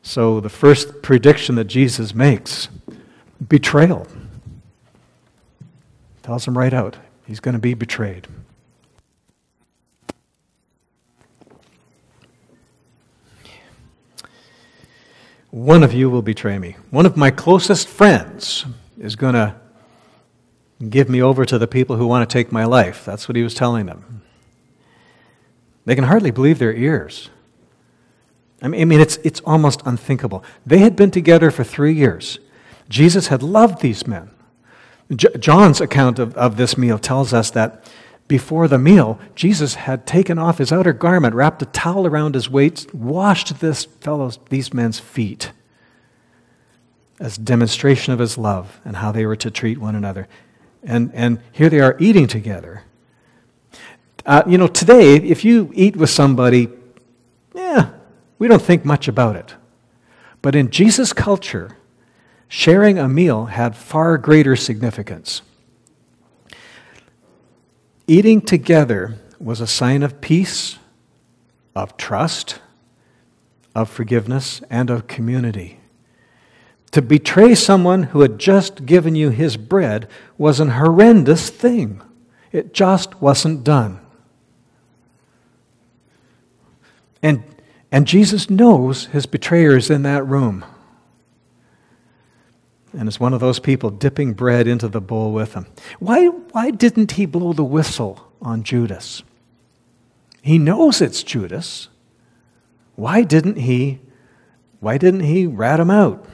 So, 0.02 0.40
the 0.40 0.50
first 0.50 1.04
prediction 1.04 1.54
that 1.54 1.66
Jesus 1.66 2.16
makes 2.16 2.68
betrayal. 3.48 4.08
Tells 6.24 6.48
him 6.48 6.58
right 6.58 6.74
out 6.74 6.98
he's 7.28 7.40
going 7.40 7.54
to 7.54 7.60
be 7.60 7.76
betrayed. 7.76 8.28
One 15.54 15.84
of 15.84 15.94
you 15.94 16.10
will 16.10 16.24
betray 16.24 16.58
me. 16.58 16.78
One 16.90 17.06
of 17.06 17.16
my 17.16 17.30
closest 17.30 17.88
friends 17.88 18.66
is 19.00 19.16
going 19.16 19.36
to 19.36 19.56
give 20.90 21.08
me 21.08 21.22
over 21.22 21.46
to 21.46 21.60
the 21.60 21.68
people 21.68 21.96
who 21.98 22.08
want 22.08 22.28
to 22.28 22.34
take 22.34 22.52
my 22.52 22.66
life. 22.66 23.06
That's 23.06 23.30
what 23.30 23.36
he 23.36 23.44
was 23.44 23.54
telling 23.54 23.86
them. 23.86 24.24
They 25.86 25.94
can 25.94 26.06
hardly 26.06 26.32
believe 26.32 26.58
their 26.58 26.74
ears. 26.74 27.30
I 28.64 28.68
mean, 28.68 28.94
it's, 28.94 29.18
it's 29.18 29.42
almost 29.42 29.84
unthinkable. 29.86 30.44
They 30.66 30.80
had 30.80 30.96
been 30.96 31.12
together 31.12 31.52
for 31.52 31.64
three 31.64 31.94
years. 31.94 32.40
Jesus 32.90 33.28
had 33.28 33.44
loved 33.44 33.82
these 33.82 34.08
men. 34.08 34.32
J- 35.16 35.38
John's 35.38 35.80
account 35.80 36.18
of, 36.18 36.36
of 36.36 36.58
this 36.58 36.80
meal 36.80 36.98
tells 36.98 37.32
us 37.32 37.52
that 37.52 37.86
before 38.28 38.68
the 38.68 38.78
meal, 38.78 39.20
Jesus 39.36 39.76
had 39.76 40.08
taken 40.08 40.40
off 40.40 40.58
his 40.58 40.72
outer 40.72 40.94
garment, 40.94 41.36
wrapped 41.36 41.62
a 41.62 41.66
towel 41.66 42.08
around 42.08 42.36
his 42.36 42.50
waist, 42.50 42.94
washed 42.94 43.60
this 43.60 43.86
fellow's, 43.86 44.40
these 44.50 44.74
men's 44.74 45.00
feet 45.00 45.52
as 47.20 47.38
demonstration 47.38 48.14
of 48.14 48.20
his 48.20 48.38
love 48.38 48.80
and 48.84 48.98
how 48.98 49.12
they 49.12 49.26
were 49.26 49.36
to 49.36 49.52
treat 49.52 49.78
one 49.78 49.96
another. 49.96 50.28
And, 50.84 51.12
and 51.14 51.40
here 51.52 51.70
they 51.70 51.80
are 51.80 51.96
eating 52.00 52.28
together. 52.28 52.84
Uh, 54.26 54.44
you 54.48 54.58
know, 54.58 54.68
today, 54.68 55.16
if 55.16 55.46
you 55.46 55.72
eat 55.74 55.96
with 55.96 56.10
somebody, 56.10 56.70
yeah, 57.54 57.92
we 58.40 58.48
don't 58.48 58.62
think 58.62 58.84
much 58.84 59.08
about 59.08 59.36
it. 59.36 59.56
But 60.42 60.56
in 60.56 60.70
Jesus' 60.70 61.14
culture, 61.14 61.78
sharing 62.48 62.98
a 62.98 63.08
meal 63.08 63.46
had 63.46 63.76
far 63.76 64.18
greater 64.18 64.56
significance. 64.56 65.42
Eating 68.08 68.42
together 68.42 69.16
was 69.40 69.62
a 69.62 69.68
sign 69.68 70.04
of 70.04 70.20
peace, 70.20 70.78
of 71.76 71.96
trust, 71.98 72.60
of 73.74 73.90
forgiveness, 73.90 74.62
and 74.70 74.90
of 74.90 75.08
community. 75.08 75.80
To 76.92 77.02
betray 77.02 77.56
someone 77.56 78.04
who 78.04 78.22
had 78.22 78.38
just 78.38 78.86
given 78.86 79.16
you 79.16 79.30
his 79.30 79.58
bread 79.58 80.08
was 80.38 80.60
an 80.60 80.72
horrendous 80.72 81.50
thing. 81.50 82.02
It 82.52 82.74
just 82.74 83.20
wasn't 83.22 83.64
done. 83.64 84.00
And, 87.24 87.44
and 87.92 88.06
Jesus 88.06 88.50
knows 88.50 89.06
his 89.06 89.26
betrayer 89.26 89.76
is 89.76 89.90
in 89.90 90.04
that 90.04 90.28
room. 90.28 90.66
And 92.96 93.10
is 93.10 93.20
one 93.20 93.34
of 93.34 93.40
those 93.40 93.60
people 93.60 93.90
dipping 93.90 94.34
bread 94.34 94.68
into 94.68 94.88
the 94.88 95.02
bowl 95.02 95.34
with 95.34 95.54
him. 95.54 95.66
Why, 96.00 96.28
why 96.28 96.70
didn't 96.70 97.14
he 97.14 97.26
blow 97.26 97.54
the 97.54 97.64
whistle 97.64 98.32
on 98.42 98.64
Judas? 98.64 99.24
He 100.42 100.60
knows 100.60 101.02
it's 101.02 101.24
Judas. 101.24 101.90
Why 102.96 103.24
didn't 103.24 103.58
he 103.58 104.00
why 104.84 104.98
didn't 104.98 105.22
he 105.22 105.48
rat 105.48 105.80
him 105.80 105.90
out? 105.90 106.28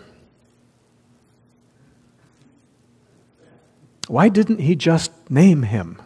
Why 4.07 4.27
didn't 4.27 4.57
he 4.57 4.75
just 4.75 5.11
name 5.29 5.61
him? 5.61 6.01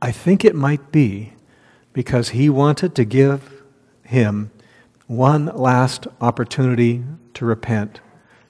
I 0.00 0.10
think 0.12 0.46
it 0.46 0.54
might 0.54 0.90
be 0.90 1.34
because 1.92 2.30
he 2.30 2.48
wanted 2.48 2.94
to 2.94 3.04
give 3.04 3.62
him 4.02 4.50
one 5.08 5.46
last 5.46 6.06
opportunity 6.20 7.02
to 7.34 7.44
repent, 7.44 8.00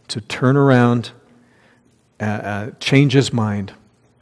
to 0.09 0.21
turn 0.21 0.57
around, 0.57 1.12
uh, 2.21 2.25
uh, 2.25 2.71
change 2.81 3.12
his 3.14 3.33
mind, 3.33 3.73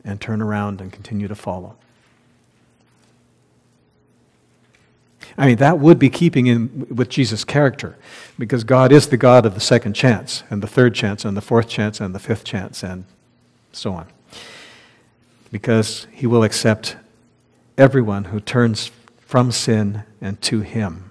and 0.04 0.20
turn 0.20 0.40
around 0.40 0.80
and 0.80 0.92
continue 0.92 1.26
to 1.26 1.34
follow. 1.34 1.76
I 5.38 5.46
mean, 5.46 5.56
that 5.56 5.78
would 5.80 5.98
be 5.98 6.08
keeping 6.08 6.46
in 6.46 6.86
with 6.94 7.08
Jesus' 7.08 7.42
character, 7.42 7.96
because 8.38 8.64
God 8.64 8.92
is 8.92 9.08
the 9.08 9.16
God 9.16 9.44
of 9.44 9.54
the 9.54 9.60
second 9.60 9.94
chance, 9.94 10.44
and 10.50 10.62
the 10.62 10.66
third 10.68 10.94
chance, 10.94 11.24
and 11.24 11.36
the 11.36 11.40
fourth 11.40 11.68
chance, 11.68 12.00
and 12.00 12.14
the 12.14 12.18
fifth 12.18 12.44
chance, 12.44 12.82
and 12.82 13.04
so 13.72 13.94
on. 13.94 14.06
Because 15.50 16.06
he 16.12 16.26
will 16.26 16.44
accept 16.44 16.96
everyone 17.78 18.24
who 18.24 18.40
turns 18.40 18.90
from 19.18 19.50
sin 19.50 20.04
and 20.20 20.40
to 20.42 20.60
him 20.60 21.05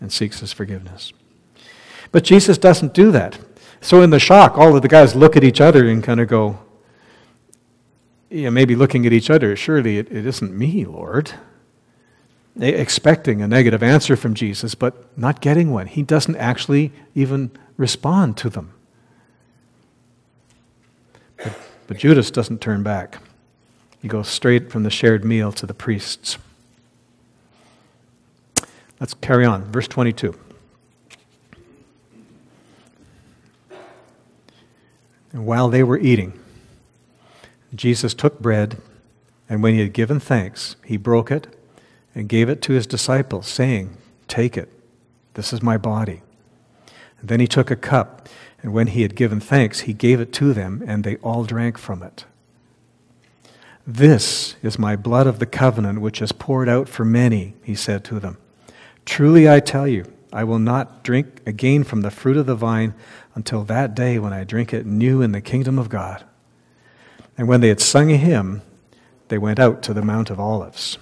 and 0.00 0.12
seeks 0.12 0.40
his 0.40 0.52
forgiveness. 0.52 1.12
But 2.12 2.24
Jesus 2.24 2.58
doesn't 2.58 2.94
do 2.94 3.10
that. 3.12 3.38
So, 3.80 4.02
in 4.02 4.10
the 4.10 4.18
shock, 4.18 4.58
all 4.58 4.74
of 4.74 4.82
the 4.82 4.88
guys 4.88 5.14
look 5.14 5.36
at 5.36 5.44
each 5.44 5.60
other 5.60 5.88
and 5.88 6.02
kind 6.02 6.20
of 6.20 6.28
go, 6.28 6.58
yeah, 8.28 8.50
maybe 8.50 8.74
looking 8.74 9.06
at 9.06 9.12
each 9.12 9.30
other, 9.30 9.54
surely 9.54 9.98
it, 9.98 10.10
it 10.10 10.26
isn't 10.26 10.52
me, 10.52 10.84
Lord 10.84 11.32
expecting 12.60 13.40
a 13.40 13.48
negative 13.48 13.82
answer 13.82 14.16
from 14.16 14.34
Jesus, 14.34 14.74
but 14.74 15.16
not 15.16 15.40
getting 15.40 15.70
one. 15.70 15.86
He 15.86 16.02
doesn't 16.02 16.36
actually 16.36 16.92
even 17.14 17.50
respond 17.76 18.36
to 18.38 18.50
them. 18.50 18.72
But, 21.36 21.58
but 21.86 21.96
Judas 21.98 22.30
doesn't 22.30 22.60
turn 22.60 22.82
back. 22.82 23.18
He 24.00 24.08
goes 24.08 24.28
straight 24.28 24.70
from 24.70 24.82
the 24.82 24.90
shared 24.90 25.24
meal 25.24 25.52
to 25.52 25.66
the 25.66 25.74
priests. 25.74 26.38
Let's 29.00 29.14
carry 29.14 29.44
on. 29.44 29.64
Verse 29.70 29.88
22. 29.88 30.34
And 35.32 35.46
while 35.46 35.68
they 35.68 35.82
were 35.82 35.98
eating, 35.98 36.38
Jesus 37.74 38.14
took 38.14 38.40
bread, 38.40 38.78
and 39.48 39.62
when 39.62 39.74
he 39.74 39.80
had 39.80 39.92
given 39.92 40.18
thanks, 40.18 40.76
he 40.84 40.96
broke 40.96 41.30
it 41.30 41.46
and 42.14 42.28
gave 42.28 42.48
it 42.48 42.62
to 42.62 42.72
his 42.72 42.86
disciples, 42.86 43.46
saying, 43.46 43.96
Take 44.26 44.56
it, 44.56 44.68
this 45.34 45.52
is 45.52 45.62
my 45.62 45.76
body. 45.76 46.22
And 47.20 47.28
then 47.28 47.40
he 47.40 47.46
took 47.46 47.70
a 47.70 47.76
cup, 47.76 48.28
and 48.62 48.72
when 48.72 48.88
he 48.88 49.02
had 49.02 49.14
given 49.14 49.38
thanks, 49.38 49.80
he 49.80 49.92
gave 49.92 50.20
it 50.20 50.32
to 50.34 50.52
them, 50.52 50.82
and 50.86 51.04
they 51.04 51.16
all 51.16 51.44
drank 51.44 51.78
from 51.78 52.02
it. 52.02 52.24
This 53.86 54.56
is 54.62 54.78
my 54.78 54.96
blood 54.96 55.26
of 55.26 55.38
the 55.38 55.46
covenant, 55.46 56.00
which 56.00 56.20
is 56.20 56.32
poured 56.32 56.68
out 56.68 56.88
for 56.88 57.04
many, 57.04 57.54
he 57.62 57.74
said 57.74 58.04
to 58.04 58.18
them. 58.18 58.38
Truly 59.08 59.48
I 59.48 59.60
tell 59.60 59.88
you, 59.88 60.04
I 60.34 60.44
will 60.44 60.58
not 60.58 61.02
drink 61.02 61.40
again 61.46 61.82
from 61.82 62.02
the 62.02 62.10
fruit 62.10 62.36
of 62.36 62.44
the 62.44 62.54
vine 62.54 62.92
until 63.34 63.64
that 63.64 63.94
day 63.94 64.18
when 64.18 64.34
I 64.34 64.44
drink 64.44 64.74
it 64.74 64.84
new 64.84 65.22
in 65.22 65.32
the 65.32 65.40
kingdom 65.40 65.78
of 65.78 65.88
God. 65.88 66.24
And 67.38 67.48
when 67.48 67.62
they 67.62 67.68
had 67.68 67.80
sung 67.80 68.12
a 68.12 68.18
hymn, 68.18 68.60
they 69.28 69.38
went 69.38 69.58
out 69.58 69.82
to 69.84 69.94
the 69.94 70.02
Mount 70.02 70.28
of 70.28 70.38
Olives. 70.38 70.98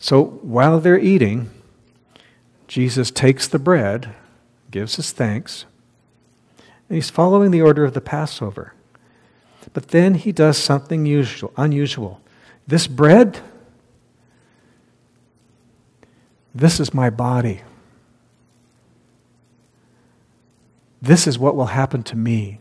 So 0.00 0.24
while 0.42 0.80
they're 0.80 0.98
eating, 0.98 1.48
Jesus 2.66 3.12
takes 3.12 3.46
the 3.46 3.60
bread, 3.60 4.16
gives 4.72 4.96
his 4.96 5.12
thanks, 5.12 5.64
and 6.88 6.96
he's 6.96 7.08
following 7.08 7.52
the 7.52 7.62
order 7.62 7.84
of 7.84 7.94
the 7.94 8.00
Passover. 8.00 8.74
But 9.72 9.88
then 9.88 10.14
he 10.14 10.32
does 10.32 10.58
something 10.58 11.06
usual, 11.06 11.52
unusual. 11.56 12.20
This 12.66 12.88
bread, 12.88 13.40
this 16.54 16.78
is 16.78 16.94
my 16.94 17.10
body. 17.10 17.62
This 21.02 21.26
is 21.26 21.38
what 21.38 21.56
will 21.56 21.66
happen 21.66 22.02
to 22.04 22.16
me. 22.16 22.60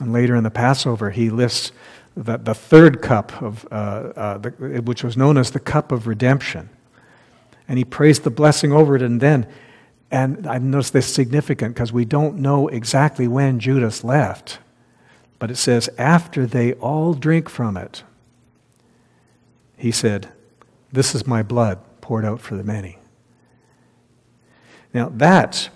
And 0.00 0.12
later 0.12 0.36
in 0.36 0.44
the 0.44 0.50
Passover, 0.50 1.10
he 1.10 1.30
lists 1.30 1.72
the, 2.16 2.36
the 2.36 2.54
third 2.54 3.02
cup, 3.02 3.42
of, 3.42 3.66
uh, 3.70 3.74
uh, 3.74 4.38
the, 4.38 4.50
which 4.84 5.02
was 5.02 5.16
known 5.16 5.38
as 5.38 5.50
the 5.50 5.60
cup 5.60 5.90
of 5.90 6.06
redemption. 6.06 6.68
And 7.66 7.78
he 7.78 7.84
prays 7.84 8.20
the 8.20 8.30
blessing 8.30 8.72
over 8.72 8.94
it, 8.94 9.02
and 9.02 9.20
then, 9.20 9.46
and 10.10 10.46
I 10.46 10.58
notice 10.58 10.90
this 10.90 11.12
significant 11.12 11.74
because 11.74 11.92
we 11.92 12.04
don't 12.04 12.38
know 12.38 12.68
exactly 12.68 13.26
when 13.26 13.58
Judas 13.58 14.04
left. 14.04 14.58
But 15.38 15.50
it 15.50 15.56
says, 15.56 15.90
after 15.98 16.46
they 16.46 16.74
all 16.74 17.12
drink 17.12 17.48
from 17.48 17.76
it, 17.76 18.02
he 19.76 19.90
said, 19.90 20.28
This 20.92 21.14
is 21.14 21.26
my 21.26 21.42
blood 21.42 21.78
poured 22.00 22.24
out 22.24 22.40
for 22.40 22.56
the 22.56 22.64
many. 22.64 22.98
Now, 24.94 25.10
that 25.10 25.68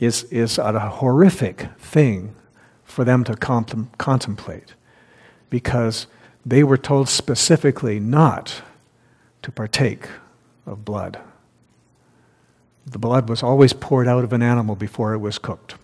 is, 0.00 0.24
is 0.24 0.58
a 0.58 0.78
horrific 0.78 1.68
thing 1.78 2.34
for 2.82 3.04
them 3.04 3.24
to 3.24 3.34
contem- 3.34 3.88
contemplate 3.98 4.74
because 5.50 6.06
they 6.44 6.64
were 6.64 6.76
told 6.76 7.08
specifically 7.08 8.00
not 8.00 8.62
to 9.42 9.52
partake 9.52 10.08
of 10.66 10.84
blood. 10.84 11.20
The 12.86 12.98
blood 12.98 13.28
was 13.28 13.42
always 13.42 13.72
poured 13.72 14.08
out 14.08 14.24
of 14.24 14.32
an 14.32 14.42
animal 14.42 14.74
before 14.74 15.14
it 15.14 15.18
was 15.18 15.38
cooked. 15.38 15.76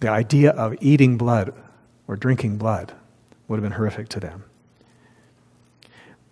The 0.00 0.08
idea 0.08 0.50
of 0.50 0.76
eating 0.80 1.16
blood 1.16 1.54
or 2.06 2.16
drinking 2.16 2.58
blood 2.58 2.92
would 3.48 3.56
have 3.56 3.62
been 3.62 3.76
horrific 3.78 4.08
to 4.10 4.20
them. 4.20 4.44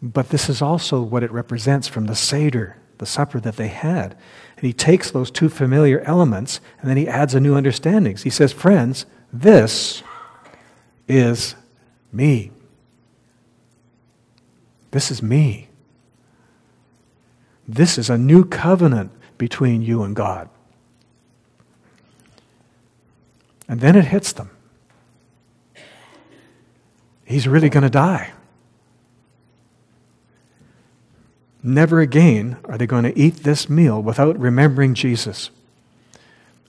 But 0.02 0.30
this 0.30 0.48
is 0.48 0.60
also 0.60 1.00
what 1.00 1.22
it 1.22 1.30
represents 1.30 1.86
from 1.86 2.06
the 2.06 2.16
Seder, 2.16 2.76
the 2.98 3.06
supper 3.06 3.38
that 3.40 3.56
they 3.56 3.68
had. 3.68 4.16
And 4.56 4.66
he 4.66 4.72
takes 4.72 5.10
those 5.10 5.30
two 5.30 5.48
familiar 5.48 6.00
elements 6.00 6.60
and 6.80 6.90
then 6.90 6.96
he 6.96 7.06
adds 7.06 7.34
a 7.34 7.40
new 7.40 7.54
understanding. 7.54 8.16
He 8.16 8.30
says, 8.30 8.52
Friends, 8.52 9.06
this 9.32 10.02
is 11.06 11.54
me. 12.12 12.50
This 14.90 15.10
is 15.10 15.22
me. 15.22 15.68
This 17.66 17.96
is 17.96 18.10
a 18.10 18.18
new 18.18 18.44
covenant 18.44 19.12
between 19.38 19.82
you 19.82 20.02
and 20.02 20.14
God. 20.14 20.48
And 23.68 23.80
then 23.80 23.96
it 23.96 24.06
hits 24.06 24.32
them. 24.32 24.50
He's 27.24 27.48
really 27.48 27.68
going 27.68 27.84
to 27.84 27.90
die. 27.90 28.32
Never 31.62 32.00
again 32.00 32.56
are 32.64 32.76
they 32.76 32.86
going 32.86 33.04
to 33.04 33.16
eat 33.16 33.36
this 33.44 33.68
meal 33.70 34.02
without 34.02 34.38
remembering 34.38 34.94
Jesus. 34.94 35.50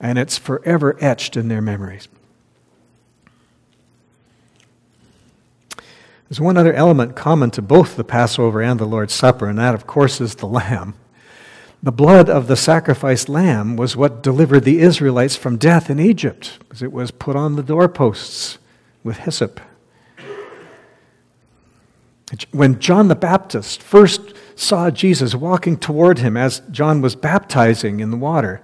And 0.00 0.18
it's 0.18 0.38
forever 0.38 0.96
etched 1.00 1.36
in 1.36 1.48
their 1.48 1.60
memories. 1.60 2.08
There's 6.28 6.40
one 6.40 6.56
other 6.56 6.72
element 6.72 7.16
common 7.16 7.50
to 7.52 7.62
both 7.62 7.96
the 7.96 8.04
Passover 8.04 8.62
and 8.62 8.80
the 8.80 8.86
Lord's 8.86 9.12
Supper, 9.12 9.48
and 9.48 9.58
that, 9.58 9.74
of 9.74 9.86
course, 9.86 10.20
is 10.20 10.36
the 10.36 10.46
lamb. 10.46 10.94
The 11.82 11.92
blood 11.92 12.30
of 12.30 12.46
the 12.46 12.56
sacrificed 12.56 13.28
lamb 13.28 13.76
was 13.76 13.96
what 13.96 14.22
delivered 14.22 14.64
the 14.64 14.80
Israelites 14.80 15.36
from 15.36 15.58
death 15.58 15.90
in 15.90 16.00
Egypt, 16.00 16.58
because 16.60 16.82
it 16.82 16.92
was 16.92 17.10
put 17.10 17.36
on 17.36 17.56
the 17.56 17.62
doorposts 17.62 18.58
with 19.02 19.18
hyssop. 19.18 19.60
When 22.52 22.78
John 22.80 23.08
the 23.08 23.14
Baptist 23.14 23.82
first 23.82 24.34
saw 24.56 24.90
Jesus 24.90 25.34
walking 25.34 25.76
toward 25.76 26.18
him 26.18 26.36
as 26.36 26.60
John 26.70 27.00
was 27.00 27.14
baptizing 27.14 28.00
in 28.00 28.10
the 28.10 28.16
water, 28.16 28.62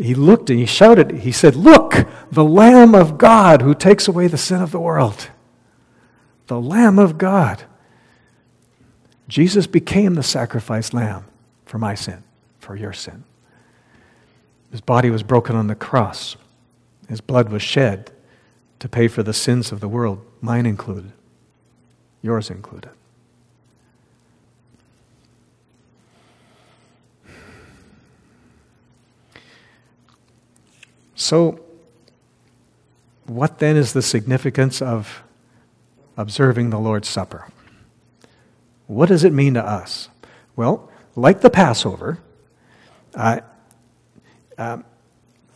he 0.00 0.14
looked 0.14 0.50
and 0.50 0.58
he 0.58 0.66
shouted, 0.66 1.10
he 1.20 1.32
said, 1.32 1.54
Look, 1.54 2.06
the 2.30 2.44
Lamb 2.44 2.94
of 2.94 3.18
God 3.18 3.62
who 3.62 3.74
takes 3.74 4.08
away 4.08 4.26
the 4.26 4.38
sin 4.38 4.62
of 4.62 4.72
the 4.72 4.80
world 4.80 5.30
the 6.50 6.60
Lamb 6.60 6.98
of 6.98 7.16
God. 7.16 7.62
Jesus 9.28 9.68
became 9.68 10.14
the 10.14 10.22
sacrificed 10.24 10.92
lamb 10.92 11.24
for 11.64 11.78
my 11.78 11.94
sin, 11.94 12.24
for 12.58 12.74
your 12.74 12.92
sin. 12.92 13.22
His 14.72 14.80
body 14.80 15.10
was 15.10 15.22
broken 15.22 15.54
on 15.54 15.68
the 15.68 15.76
cross. 15.76 16.36
His 17.08 17.20
blood 17.20 17.50
was 17.50 17.62
shed 17.62 18.10
to 18.80 18.88
pay 18.88 19.06
for 19.06 19.22
the 19.22 19.32
sins 19.32 19.70
of 19.70 19.78
the 19.78 19.86
world, 19.86 20.26
mine 20.40 20.66
included, 20.66 21.12
yours 22.22 22.50
included. 22.50 22.90
So, 31.14 31.60
what 33.26 33.58
then 33.58 33.76
is 33.76 33.92
the 33.92 34.02
significance 34.02 34.80
of 34.80 35.22
observing 36.20 36.68
the 36.68 36.78
Lord's 36.78 37.08
Supper. 37.08 37.46
What 38.86 39.08
does 39.08 39.24
it 39.24 39.32
mean 39.32 39.54
to 39.54 39.64
us? 39.64 40.10
Well, 40.54 40.90
like 41.16 41.40
the 41.40 41.48
Passover, 41.48 42.18
uh, 43.14 43.40
uh, 44.58 44.78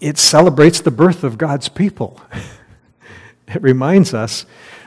it 0.00 0.16
celebrates 0.16 0.80
the 0.80 0.90
birth 0.90 1.22
of 1.22 1.36
God's 1.36 1.68
people. 1.68 2.18
it 3.48 3.62
reminds 3.62 4.14
us 4.14 4.46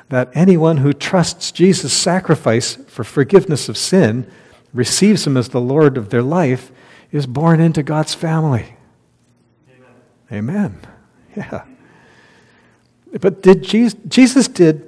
that 0.09 0.29
anyone 0.33 0.77
who 0.77 0.93
trusts 0.93 1.51
Jesus' 1.51 1.93
sacrifice 1.93 2.75
for 2.87 3.03
forgiveness 3.03 3.67
of 3.67 3.77
sin, 3.77 4.29
receives 4.73 5.25
him 5.25 5.37
as 5.37 5.49
the 5.49 5.61
Lord 5.61 5.97
of 5.97 6.09
their 6.09 6.21
life, 6.21 6.71
is 7.11 7.25
born 7.25 7.59
into 7.59 7.83
God's 7.83 8.13
family. 8.13 8.75
Amen. 10.31 10.77
Amen. 10.77 10.79
Yeah. 11.35 11.65
But 13.19 13.41
did 13.41 13.63
Jesus, 13.63 13.99
Jesus 14.07 14.47
did 14.47 14.87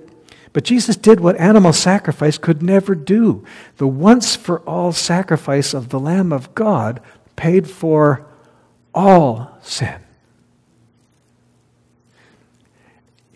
but 0.52 0.64
Jesus 0.64 0.96
did 0.96 1.20
what 1.20 1.40
animal 1.40 1.74
sacrifice 1.74 2.38
could 2.38 2.64
never 2.64 2.96
do. 2.96 3.46
The 3.78 3.88
once 3.88 4.36
for 4.36 4.62
all 4.62 4.92
sacrifice 4.92 5.74
of 5.74 5.90
the 5.90 6.00
Lamb 6.00 6.34
of 6.34 6.56
God 6.56 7.02
paid 7.36 7.70
for 7.70 8.26
all 8.94 9.58
sin. 9.62 10.02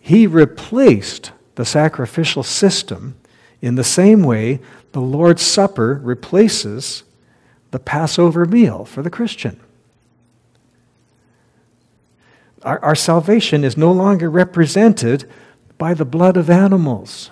He 0.01 0.25
replaced 0.27 1.31
the 1.55 1.65
sacrificial 1.65 2.43
system 2.43 3.15
in 3.61 3.75
the 3.75 3.83
same 3.83 4.23
way 4.23 4.59
the 4.91 5.01
Lord's 5.01 5.41
Supper 5.41 5.99
replaces 6.03 7.03
the 7.71 7.79
Passover 7.79 8.45
meal 8.45 8.85
for 8.85 9.01
the 9.01 9.09
Christian. 9.09 9.59
Our, 12.61 12.79
our 12.79 12.95
salvation 12.95 13.63
is 13.63 13.75
no 13.75 13.91
longer 13.91 14.29
represented 14.29 15.29
by 15.77 15.93
the 15.93 16.05
blood 16.05 16.37
of 16.37 16.49
animals. 16.49 17.31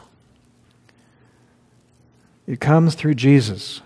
It 2.48 2.60
comes 2.60 2.96
through 2.96 3.14
Jesus. 3.16 3.82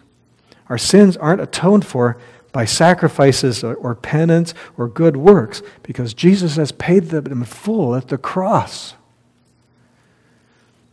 Our 0.70 0.78
sins 0.78 1.18
aren't 1.18 1.42
atoned 1.42 1.86
for 1.86 2.18
by 2.52 2.66
sacrifices 2.66 3.64
or, 3.64 3.76
or 3.76 3.94
penance 3.96 4.54
or 4.78 4.88
good 4.88 5.18
works 5.18 5.62
because 5.84 6.14
Jesus 6.14 6.56
has 6.56 6.72
paid 6.72 7.10
them 7.10 7.28
in 7.28 7.44
full 7.44 7.96
at 7.96 8.08
the 8.08 8.18
cross. 8.18 8.96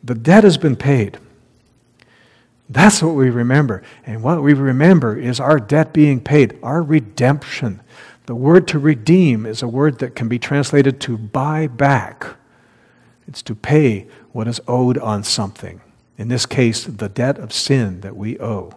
The 0.04 0.14
debt 0.14 0.44
has 0.44 0.58
been 0.58 0.76
paid. 0.76 1.18
That's 2.68 3.02
what 3.02 3.14
we 3.14 3.30
remember. 3.30 3.82
And 4.06 4.22
what 4.22 4.42
we 4.42 4.54
remember 4.54 5.16
is 5.16 5.38
our 5.38 5.60
debt 5.60 5.92
being 5.92 6.20
paid, 6.20 6.58
our 6.62 6.82
redemption. 6.82 7.80
The 8.26 8.34
word 8.34 8.66
to 8.68 8.78
redeem 8.78 9.46
is 9.46 9.62
a 9.62 9.68
word 9.68 9.98
that 9.98 10.14
can 10.14 10.28
be 10.28 10.38
translated 10.38 11.00
to 11.02 11.18
buy 11.18 11.66
back. 11.66 12.36
It's 13.28 13.42
to 13.42 13.54
pay 13.54 14.06
what 14.32 14.48
is 14.48 14.60
owed 14.66 14.98
on 14.98 15.22
something. 15.22 15.80
In 16.16 16.28
this 16.28 16.46
case, 16.46 16.84
the 16.84 17.08
debt 17.08 17.38
of 17.38 17.52
sin 17.52 18.00
that 18.00 18.16
we 18.16 18.38
owe. 18.38 18.74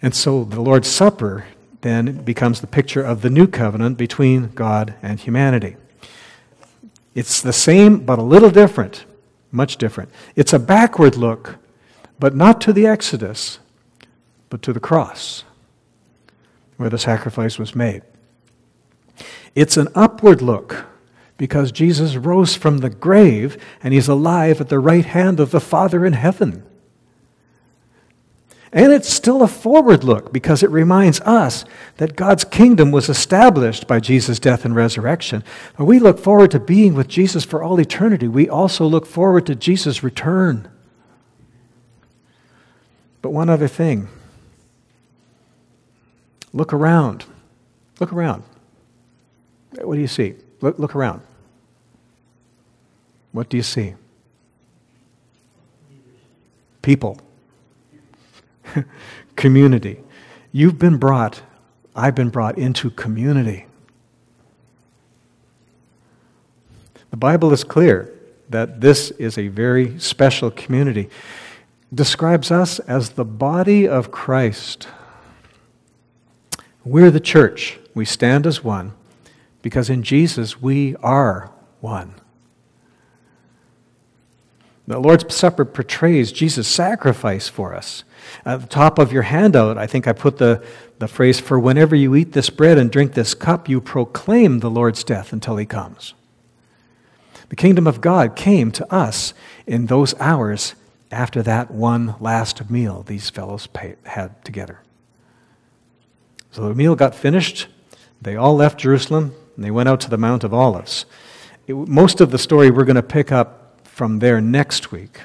And 0.00 0.14
so 0.14 0.44
the 0.44 0.60
Lord's 0.60 0.88
Supper 0.88 1.46
then 1.82 2.22
becomes 2.22 2.60
the 2.60 2.66
picture 2.66 3.02
of 3.02 3.22
the 3.22 3.30
new 3.30 3.46
covenant 3.46 3.98
between 3.98 4.48
God 4.48 4.94
and 5.02 5.20
humanity. 5.20 5.76
It's 7.14 7.42
the 7.42 7.52
same, 7.52 7.98
but 7.98 8.18
a 8.18 8.22
little 8.22 8.50
different, 8.50 9.04
much 9.50 9.76
different. 9.76 10.10
It's 10.34 10.52
a 10.52 10.58
backward 10.58 11.16
look, 11.16 11.56
but 12.18 12.34
not 12.34 12.60
to 12.62 12.72
the 12.72 12.86
Exodus, 12.86 13.58
but 14.48 14.62
to 14.62 14.72
the 14.72 14.80
cross, 14.80 15.44
where 16.76 16.90
the 16.90 16.98
sacrifice 16.98 17.58
was 17.58 17.74
made. 17.74 18.02
It's 19.54 19.76
an 19.76 19.88
upward 19.94 20.40
look 20.40 20.86
because 21.36 21.72
Jesus 21.72 22.16
rose 22.16 22.54
from 22.54 22.78
the 22.78 22.90
grave 22.90 23.62
and 23.82 23.92
he's 23.92 24.08
alive 24.08 24.60
at 24.60 24.68
the 24.68 24.78
right 24.78 25.04
hand 25.04 25.40
of 25.40 25.50
the 25.50 25.60
Father 25.60 26.06
in 26.06 26.12
heaven. 26.14 26.64
And 28.72 28.90
it's 28.90 29.12
still 29.12 29.42
a 29.42 29.48
forward 29.48 30.02
look 30.02 30.32
because 30.32 30.62
it 30.62 30.70
reminds 30.70 31.20
us 31.20 31.66
that 31.98 32.16
God's 32.16 32.44
kingdom 32.44 32.90
was 32.90 33.10
established 33.10 33.86
by 33.86 34.00
Jesus' 34.00 34.38
death 34.38 34.64
and 34.64 34.74
resurrection. 34.74 35.44
We 35.78 35.98
look 35.98 36.18
forward 36.18 36.52
to 36.52 36.60
being 36.60 36.94
with 36.94 37.06
Jesus 37.06 37.44
for 37.44 37.62
all 37.62 37.78
eternity, 37.78 38.28
we 38.28 38.48
also 38.48 38.86
look 38.86 39.04
forward 39.04 39.46
to 39.46 39.54
Jesus' 39.54 40.02
return. 40.02 40.68
But 43.20 43.30
one 43.30 43.50
other 43.50 43.68
thing 43.68 44.08
look 46.52 46.72
around. 46.72 47.26
Look 48.00 48.12
around. 48.12 48.42
What 49.80 49.94
do 49.94 50.00
you 50.00 50.08
see? 50.08 50.34
Look, 50.60 50.78
look 50.78 50.96
around. 50.96 51.20
What 53.32 53.48
do 53.48 53.56
you 53.56 53.62
see? 53.62 53.94
People. 56.80 57.18
community. 59.36 60.00
You've 60.52 60.78
been 60.78 60.96
brought, 60.98 61.42
I've 61.94 62.14
been 62.14 62.30
brought 62.30 62.58
into 62.58 62.90
community. 62.90 63.66
The 67.10 67.16
Bible 67.16 67.52
is 67.52 67.64
clear 67.64 68.12
that 68.48 68.80
this 68.80 69.10
is 69.12 69.36
a 69.36 69.48
very 69.48 69.98
special 69.98 70.50
community. 70.50 71.10
Describes 71.94 72.50
us 72.50 72.78
as 72.80 73.10
the 73.10 73.24
body 73.24 73.86
of 73.86 74.10
Christ. 74.10 74.88
We're 76.84 77.10
the 77.10 77.20
church. 77.20 77.78
We 77.94 78.04
stand 78.04 78.46
as 78.46 78.64
one 78.64 78.92
because 79.60 79.88
in 79.88 80.02
Jesus 80.02 80.60
we 80.60 80.96
are 80.96 81.50
one. 81.80 82.14
The 84.86 84.98
Lord's 84.98 85.34
Supper 85.34 85.64
portrays 85.64 86.32
Jesus' 86.32 86.66
sacrifice 86.66 87.48
for 87.48 87.74
us. 87.74 88.04
At 88.44 88.60
the 88.60 88.66
top 88.66 88.98
of 88.98 89.12
your 89.12 89.22
handout, 89.22 89.78
I 89.78 89.86
think 89.86 90.08
I 90.08 90.12
put 90.12 90.38
the, 90.38 90.64
the 90.98 91.08
phrase, 91.08 91.38
For 91.38 91.58
whenever 91.58 91.94
you 91.94 92.14
eat 92.14 92.32
this 92.32 92.50
bread 92.50 92.78
and 92.78 92.90
drink 92.90 93.14
this 93.14 93.34
cup, 93.34 93.68
you 93.68 93.80
proclaim 93.80 94.58
the 94.58 94.70
Lord's 94.70 95.04
death 95.04 95.32
until 95.32 95.56
he 95.56 95.66
comes. 95.66 96.14
The 97.48 97.56
kingdom 97.56 97.86
of 97.86 98.00
God 98.00 98.34
came 98.34 98.72
to 98.72 98.92
us 98.92 99.34
in 99.66 99.86
those 99.86 100.18
hours 100.18 100.74
after 101.10 101.42
that 101.42 101.70
one 101.70 102.14
last 102.18 102.70
meal 102.70 103.02
these 103.02 103.28
fellows 103.28 103.68
had 104.04 104.44
together. 104.44 104.80
So 106.50 106.68
the 106.68 106.74
meal 106.74 106.96
got 106.96 107.14
finished. 107.14 107.66
They 108.20 108.36
all 108.36 108.56
left 108.56 108.80
Jerusalem 108.80 109.34
and 109.56 109.64
they 109.64 109.70
went 109.70 109.88
out 109.88 110.00
to 110.00 110.10
the 110.10 110.16
Mount 110.16 110.44
of 110.44 110.54
Olives. 110.54 111.04
It, 111.66 111.74
most 111.74 112.20
of 112.20 112.30
the 112.30 112.38
story 112.38 112.70
we're 112.70 112.84
going 112.84 112.96
to 112.96 113.02
pick 113.02 113.30
up 113.30 113.61
from 113.92 114.20
there 114.20 114.40
next 114.40 114.90
week. 114.90 115.20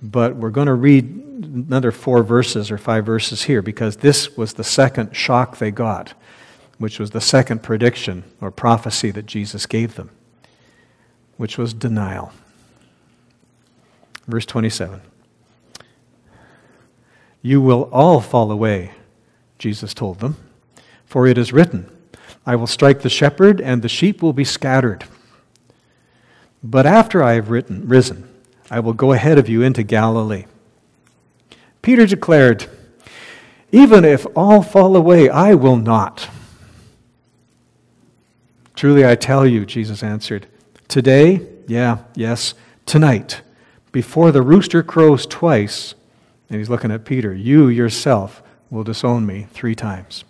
But 0.00 0.36
we're 0.36 0.50
going 0.50 0.68
to 0.68 0.74
read 0.74 1.04
another 1.42 1.90
four 1.90 2.22
verses 2.22 2.70
or 2.70 2.78
five 2.78 3.04
verses 3.04 3.42
here 3.42 3.62
because 3.62 3.96
this 3.96 4.36
was 4.36 4.54
the 4.54 4.62
second 4.62 5.16
shock 5.16 5.58
they 5.58 5.72
got, 5.72 6.14
which 6.78 7.00
was 7.00 7.10
the 7.10 7.20
second 7.20 7.64
prediction 7.64 8.22
or 8.40 8.52
prophecy 8.52 9.10
that 9.10 9.26
Jesus 9.26 9.66
gave 9.66 9.96
them, 9.96 10.10
which 11.36 11.58
was 11.58 11.74
denial. 11.74 12.32
Verse 14.28 14.46
27 14.46 15.00
You 17.42 17.60
will 17.60 17.88
all 17.92 18.20
fall 18.20 18.52
away, 18.52 18.92
Jesus 19.58 19.92
told 19.92 20.20
them, 20.20 20.36
for 21.06 21.26
it 21.26 21.36
is 21.36 21.52
written, 21.52 21.90
I 22.46 22.54
will 22.54 22.68
strike 22.68 23.02
the 23.02 23.10
shepherd, 23.10 23.60
and 23.60 23.82
the 23.82 23.88
sheep 23.88 24.22
will 24.22 24.32
be 24.32 24.44
scattered. 24.44 25.04
But 26.66 26.86
after 26.86 27.22
I 27.22 27.34
have 27.34 27.50
written, 27.50 27.86
risen, 27.86 28.26
I 28.70 28.80
will 28.80 28.94
go 28.94 29.12
ahead 29.12 29.36
of 29.36 29.50
you 29.50 29.60
into 29.60 29.82
Galilee. 29.82 30.46
Peter 31.82 32.06
declared, 32.06 32.66
Even 33.70 34.02
if 34.02 34.26
all 34.34 34.62
fall 34.62 34.96
away, 34.96 35.28
I 35.28 35.54
will 35.54 35.76
not. 35.76 36.30
Truly 38.74 39.06
I 39.06 39.14
tell 39.14 39.46
you, 39.46 39.66
Jesus 39.66 40.02
answered, 40.02 40.46
Today, 40.88 41.46
yeah, 41.66 41.98
yes, 42.14 42.54
tonight, 42.86 43.42
before 43.92 44.32
the 44.32 44.42
rooster 44.42 44.82
crows 44.82 45.26
twice, 45.26 45.94
and 46.48 46.58
he's 46.58 46.70
looking 46.70 46.90
at 46.90 47.04
Peter, 47.04 47.34
you 47.34 47.68
yourself 47.68 48.42
will 48.70 48.84
disown 48.84 49.26
me 49.26 49.46
three 49.52 49.74
times. 49.74 50.24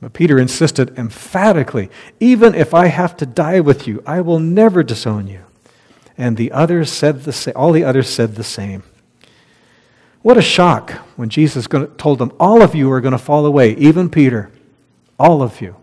But 0.00 0.12
Peter 0.12 0.38
insisted 0.38 0.96
emphatically, 0.96 1.90
even 2.20 2.54
if 2.54 2.72
I 2.72 2.86
have 2.86 3.16
to 3.16 3.26
die 3.26 3.60
with 3.60 3.88
you, 3.88 4.02
I 4.06 4.20
will 4.20 4.38
never 4.38 4.82
disown 4.82 5.26
you. 5.26 5.44
And 6.16 6.36
the 6.36 6.52
others 6.52 6.90
said 6.90 7.24
the 7.24 7.32
same. 7.32 7.54
All 7.56 7.72
the 7.72 7.84
others 7.84 8.08
said 8.08 8.34
the 8.34 8.44
same. 8.44 8.82
What 10.22 10.36
a 10.36 10.42
shock 10.42 10.92
when 11.16 11.28
Jesus 11.28 11.66
told 11.96 12.18
them, 12.18 12.32
All 12.38 12.62
of 12.62 12.74
you 12.74 12.90
are 12.92 13.00
going 13.00 13.12
to 13.12 13.18
fall 13.18 13.46
away, 13.46 13.74
even 13.76 14.10
Peter. 14.10 14.50
All 15.18 15.42
of 15.42 15.60
you. 15.60 15.76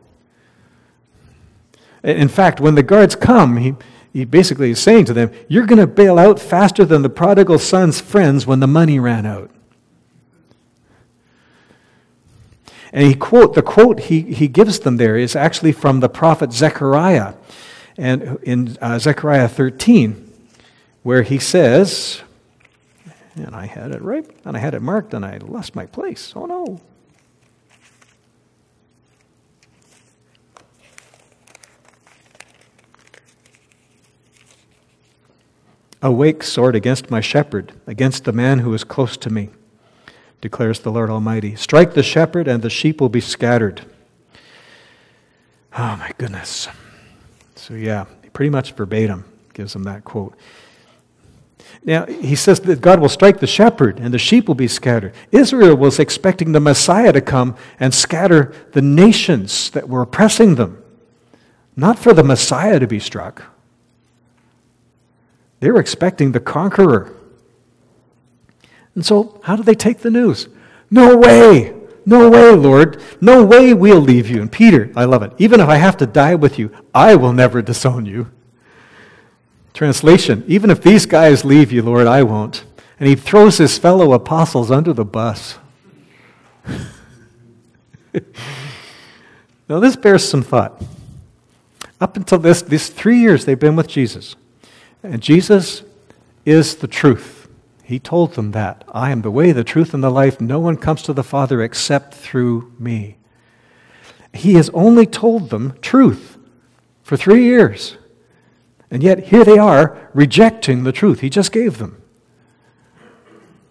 In 2.03 2.27
fact, 2.27 2.59
when 2.59 2.75
the 2.75 2.83
guards 2.83 3.15
come, 3.15 3.57
he, 3.57 3.75
he 4.13 4.25
basically 4.25 4.71
is 4.71 4.79
saying 4.79 5.05
to 5.05 5.13
them, 5.13 5.31
You're 5.47 5.65
going 5.65 5.79
to 5.79 5.87
bail 5.87 6.19
out 6.19 6.39
faster 6.39 6.85
than 6.85 7.01
the 7.01 7.09
prodigal 7.09 7.59
son's 7.59 7.99
friends 7.99 8.45
when 8.45 8.59
the 8.59 8.67
money 8.67 8.99
ran 8.99 9.25
out. 9.25 9.49
And 12.95 13.05
he 13.05 13.13
quote, 13.13 13.55
the 13.55 13.61
quote 13.61 13.99
he, 13.99 14.21
he 14.21 14.47
gives 14.47 14.79
them 14.79 14.95
there 14.95 15.17
is 15.17 15.35
actually 15.35 15.73
from 15.73 15.99
the 15.99 16.07
prophet 16.07 16.53
Zechariah. 16.53 17.33
And 17.97 18.39
in 18.41 18.77
uh, 18.79 18.99
Zechariah 18.99 19.49
13, 19.49 20.31
where 21.03 21.21
he 21.23 21.37
says, 21.37 22.21
and 23.35 23.53
I 23.53 23.65
had 23.65 23.91
it 23.91 24.01
right, 24.01 24.25
and 24.45 24.55
I 24.55 24.61
had 24.61 24.73
it 24.73 24.81
marked, 24.81 25.13
and 25.13 25.25
I 25.25 25.39
lost 25.39 25.75
my 25.75 25.85
place. 25.85 26.31
Oh 26.37 26.45
no. 26.45 26.79
Awake, 36.01 36.43
sword, 36.43 36.77
against 36.77 37.11
my 37.11 37.19
shepherd, 37.19 37.73
against 37.85 38.23
the 38.23 38.31
man 38.31 38.59
who 38.59 38.73
is 38.73 38.85
close 38.85 39.17
to 39.17 39.29
me 39.29 39.49
declares 40.45 40.79
the 40.81 40.91
Lord 40.91 41.09
Almighty. 41.09 41.55
Strike 41.55 41.95
the 41.95 42.03
shepherd, 42.03 42.47
and 42.47 42.61
the 42.61 42.69
sheep 42.69 43.01
will 43.01 43.09
be 43.09 43.19
scattered. 43.19 43.81
Oh, 45.75 45.97
my 45.97 46.11
goodness. 46.19 46.67
So, 47.55 47.73
yeah, 47.73 48.05
pretty 48.31 48.51
much 48.51 48.73
verbatim 48.73 49.25
gives 49.55 49.73
them 49.73 49.85
that 49.85 50.03
quote. 50.03 50.37
Now, 51.83 52.05
he 52.05 52.35
says 52.35 52.59
that 52.59 52.79
God 52.79 52.99
will 52.99 53.09
strike 53.09 53.39
the 53.39 53.47
shepherd 53.47 53.99
and 53.99 54.13
the 54.13 54.19
sheep 54.19 54.47
will 54.47 54.53
be 54.53 54.67
scattered. 54.67 55.15
Israel 55.31 55.75
was 55.75 55.97
expecting 55.97 56.51
the 56.51 56.59
Messiah 56.59 57.11
to 57.11 57.21
come 57.21 57.55
and 57.79 57.91
scatter 57.91 58.53
the 58.73 58.83
nations 58.83 59.71
that 59.71 59.89
were 59.89 60.03
oppressing 60.03 60.55
them, 60.55 60.83
not 61.75 61.97
for 61.97 62.13
the 62.13 62.23
Messiah 62.23 62.79
to 62.79 62.85
be 62.85 62.99
struck. 62.99 63.45
They 65.59 65.71
were 65.71 65.79
expecting 65.79 66.33
the 66.33 66.39
conqueror 66.39 67.14
and 68.95 69.05
so, 69.05 69.39
how 69.43 69.55
do 69.55 69.63
they 69.63 69.75
take 69.75 69.99
the 69.99 70.09
news? 70.09 70.47
No 70.89 71.17
way! 71.17 71.73
No 72.05 72.29
way, 72.29 72.51
Lord. 72.51 73.01
No 73.19 73.43
way 73.43 73.73
we'll 73.73 73.99
leave 73.99 74.29
you. 74.29 74.41
And 74.41 74.51
Peter, 74.51 74.91
I 74.95 75.05
love 75.05 75.23
it. 75.23 75.33
Even 75.39 75.59
if 75.59 75.67
I 75.67 75.77
have 75.77 75.97
to 75.97 76.05
die 76.05 76.35
with 76.35 76.59
you, 76.59 76.71
I 76.93 77.15
will 77.15 77.33
never 77.33 77.63
disown 77.63 78.05
you. 78.05 78.31
Translation 79.73 80.43
Even 80.47 80.69
if 80.69 80.81
these 80.81 81.05
guys 81.05 81.43
leave 81.43 81.71
you, 81.71 81.81
Lord, 81.81 82.07
I 82.07 82.23
won't. 82.23 82.63
And 82.99 83.09
he 83.09 83.15
throws 83.15 83.57
his 83.57 83.77
fellow 83.77 84.13
apostles 84.13 84.71
under 84.71 84.93
the 84.93 85.03
bus. 85.03 85.57
now, 89.67 89.79
this 89.79 89.95
bears 89.95 90.27
some 90.27 90.43
thought. 90.43 90.81
Up 91.99 92.15
until 92.15 92.37
this, 92.37 92.61
these 92.61 92.87
three 92.89 93.19
years 93.19 93.45
they've 93.45 93.59
been 93.59 93.75
with 93.75 93.87
Jesus. 93.87 94.35
And 95.01 95.21
Jesus 95.21 95.83
is 96.45 96.75
the 96.75 96.87
truth. 96.87 97.34
He 97.85 97.99
told 97.99 98.33
them 98.33 98.49
that. 98.51 98.83
I 98.91 99.11
am 99.11 99.21
the 99.21 99.29
way, 99.29 99.51
the 99.51 99.63
truth, 99.63 99.93
and 99.93 100.03
the 100.03 100.09
life. 100.09 100.41
No 100.41 100.59
one 100.59 100.75
comes 100.75 101.03
to 101.03 101.13
the 101.13 101.23
Father 101.23 101.61
except 101.61 102.15
through 102.15 102.73
me. 102.79 103.17
He 104.33 104.55
has 104.55 104.71
only 104.73 105.05
told 105.05 105.51
them 105.51 105.77
truth 105.83 106.39
for 107.03 107.15
three 107.15 107.43
years. 107.43 107.97
And 108.89 109.03
yet, 109.03 109.25
here 109.25 109.43
they 109.43 109.59
are 109.59 110.09
rejecting 110.15 110.83
the 110.83 110.91
truth 110.91 111.19
he 111.19 111.29
just 111.29 111.51
gave 111.51 111.77
them. 111.77 112.01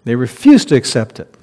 They 0.05 0.15
refuse 0.15 0.65
to 0.67 0.77
accept 0.77 1.19
it. 1.19 1.37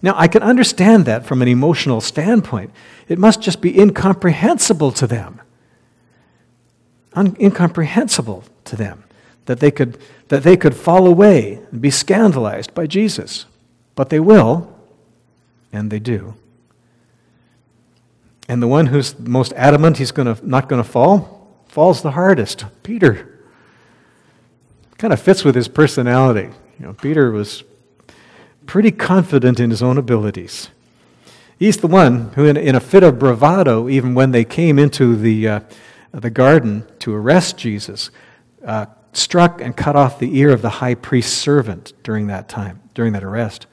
Now, 0.00 0.14
I 0.16 0.28
can 0.28 0.42
understand 0.42 1.06
that 1.06 1.26
from 1.26 1.42
an 1.42 1.48
emotional 1.48 2.00
standpoint. 2.00 2.70
It 3.08 3.18
must 3.18 3.40
just 3.40 3.60
be 3.60 3.76
incomprehensible 3.76 4.92
to 4.92 5.08
them. 5.08 5.40
Un- 7.14 7.36
incomprehensible 7.40 8.44
to 8.66 8.76
them 8.76 9.03
that 9.46 9.60
they 9.60 9.70
could, 9.70 9.98
that 10.28 10.42
they 10.42 10.56
could 10.56 10.74
fall 10.74 11.06
away 11.06 11.60
and 11.70 11.80
be 11.80 11.90
scandalized 11.90 12.74
by 12.74 12.86
Jesus. 12.86 13.46
But 13.94 14.08
they 14.08 14.20
will, 14.20 14.74
and 15.72 15.90
they 15.90 15.98
do. 15.98 16.34
And 18.48 18.62
the 18.62 18.68
one 18.68 18.86
who's 18.86 19.18
most 19.18 19.52
adamant 19.54 19.98
he's 19.98 20.12
gonna, 20.12 20.38
not 20.42 20.68
going 20.68 20.82
to 20.82 20.88
fall 20.88 21.56
falls 21.66 22.02
the 22.02 22.12
hardest 22.12 22.66
Peter. 22.82 23.40
Kind 24.98 25.12
of 25.12 25.20
fits 25.20 25.44
with 25.44 25.54
his 25.54 25.68
personality. 25.68 26.50
You 26.78 26.86
know, 26.86 26.92
Peter 26.92 27.30
was 27.30 27.64
pretty 28.66 28.90
confident 28.90 29.60
in 29.60 29.70
his 29.70 29.82
own 29.82 29.98
abilities. 29.98 30.68
He's 31.58 31.76
the 31.78 31.86
one 31.86 32.30
who, 32.34 32.44
in, 32.44 32.56
in 32.56 32.74
a 32.74 32.80
fit 32.80 33.02
of 33.02 33.18
bravado, 33.18 33.88
even 33.88 34.14
when 34.14 34.32
they 34.32 34.44
came 34.44 34.78
into 34.78 35.16
the, 35.16 35.48
uh, 35.48 35.60
the 36.12 36.30
garden 36.30 36.86
to 37.00 37.14
arrest 37.14 37.56
Jesus, 37.56 38.10
uh, 38.64 38.86
struck 39.16 39.60
and 39.60 39.76
cut 39.76 39.96
off 39.96 40.18
the 40.18 40.38
ear 40.38 40.50
of 40.50 40.62
the 40.62 40.70
high 40.70 40.94
priest's 40.94 41.36
servant 41.36 41.92
during 42.02 42.26
that 42.28 42.48
time, 42.48 42.80
during 42.94 43.12
that 43.12 43.24
arrest. 43.24 43.66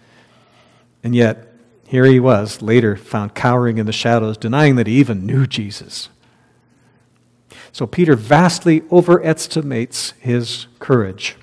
And 1.04 1.16
yet, 1.16 1.54
here 1.88 2.06
he 2.06 2.20
was, 2.20 2.62
later 2.62 2.96
found 2.96 3.36
cowering 3.36 3.78
in 3.78 3.86
the 3.86 3.92
shadows, 3.92 4.38
denying 4.38 4.76
that 4.76 4.88
he 4.88 4.94
even 4.94 5.26
knew 5.26 5.46
Jesus. 5.46 6.10
So 7.72 7.88
Peter 7.88 8.16
vastly 8.16 8.84
overestimates 8.92 10.12
his 10.20 10.68
courage. 10.80 11.36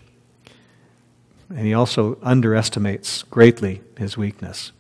And 1.51 1.61
he 1.61 1.73
also 1.73 2.19
underestimates 2.23 3.23
greatly 3.25 3.81
his 3.97 4.17
weakness. 4.17 4.73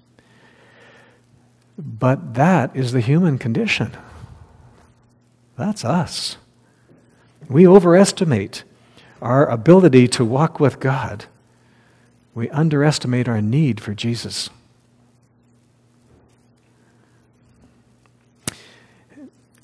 But 1.79 2.35
that 2.35 2.75
is 2.77 2.93
the 2.93 3.01
human 3.01 3.39
condition. 3.39 3.97
That's 5.57 5.85
us. 5.85 6.37
we 7.49 7.66
overestimate 7.66 8.64
our 9.21 9.47
ability 9.47 10.09
to 10.09 10.25
walk 10.25 10.61
with 10.61 10.81
God. 10.81 11.27
We 12.35 12.49
underestimate 12.51 13.29
our 13.29 13.43
need 13.43 13.81
for 13.81 13.95
Jesus. 13.95 14.51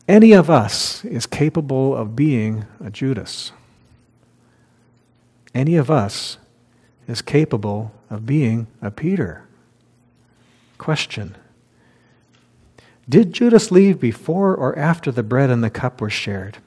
Any 0.07 0.33
of 0.33 0.51
us 0.51 1.05
is 1.05 1.27
capable 1.27 1.97
of 1.97 2.15
being 2.15 2.67
a 2.85 2.91
Judas. 2.91 3.53
Any 5.55 5.77
of 5.77 5.91
us 5.91 6.37
is 7.07 7.23
capable 7.23 7.93
of 8.11 8.27
being 8.27 8.67
a 8.83 8.91
Peter. 8.91 9.45
Question 10.77 11.37
Did 13.09 13.33
Judas 13.33 13.71
leave 13.71 13.99
before 13.99 14.55
or 14.55 14.79
after 14.79 15.11
the 15.11 15.23
bread 15.23 15.49
and 15.49 15.65
the 15.65 15.71
cup 15.71 16.01
were 16.01 16.11
shared? 16.11 16.59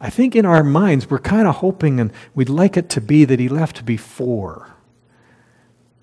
I 0.00 0.10
think 0.10 0.36
in 0.36 0.44
our 0.44 0.64
minds 0.64 1.08
we're 1.08 1.18
kind 1.18 1.46
of 1.46 1.56
hoping 1.56 2.00
and 2.00 2.12
we'd 2.34 2.48
like 2.48 2.76
it 2.76 2.88
to 2.90 3.00
be 3.00 3.24
that 3.24 3.38
he 3.40 3.48
left 3.48 3.84
before. 3.84 4.74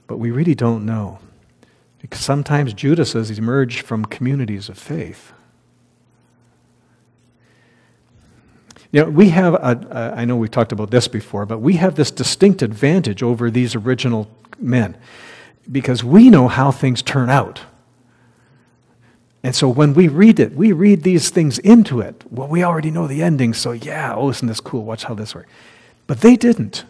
But 0.08 0.18
we 0.18 0.32
really 0.32 0.56
don't 0.56 0.86
know. 0.86 1.20
Because 2.00 2.22
sometimes 2.22 2.74
Judas 2.74 3.14
Judases 3.14 3.38
emerge 3.38 3.82
from 3.82 4.06
communities 4.06 4.70
of 4.70 4.78
faith. 4.78 5.34
You 8.92 9.04
know, 9.04 9.10
we 9.10 9.30
have, 9.30 9.54
a, 9.54 9.88
a, 9.90 10.20
I 10.20 10.26
know 10.26 10.36
we've 10.36 10.52
talked 10.52 10.72
about 10.72 10.92
this 10.92 11.08
before, 11.08 11.46
but 11.46 11.60
we 11.60 11.76
have 11.76 11.96
this 11.96 12.12
distinct 12.12 12.62
advantage 12.62 13.24
over 13.24 13.50
these 13.50 13.76
original 13.76 14.30
men 14.60 14.98
because 15.72 16.04
we 16.04 16.30
know 16.30 16.48
how 16.48 16.72
things 16.72 17.02
turn 17.02 17.30
out. 17.30 17.62
And 19.44 19.56
so 19.56 19.68
when 19.68 19.94
we 19.94 20.08
read 20.08 20.40
it, 20.40 20.54
we 20.56 20.72
read 20.72 21.04
these 21.04 21.30
things 21.30 21.58
into 21.60 22.00
it. 22.00 22.24
Well, 22.30 22.48
we 22.48 22.64
already 22.64 22.92
know 22.92 23.08
the 23.08 23.24
ending, 23.24 23.54
so 23.54 23.72
yeah, 23.72 24.14
oh, 24.16 24.30
isn't 24.30 24.48
this 24.48 24.60
cool? 24.60 24.84
Watch 24.84 25.06
how 25.06 25.16
this 25.16 25.34
works. 25.34 25.50
But 26.06 26.22
they 26.22 26.36
didn't. 26.36 26.86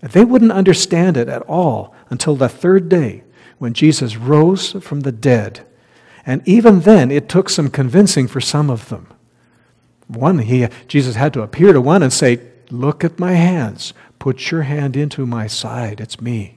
They 0.00 0.24
wouldn't 0.24 0.52
understand 0.52 1.16
it 1.16 1.28
at 1.28 1.42
all 1.42 1.94
until 2.10 2.36
the 2.36 2.48
third 2.48 2.88
day 2.88 3.22
when 3.58 3.74
Jesus 3.74 4.16
rose 4.16 4.72
from 4.72 5.00
the 5.00 5.12
dead. 5.12 5.66
And 6.26 6.46
even 6.46 6.80
then, 6.80 7.10
it 7.10 7.28
took 7.28 7.50
some 7.50 7.68
convincing 7.68 8.28
for 8.28 8.40
some 8.40 8.70
of 8.70 8.88
them. 8.88 9.06
One, 10.06 10.38
he, 10.40 10.66
Jesus 10.88 11.16
had 11.16 11.32
to 11.34 11.42
appear 11.42 11.72
to 11.72 11.80
one 11.80 12.02
and 12.02 12.12
say, 12.12 12.40
Look 12.70 13.04
at 13.04 13.18
my 13.18 13.32
hands. 13.32 13.92
Put 14.18 14.50
your 14.50 14.62
hand 14.62 14.96
into 14.96 15.26
my 15.26 15.46
side. 15.46 16.00
It's 16.00 16.20
me. 16.20 16.56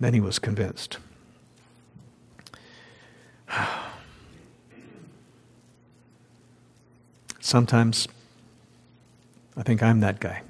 Then 0.00 0.12
he 0.12 0.20
was 0.20 0.38
convinced. 0.38 0.98
Sometimes 7.40 8.08
I 9.56 9.62
think 9.62 9.82
I'm 9.82 10.00
that 10.00 10.20
guy. 10.20 10.42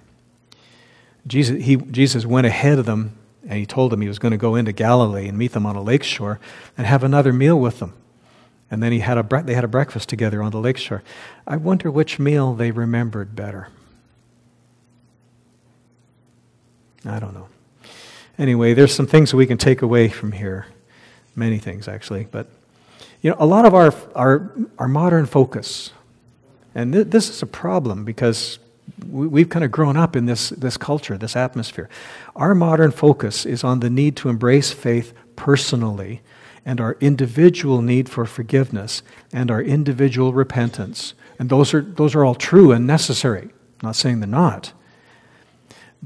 Jesus, 1.26 1.64
he, 1.64 1.76
Jesus 1.76 2.26
went 2.26 2.46
ahead 2.46 2.78
of 2.78 2.86
them 2.86 3.16
and 3.42 3.59
he 3.59 3.66
told 3.66 3.92
them 3.92 4.01
he 4.01 4.09
was 4.09 4.18
going 4.18 4.32
to 4.32 4.38
go 4.38 4.55
into 4.55 4.72
Galilee 4.72 5.28
and 5.28 5.36
meet 5.38 5.53
them 5.53 5.66
on 5.66 5.76
a 5.76 5.82
lake 5.82 6.03
shore 6.03 6.40
and 6.76 6.86
have 6.86 7.03
another 7.05 7.32
meal 7.32 7.59
with 7.59 7.78
them. 7.78 7.94
And 8.70 8.82
then 8.82 8.92
he 8.92 9.01
had 9.01 9.18
a 9.18 9.42
they 9.42 9.55
had 9.55 9.64
a 9.64 9.68
breakfast 9.68 10.09
together 10.09 10.42
on 10.42 10.53
the 10.53 10.61
lakeshore. 10.61 11.03
I 11.46 11.57
wonder 11.57 11.90
which 11.90 12.18
meal 12.20 12.55
they 12.55 12.70
remembered 12.70 13.34
better. 13.34 13.68
I 17.05 17.18
don't 17.18 17.34
know. 17.34 17.48
Anyway, 18.38 18.74
there's 18.74 18.94
some 18.94 19.07
things 19.07 19.34
we 19.34 19.46
can 19.46 19.59
take 19.59 19.82
away 19.82 20.09
from 20.09 20.32
here. 20.32 20.66
Many 21.34 21.59
things, 21.59 21.88
actually. 21.88 22.26
But, 22.30 22.48
you 23.22 23.30
know, 23.30 23.36
a 23.38 23.46
lot 23.46 23.64
of 23.64 23.74
our, 23.74 23.94
our, 24.14 24.52
our 24.78 24.88
modern 24.88 25.26
focus, 25.26 25.92
and 26.74 26.92
th- 26.92 27.08
this 27.08 27.28
is 27.28 27.42
a 27.42 27.46
problem 27.46 28.04
because 28.04 28.58
we, 29.08 29.42
have 29.42 29.50
kind 29.50 29.64
of 29.64 29.70
grown 29.70 29.96
up 29.96 30.16
in 30.16 30.26
this, 30.26 30.50
this 30.50 30.76
culture, 30.76 31.16
this 31.18 31.36
atmosphere. 31.36 31.88
Our 32.36 32.54
modern 32.54 32.90
focus 32.90 33.46
is 33.46 33.64
on 33.64 33.80
the 33.80 33.90
need 33.90 34.16
to 34.16 34.28
embrace 34.28 34.72
faith 34.72 35.12
personally 35.36 36.20
and 36.64 36.80
our 36.80 36.96
individual 37.00 37.82
need 37.82 38.08
for 38.08 38.26
forgiveness 38.26 39.02
and 39.32 39.50
our 39.50 39.62
individual 39.62 40.32
repentance. 40.32 41.14
And 41.38 41.48
those 41.48 41.72
are, 41.72 41.80
those 41.80 42.14
are 42.14 42.24
all 42.24 42.34
true 42.34 42.72
and 42.72 42.86
necessary. 42.86 43.50
I'm 43.80 43.86
not 43.88 43.96
saying 43.96 44.20
they're 44.20 44.28
not. 44.28 44.72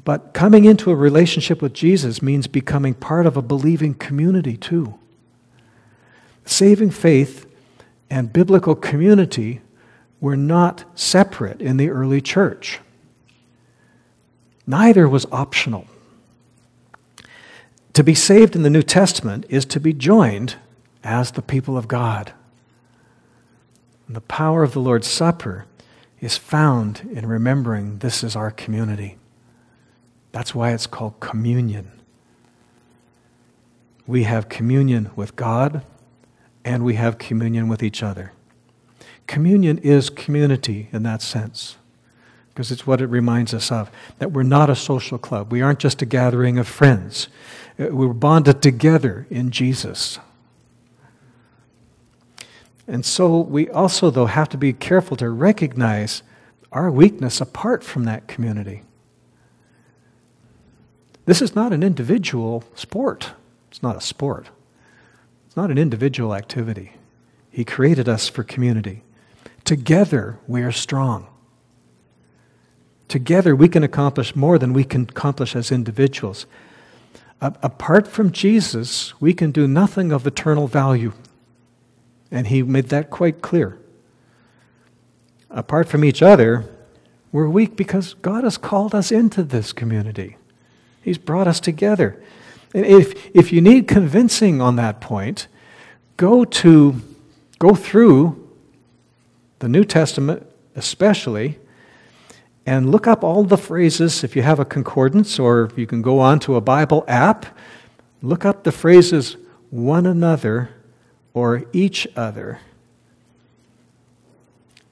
But 0.05 0.35
coming 0.35 0.65
into 0.65 0.91
a 0.91 0.97
relationship 0.97 1.63
with 1.63 1.73
Jesus 1.73 2.23
means 2.23 2.47
becoming 2.47 2.95
part 2.95 3.27
of 3.27 3.37
a 3.37 3.43
believing 3.43 3.95
community 3.95 4.57
too. 4.57 4.99
Saving 6.45 6.91
faith 6.91 7.47
and 8.11 8.33
biblical 8.33 8.75
community 8.75 9.61
were 10.21 10.37
not 10.37 10.85
separate 10.95 11.61
in 11.61 11.77
the 11.77 11.91
early 11.91 12.21
church. 12.21 12.81
Neither 14.67 15.09
was 15.09 15.27
optional. 15.33 15.87
To 17.93 18.03
be 18.03 18.15
saved 18.15 18.57
in 18.57 18.63
the 18.63 18.71
New 18.71 18.83
Testament 18.83 19.47
is 19.49 19.65
to 19.67 19.81
be 19.81 19.93
joined 19.93 20.57
as 21.03 21.33
the 21.33 21.43
people 21.43 21.77
of 21.77 21.87
God. 21.87 22.33
And 24.07 24.17
the 24.17 24.23
power 24.23 24.63
of 24.63 24.73
the 24.73 24.81
Lord's 24.81 25.07
Supper 25.07 25.67
is 26.21 26.37
found 26.37 27.09
in 27.13 27.27
remembering 27.27 27.99
this 27.99 28.25
is 28.25 28.35
our 28.35 28.51
community. 28.51 29.17
That's 30.33 30.55
why 30.55 30.73
it's 30.73 30.87
called 30.87 31.21
communion. 31.21 31.93
We 34.07 34.25
have 34.25 34.49
communion 34.49 35.11
with 35.15 35.37
God 35.37 35.83
and 36.65 36.85
we 36.85 36.95
have 36.95 37.19
communion 37.19 37.69
with 37.69 37.83
each 37.83 38.03
other. 38.03 38.33
Communion 39.27 39.79
is 39.79 40.11
community 40.11 40.89
in 40.93 41.03
that 41.03 41.23
sense 41.23 41.77
because 42.55 42.71
it's 42.71 42.87
what 42.87 43.01
it 43.01 43.07
reminds 43.07 43.53
us 43.53 43.73
of 43.73 43.91
that 44.19 44.33
we're 44.33 44.43
not 44.45 44.71
a 44.71 44.77
social 44.77 45.19
club. 45.19 45.51
We 45.51 45.61
aren't 45.61 45.81
just 45.81 46.03
a 46.03 46.07
gathering 46.07 46.59
of 46.59 46.69
friends. 46.69 47.29
Uh, 47.79 47.87
we're 47.91 48.13
bonded 48.13 48.63
together 48.63 49.27
in 49.29 49.51
Jesus. 49.51 50.19
And 52.87 53.05
so 53.05 53.41
we 53.41 53.69
also, 53.71 54.11
though, 54.11 54.27
have 54.27 54.49
to 54.51 54.59
be 54.59 54.73
careful 54.73 55.17
to 55.17 55.31
recognize 55.31 56.23
our 56.71 56.91
weakness 56.91 57.41
apart 57.41 57.83
from 57.83 58.05
that 58.05 58.29
community. 58.29 58.83
This 61.25 61.41
is 61.41 61.57
not 61.57 61.73
an 61.73 61.83
individual 61.83 62.63
sport. 62.75 63.31
It's 63.71 63.83
not 63.83 63.97
a 63.97 64.01
sport. 64.01 64.49
It's 65.55 65.57
not 65.57 65.71
an 65.71 65.79
individual 65.79 66.35
activity. 66.35 66.95
He 67.51 67.65
created 67.65 68.09
us 68.09 68.29
for 68.29 68.43
community. 68.43 69.05
Together, 69.65 70.39
we 70.49 70.63
are 70.63 70.73
strong. 70.73 71.29
Together, 73.07 73.55
we 73.55 73.69
can 73.69 73.85
accomplish 73.85 74.35
more 74.35 74.59
than 74.59 74.73
we 74.73 74.83
can 74.83 75.03
accomplish 75.03 75.55
as 75.55 75.71
individuals 75.71 76.47
apart 77.41 78.09
from 78.09 78.33
Jesus, 78.33 79.19
we 79.21 79.35
can 79.35 79.51
do 79.51 79.67
nothing 79.67 80.13
of 80.13 80.27
eternal 80.27 80.67
value. 80.67 81.13
And 82.31 82.47
he 82.47 82.63
made 82.63 82.89
that 82.89 83.11
quite 83.11 83.43
clear. 83.43 83.79
Apart 85.51 85.89
from 85.89 86.05
each 86.05 86.23
other, 86.23 86.65
we're 87.33 87.49
weak 87.49 87.77
because 87.77 88.15
God 88.15 88.45
has 88.45 88.57
called 88.57 88.95
us 88.95 89.13
into 89.13 89.43
this 89.43 89.73
community. 89.73 90.37
He's 91.03 91.19
brought 91.19 91.47
us 91.47 91.61
together. 91.61 92.23
If, 92.75 93.31
if 93.35 93.53
you 93.53 93.61
need 93.61 93.87
convincing 93.87 94.61
on 94.61 94.77
that 94.77 95.01
point, 95.01 95.47
go 96.17 96.45
to 96.45 97.01
go 97.59 97.75
through 97.75 98.49
the 99.61 99.69
New 99.69 99.85
Testament 99.85 100.47
especially 100.77 101.59
and 102.67 102.91
look 102.91 103.07
up 103.07 103.23
all 103.23 103.45
the 103.45 103.57
phrases 103.57 104.25
if 104.25 104.35
you 104.35 104.43
have 104.43 104.59
a 104.59 104.65
concordance 104.65 105.39
or 105.39 105.71
you 105.77 105.87
can 105.87 106.03
go 106.03 106.19
on 106.19 106.41
to 106.41 106.57
a 106.57 106.61
Bible 106.61 107.05
app. 107.07 107.47
Look 108.23 108.45
up 108.45 108.65
the 108.65 108.73
phrases 108.73 109.37
one 109.71 110.07
another 110.07 110.71
or 111.33 111.65
each 111.73 112.09
other 112.17 112.61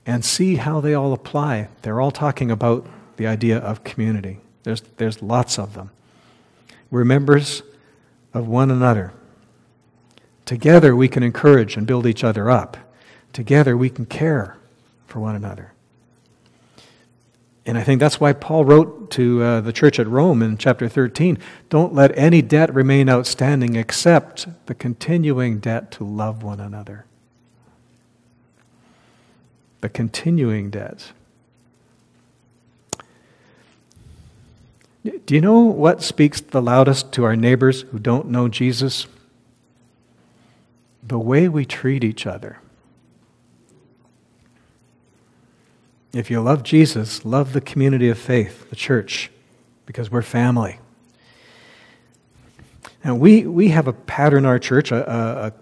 and 0.04 0.24
see 0.24 0.56
how 0.56 0.80
they 0.80 0.94
all 0.94 1.12
apply. 1.12 1.68
They're 1.82 2.00
all 2.00 2.10
talking 2.10 2.50
about 2.50 2.86
the 3.16 3.26
idea 3.26 3.58
of 3.58 3.84
community. 3.84 4.38
There's, 4.64 4.82
there's 4.98 5.22
lots 5.22 5.58
of 5.58 5.74
them. 5.74 5.90
We're 6.90 7.04
members 7.04 7.62
of 8.34 8.48
one 8.48 8.70
another. 8.70 9.12
Together 10.44 10.94
we 10.94 11.08
can 11.08 11.22
encourage 11.22 11.76
and 11.76 11.86
build 11.86 12.06
each 12.06 12.24
other 12.24 12.50
up. 12.50 12.76
Together 13.32 13.76
we 13.76 13.90
can 13.90 14.06
care 14.06 14.56
for 15.06 15.20
one 15.20 15.34
another. 15.34 15.72
And 17.64 17.78
I 17.78 17.84
think 17.84 18.00
that's 18.00 18.18
why 18.18 18.32
Paul 18.32 18.64
wrote 18.64 19.10
to 19.12 19.42
uh, 19.42 19.60
the 19.60 19.72
church 19.72 20.00
at 20.00 20.08
Rome 20.08 20.42
in 20.42 20.58
chapter 20.58 20.88
13 20.88 21.38
don't 21.68 21.94
let 21.94 22.16
any 22.18 22.42
debt 22.42 22.74
remain 22.74 23.08
outstanding 23.08 23.76
except 23.76 24.48
the 24.66 24.74
continuing 24.74 25.60
debt 25.60 25.92
to 25.92 26.04
love 26.04 26.42
one 26.42 26.58
another. 26.58 27.06
The 29.80 29.88
continuing 29.88 30.70
debt. 30.70 31.12
Do 35.04 35.34
you 35.34 35.40
know 35.40 35.60
what 35.60 36.02
speaks 36.02 36.40
the 36.40 36.62
loudest 36.62 37.12
to 37.12 37.24
our 37.24 37.34
neighbors 37.34 37.82
who 37.82 37.98
don't 37.98 38.28
know 38.28 38.48
Jesus? 38.48 39.06
The 41.02 41.18
way 41.18 41.48
we 41.48 41.64
treat 41.64 42.04
each 42.04 42.26
other. 42.26 42.58
If 46.12 46.30
you 46.30 46.40
love 46.40 46.62
Jesus, 46.62 47.24
love 47.24 47.52
the 47.52 47.60
community 47.60 48.08
of 48.10 48.18
faith, 48.18 48.68
the 48.70 48.76
church, 48.76 49.30
because 49.86 50.10
we're 50.10 50.22
family. 50.22 50.78
And 53.02 53.18
we, 53.18 53.46
we 53.46 53.68
have 53.68 53.88
a 53.88 53.92
pattern 53.92 54.40
in 54.40 54.46
our 54.46 54.60
church, 54.60 54.92
a, 54.92 55.52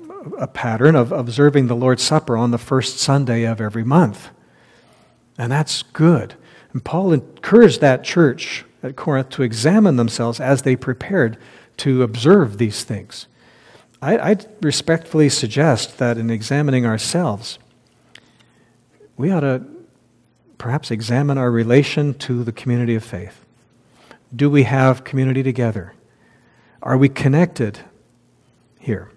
a, 0.00 0.08
a 0.38 0.46
pattern 0.46 0.96
of 0.96 1.12
observing 1.12 1.66
the 1.66 1.76
Lord's 1.76 2.02
Supper 2.02 2.36
on 2.36 2.52
the 2.52 2.58
first 2.58 2.98
Sunday 2.98 3.44
of 3.44 3.60
every 3.60 3.84
month. 3.84 4.30
And 5.36 5.52
that's 5.52 5.82
good. 5.82 6.36
And 6.72 6.84
Paul 6.84 7.12
encouraged 7.12 7.80
that 7.80 8.04
church 8.04 8.64
at 8.82 8.96
Corinth 8.96 9.30
to 9.30 9.42
examine 9.42 9.96
themselves 9.96 10.40
as 10.40 10.62
they 10.62 10.76
prepared 10.76 11.36
to 11.78 12.02
observe 12.02 12.58
these 12.58 12.84
things. 12.84 13.26
I, 14.00 14.18
I 14.18 14.36
respectfully 14.60 15.28
suggest 15.28 15.98
that 15.98 16.18
in 16.18 16.30
examining 16.30 16.86
ourselves, 16.86 17.58
we 19.16 19.30
ought 19.30 19.40
to 19.40 19.64
perhaps 20.58 20.90
examine 20.90 21.38
our 21.38 21.50
relation 21.50 22.14
to 22.14 22.44
the 22.44 22.52
community 22.52 22.94
of 22.94 23.04
faith. 23.04 23.44
Do 24.34 24.50
we 24.50 24.64
have 24.64 25.04
community 25.04 25.42
together? 25.42 25.94
Are 26.82 26.96
we 26.96 27.08
connected 27.08 27.80
here? 28.78 29.10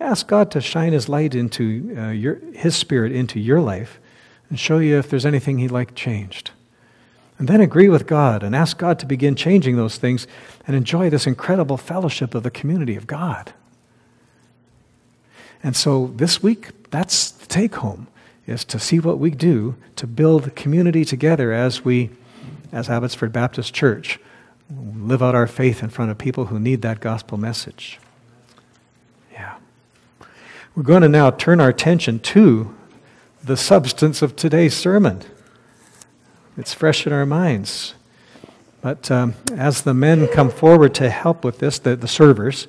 Ask 0.00 0.28
God 0.28 0.50
to 0.52 0.60
shine 0.60 0.92
His 0.92 1.08
light 1.08 1.34
into 1.34 1.96
uh, 1.96 2.10
your, 2.10 2.36
His 2.52 2.76
Spirit 2.76 3.12
into 3.12 3.40
your 3.40 3.60
life 3.60 3.98
and 4.48 4.58
show 4.58 4.78
you 4.78 4.98
if 4.98 5.10
there's 5.10 5.26
anything 5.26 5.58
He'd 5.58 5.70
like 5.70 5.94
changed. 5.94 6.50
And 7.38 7.48
then 7.48 7.60
agree 7.60 7.88
with 7.88 8.06
God 8.06 8.42
and 8.42 8.56
ask 8.56 8.78
God 8.78 8.98
to 9.00 9.06
begin 9.06 9.34
changing 9.34 9.76
those 9.76 9.98
things 9.98 10.26
and 10.66 10.74
enjoy 10.74 11.10
this 11.10 11.26
incredible 11.26 11.76
fellowship 11.76 12.34
of 12.34 12.42
the 12.42 12.50
community 12.50 12.96
of 12.96 13.06
God. 13.06 13.52
And 15.62 15.76
so 15.76 16.12
this 16.16 16.42
week, 16.42 16.90
that's 16.90 17.30
the 17.30 17.46
take 17.46 17.76
home, 17.76 18.06
is 18.46 18.64
to 18.66 18.78
see 18.78 19.00
what 19.00 19.18
we 19.18 19.30
do 19.30 19.74
to 19.96 20.06
build 20.06 20.54
community 20.54 21.04
together 21.04 21.52
as 21.52 21.84
we, 21.84 22.10
as 22.72 22.88
Abbotsford 22.88 23.32
Baptist 23.32 23.74
Church, 23.74 24.18
live 24.70 25.22
out 25.22 25.34
our 25.34 25.46
faith 25.46 25.82
in 25.82 25.90
front 25.90 26.10
of 26.10 26.18
people 26.18 26.46
who 26.46 26.58
need 26.58 26.82
that 26.82 27.00
gospel 27.00 27.36
message. 27.38 27.98
Yeah. 29.32 29.56
We're 30.74 30.82
going 30.82 31.02
to 31.02 31.08
now 31.08 31.30
turn 31.30 31.60
our 31.60 31.68
attention 31.68 32.20
to 32.20 32.75
the 33.46 33.56
substance 33.56 34.22
of 34.22 34.34
today's 34.34 34.76
sermon. 34.76 35.22
It's 36.56 36.74
fresh 36.74 37.06
in 37.06 37.12
our 37.12 37.24
minds. 37.24 37.94
But 38.80 39.08
um, 39.08 39.34
as 39.54 39.82
the 39.82 39.94
men 39.94 40.26
come 40.26 40.50
forward 40.50 40.94
to 40.96 41.08
help 41.08 41.44
with 41.44 41.60
this, 41.60 41.78
the, 41.78 41.94
the 41.94 42.08
servers, 42.08 42.66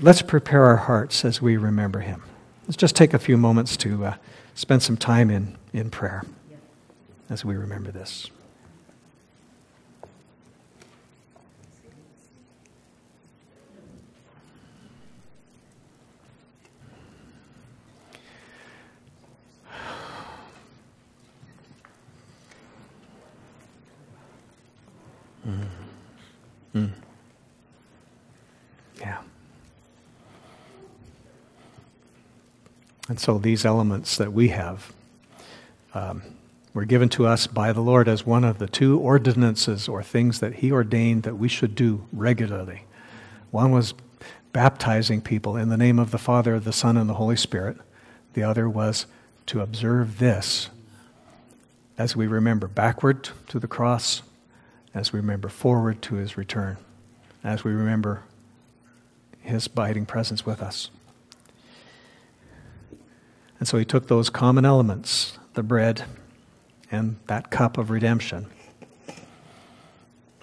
let's 0.00 0.20
prepare 0.20 0.64
our 0.64 0.76
hearts 0.76 1.24
as 1.24 1.40
we 1.40 1.56
remember 1.56 2.00
him. 2.00 2.24
Let's 2.66 2.76
just 2.76 2.96
take 2.96 3.14
a 3.14 3.18
few 3.18 3.36
moments 3.36 3.76
to 3.78 4.04
uh, 4.04 4.14
spend 4.56 4.82
some 4.82 4.96
time 4.96 5.30
in, 5.30 5.56
in 5.72 5.88
prayer 5.88 6.24
as 7.30 7.44
we 7.44 7.54
remember 7.54 7.92
this. 7.92 8.28
Mm. 26.74 26.90
Yeah. 29.00 29.18
And 33.08 33.20
so 33.20 33.38
these 33.38 33.64
elements 33.64 34.16
that 34.16 34.32
we 34.32 34.48
have 34.48 34.92
um, 35.94 36.22
were 36.72 36.84
given 36.84 37.08
to 37.10 37.26
us 37.26 37.46
by 37.46 37.72
the 37.72 37.80
Lord 37.80 38.08
as 38.08 38.24
one 38.24 38.44
of 38.44 38.58
the 38.58 38.68
two 38.68 38.98
ordinances 38.98 39.88
or 39.88 40.02
things 40.02 40.40
that 40.40 40.54
He 40.56 40.72
ordained 40.72 41.24
that 41.24 41.36
we 41.36 41.48
should 41.48 41.74
do 41.74 42.06
regularly. 42.12 42.84
One 43.50 43.72
was 43.72 43.94
baptizing 44.52 45.20
people 45.20 45.56
in 45.56 45.68
the 45.68 45.76
name 45.76 45.98
of 45.98 46.10
the 46.10 46.18
Father, 46.18 46.58
the 46.58 46.72
Son, 46.72 46.96
and 46.96 47.08
the 47.08 47.14
Holy 47.14 47.36
Spirit. 47.36 47.76
The 48.34 48.42
other 48.42 48.68
was 48.68 49.06
to 49.46 49.60
observe 49.60 50.18
this 50.18 50.70
as 51.98 52.16
we 52.16 52.26
remember 52.26 52.66
backward 52.66 53.28
to 53.48 53.58
the 53.58 53.68
cross, 53.68 54.22
as 54.94 55.12
we 55.12 55.18
remember 55.18 55.48
forward 55.48 56.02
to 56.02 56.16
his 56.16 56.36
return, 56.36 56.76
as 57.42 57.64
we 57.64 57.72
remember 57.72 58.22
his 59.40 59.66
abiding 59.66 60.06
presence 60.06 60.46
with 60.46 60.62
us. 60.62 60.90
And 63.58 63.68
so 63.68 63.78
he 63.78 63.84
took 63.84 64.08
those 64.08 64.30
common 64.30 64.64
elements, 64.64 65.38
the 65.54 65.62
bread 65.62 66.04
and 66.90 67.16
that 67.26 67.50
cup 67.50 67.78
of 67.78 67.90
redemption, 67.90 68.46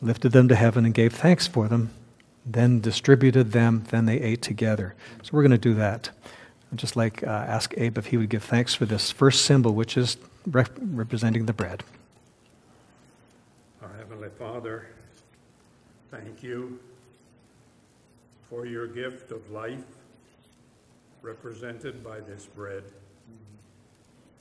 lifted 0.01 0.31
them 0.31 0.47
to 0.47 0.55
heaven 0.55 0.85
and 0.85 0.93
gave 0.93 1.13
thanks 1.13 1.45
for 1.45 1.67
them, 1.67 1.91
then 2.45 2.79
distributed 2.79 3.51
them, 3.51 3.83
then 3.89 4.05
they 4.05 4.19
ate 4.19 4.41
together. 4.41 4.95
So 5.21 5.31
we're 5.33 5.43
going 5.43 5.51
to 5.51 5.57
do 5.57 5.73
that. 5.75 6.09
I'd 6.71 6.79
just 6.79 6.95
like 6.95 7.23
uh, 7.23 7.27
ask 7.29 7.73
Abe 7.77 7.97
if 7.97 8.07
he 8.07 8.17
would 8.17 8.29
give 8.29 8.43
thanks 8.43 8.73
for 8.73 8.85
this 8.85 9.11
first 9.11 9.43
symbol, 9.43 9.75
which 9.75 9.97
is 9.97 10.17
rep- 10.47 10.71
representing 10.79 11.45
the 11.45 11.53
bread. 11.53 11.83
Father, 14.27 14.87
thank 16.11 16.43
you 16.43 16.79
for 18.49 18.65
your 18.65 18.87
gift 18.87 19.31
of 19.31 19.49
life 19.51 19.85
represented 21.21 22.03
by 22.03 22.19
this 22.19 22.45
bread. 22.45 22.83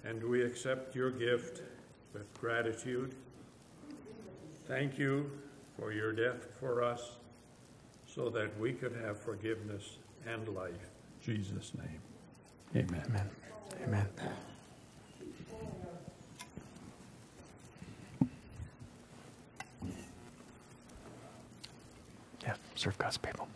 And 0.04 0.22
we 0.22 0.42
accept 0.42 0.96
your 0.96 1.10
gift 1.10 1.62
with 2.12 2.32
gratitude. 2.40 3.14
Thank 4.66 4.98
you 4.98 5.30
for 5.78 5.92
your 5.92 6.12
death 6.12 6.46
for 6.58 6.82
us 6.82 7.16
so 8.06 8.30
that 8.30 8.58
we 8.58 8.72
could 8.72 8.96
have 9.04 9.20
forgiveness 9.20 9.98
and 10.26 10.48
life. 10.48 10.72
In 11.26 11.36
Jesus' 11.36 11.72
name. 11.74 12.00
Amen. 12.74 13.02
Amen. 13.06 13.30
Amen. 13.84 14.08
Serve 22.74 22.98
God's 22.98 23.18
people. 23.18 23.48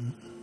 Mm-hmm. 0.00 0.35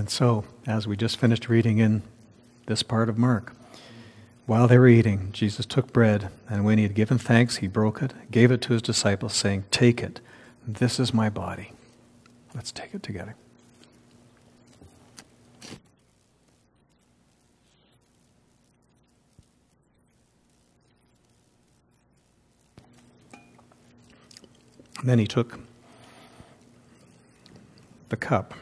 And 0.00 0.08
so, 0.08 0.46
as 0.66 0.86
we 0.86 0.96
just 0.96 1.18
finished 1.18 1.50
reading 1.50 1.76
in 1.76 2.00
this 2.64 2.82
part 2.82 3.10
of 3.10 3.18
Mark, 3.18 3.52
while 4.46 4.66
they 4.66 4.78
were 4.78 4.88
eating, 4.88 5.28
Jesus 5.30 5.66
took 5.66 5.92
bread, 5.92 6.30
and 6.48 6.64
when 6.64 6.78
he 6.78 6.84
had 6.84 6.94
given 6.94 7.18
thanks, 7.18 7.56
he 7.56 7.66
broke 7.66 8.00
it, 8.00 8.14
gave 8.30 8.50
it 8.50 8.62
to 8.62 8.72
his 8.72 8.80
disciples, 8.80 9.34
saying, 9.34 9.64
Take 9.70 10.02
it, 10.02 10.22
this 10.66 10.98
is 10.98 11.12
my 11.12 11.28
body. 11.28 11.72
Let's 12.54 12.72
take 12.72 12.94
it 12.94 13.02
together. 13.02 13.36
Then 25.04 25.18
he 25.18 25.26
took 25.26 25.60
the 28.08 28.16
cup, 28.16 28.54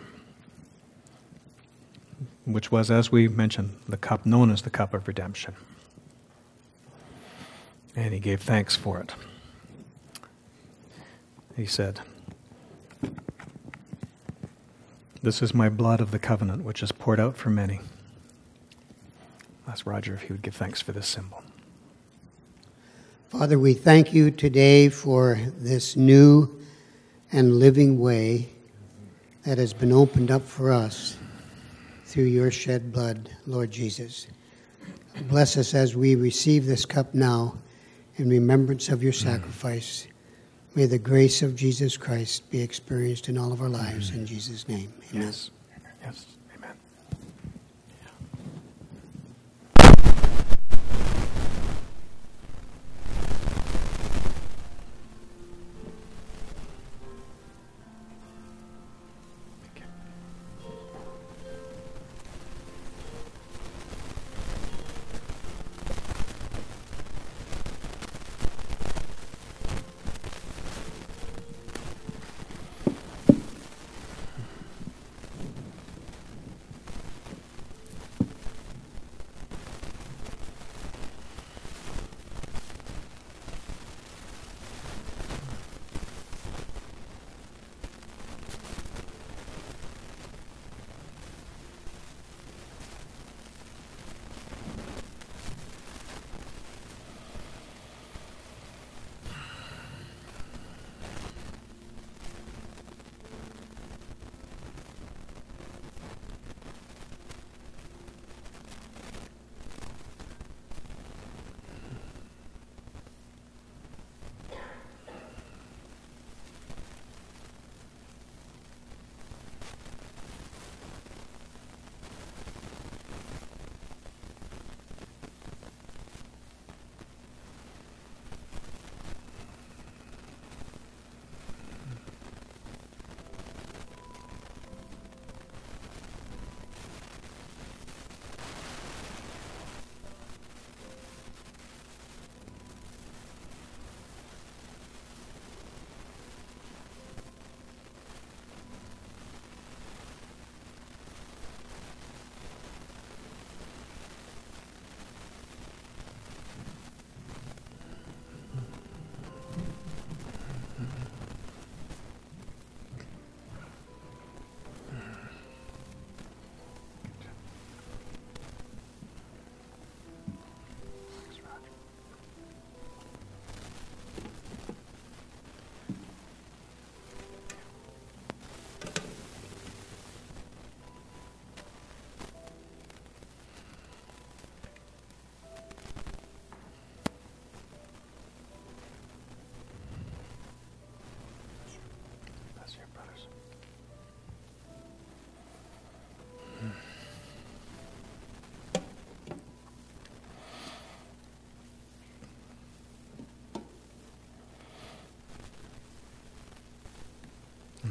which 2.49 2.73
was, 2.73 2.91
as 2.91 3.13
we 3.13 3.29
mentioned, 3.29 3.79
the 3.87 3.99
cup 3.99 4.25
known 4.25 4.51
as 4.51 4.63
the 4.63 4.71
cup 4.71 4.95
of 4.95 5.07
redemption. 5.07 5.55
And 7.95 8.15
he 8.15 8.21
gave 8.21 8.41
thanks 8.41 8.75
for 8.75 9.01
it. 9.01 9.15
He 11.55 11.67
said, 11.67 12.01
This 15.23 15.43
is 15.43 15.53
my 15.53 15.69
blood 15.69 16.01
of 16.01 16.11
the 16.11 16.19
covenant, 16.19 16.65
which 16.65 16.83
is 16.83 16.91
poured 16.91 17.21
out 17.21 17.37
for 17.37 17.51
many. 17.51 17.81
Ask 19.67 19.85
Roger 19.85 20.15
if 20.15 20.23
he 20.23 20.33
would 20.33 20.43
give 20.43 20.55
thanks 20.55 20.81
for 20.81 20.93
this 20.93 21.07
symbol. 21.07 21.43
Father, 23.29 23.59
we 23.59 23.75
thank 23.75 24.15
you 24.15 24.31
today 24.31 24.89
for 24.89 25.39
this 25.59 25.97
new 25.97 26.63
and 27.31 27.57
living 27.57 27.99
way 27.99 28.49
that 29.45 29.59
has 29.59 29.75
been 29.75 29.93
opened 29.93 30.31
up 30.31 30.47
for 30.47 30.73
us 30.73 31.19
through 32.09 32.25
your 32.25 32.51
shed 32.51 32.91
blood, 32.91 33.29
Lord 33.47 33.71
Jesus. 33.71 34.29
Bless 35.29 35.59
us 35.59 35.75
as 35.75 35.95
we 35.95 36.15
receive 36.15 36.65
this 36.65 36.87
cup 36.87 37.13
now 37.13 37.59
in 38.17 38.31
remembrance 38.31 38.89
of 38.89 39.03
your 39.03 39.13
sacrifice. 39.13 40.07
May 40.75 40.87
the 40.87 40.99
grace 40.99 41.43
of 41.43 41.55
Jesus 41.55 41.99
Christ 41.99 42.51
be 42.51 42.63
experienced 42.63 43.29
in 43.29 43.37
all 43.37 43.53
of 43.53 43.61
our 43.61 43.69
lives. 43.69 44.11
In 44.11 44.25
Jesus' 44.25 44.67
name, 44.67 44.91
amen. 45.11 45.23
Yes. 45.27 45.51
Yes. 46.03 46.38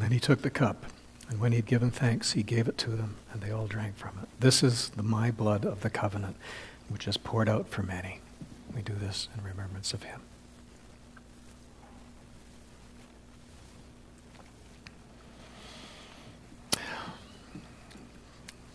Then 0.07 0.13
he 0.13 0.21
took 0.21 0.41
the 0.41 0.49
cup, 0.49 0.85
and 1.27 1.37
when 1.37 1.51
he 1.51 1.57
had 1.57 1.65
given 1.65 1.91
thanks, 1.91 2.31
he 2.31 2.41
gave 2.41 2.69
it 2.69 2.77
to 2.77 2.91
them, 2.91 3.17
and 3.33 3.41
they 3.41 3.51
all 3.51 3.67
drank 3.67 3.97
from 3.97 4.17
it. 4.23 4.29
This 4.39 4.63
is 4.63 4.87
the 4.87 5.03
my 5.03 5.31
blood 5.31 5.65
of 5.65 5.81
the 5.81 5.89
covenant, 5.89 6.37
which 6.87 7.09
is 7.09 7.17
poured 7.17 7.49
out 7.49 7.67
for 7.67 7.83
many. 7.83 8.21
We 8.73 8.81
do 8.81 8.93
this 8.93 9.27
in 9.37 9.43
remembrance 9.43 9.93
of 9.93 10.03
him. 10.03 10.21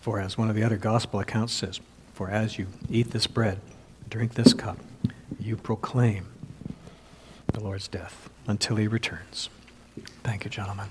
For 0.01 0.19
as 0.19 0.37
one 0.37 0.51
of 0.51 0.55
the 0.55 0.63
other 0.63 0.77
gospel 0.77 1.19
accounts 1.19 1.53
says, 1.53 1.79
For 2.13 2.29
as 2.29 2.59
you 2.59 2.67
eat 2.91 3.09
this 3.09 3.25
bread, 3.25 3.59
drink 4.07 4.35
this 4.35 4.53
cup, 4.53 4.77
you 5.39 5.57
proclaim 5.57 6.27
the 7.51 7.59
Lord's 7.59 7.87
death 7.87 8.29
until 8.45 8.75
he 8.75 8.87
returns. 8.87 9.49
Thank 10.23 10.45
you, 10.45 10.51
gentlemen. 10.51 10.89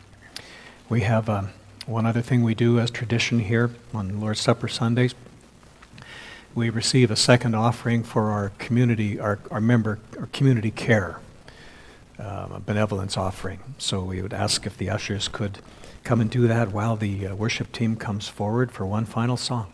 We 0.93 1.01
have 1.01 1.27
um, 1.31 1.49
one 1.87 2.05
other 2.05 2.21
thing 2.21 2.43
we 2.43 2.55
do 2.55 2.79
as 2.79 2.91
tradition 2.91 3.39
here 3.39 3.71
on 3.95 4.21
Lord's 4.21 4.43
Supper 4.43 4.69
Sundays. 4.69 5.15
We 6.55 6.69
receive 6.69 7.11
a 7.11 7.17
second 7.17 7.55
offering 7.55 8.03
for 8.03 8.31
our 8.31 8.51
community, 8.59 9.19
our, 9.19 9.39
our 9.51 9.63
member, 9.63 10.01
our 10.19 10.27
community 10.35 10.71
care, 10.71 11.19
um, 12.19 12.53
a 12.53 12.61
benevolence 12.61 13.17
offering. 13.17 13.61
So 13.79 14.03
we 14.03 14.21
would 14.21 14.35
ask 14.35 14.67
if 14.67 14.77
the 14.77 14.91
ushers 14.91 15.29
could 15.29 15.61
come 16.05 16.21
and 16.21 16.29
do 16.29 16.47
that 16.47 16.73
while 16.73 16.97
the 16.97 17.29
uh, 17.29 17.35
worship 17.37 17.73
team 17.73 17.97
comes 17.97 18.29
forward 18.29 18.71
for 18.71 18.85
one 18.85 19.07
final 19.07 19.39
song. 19.39 19.73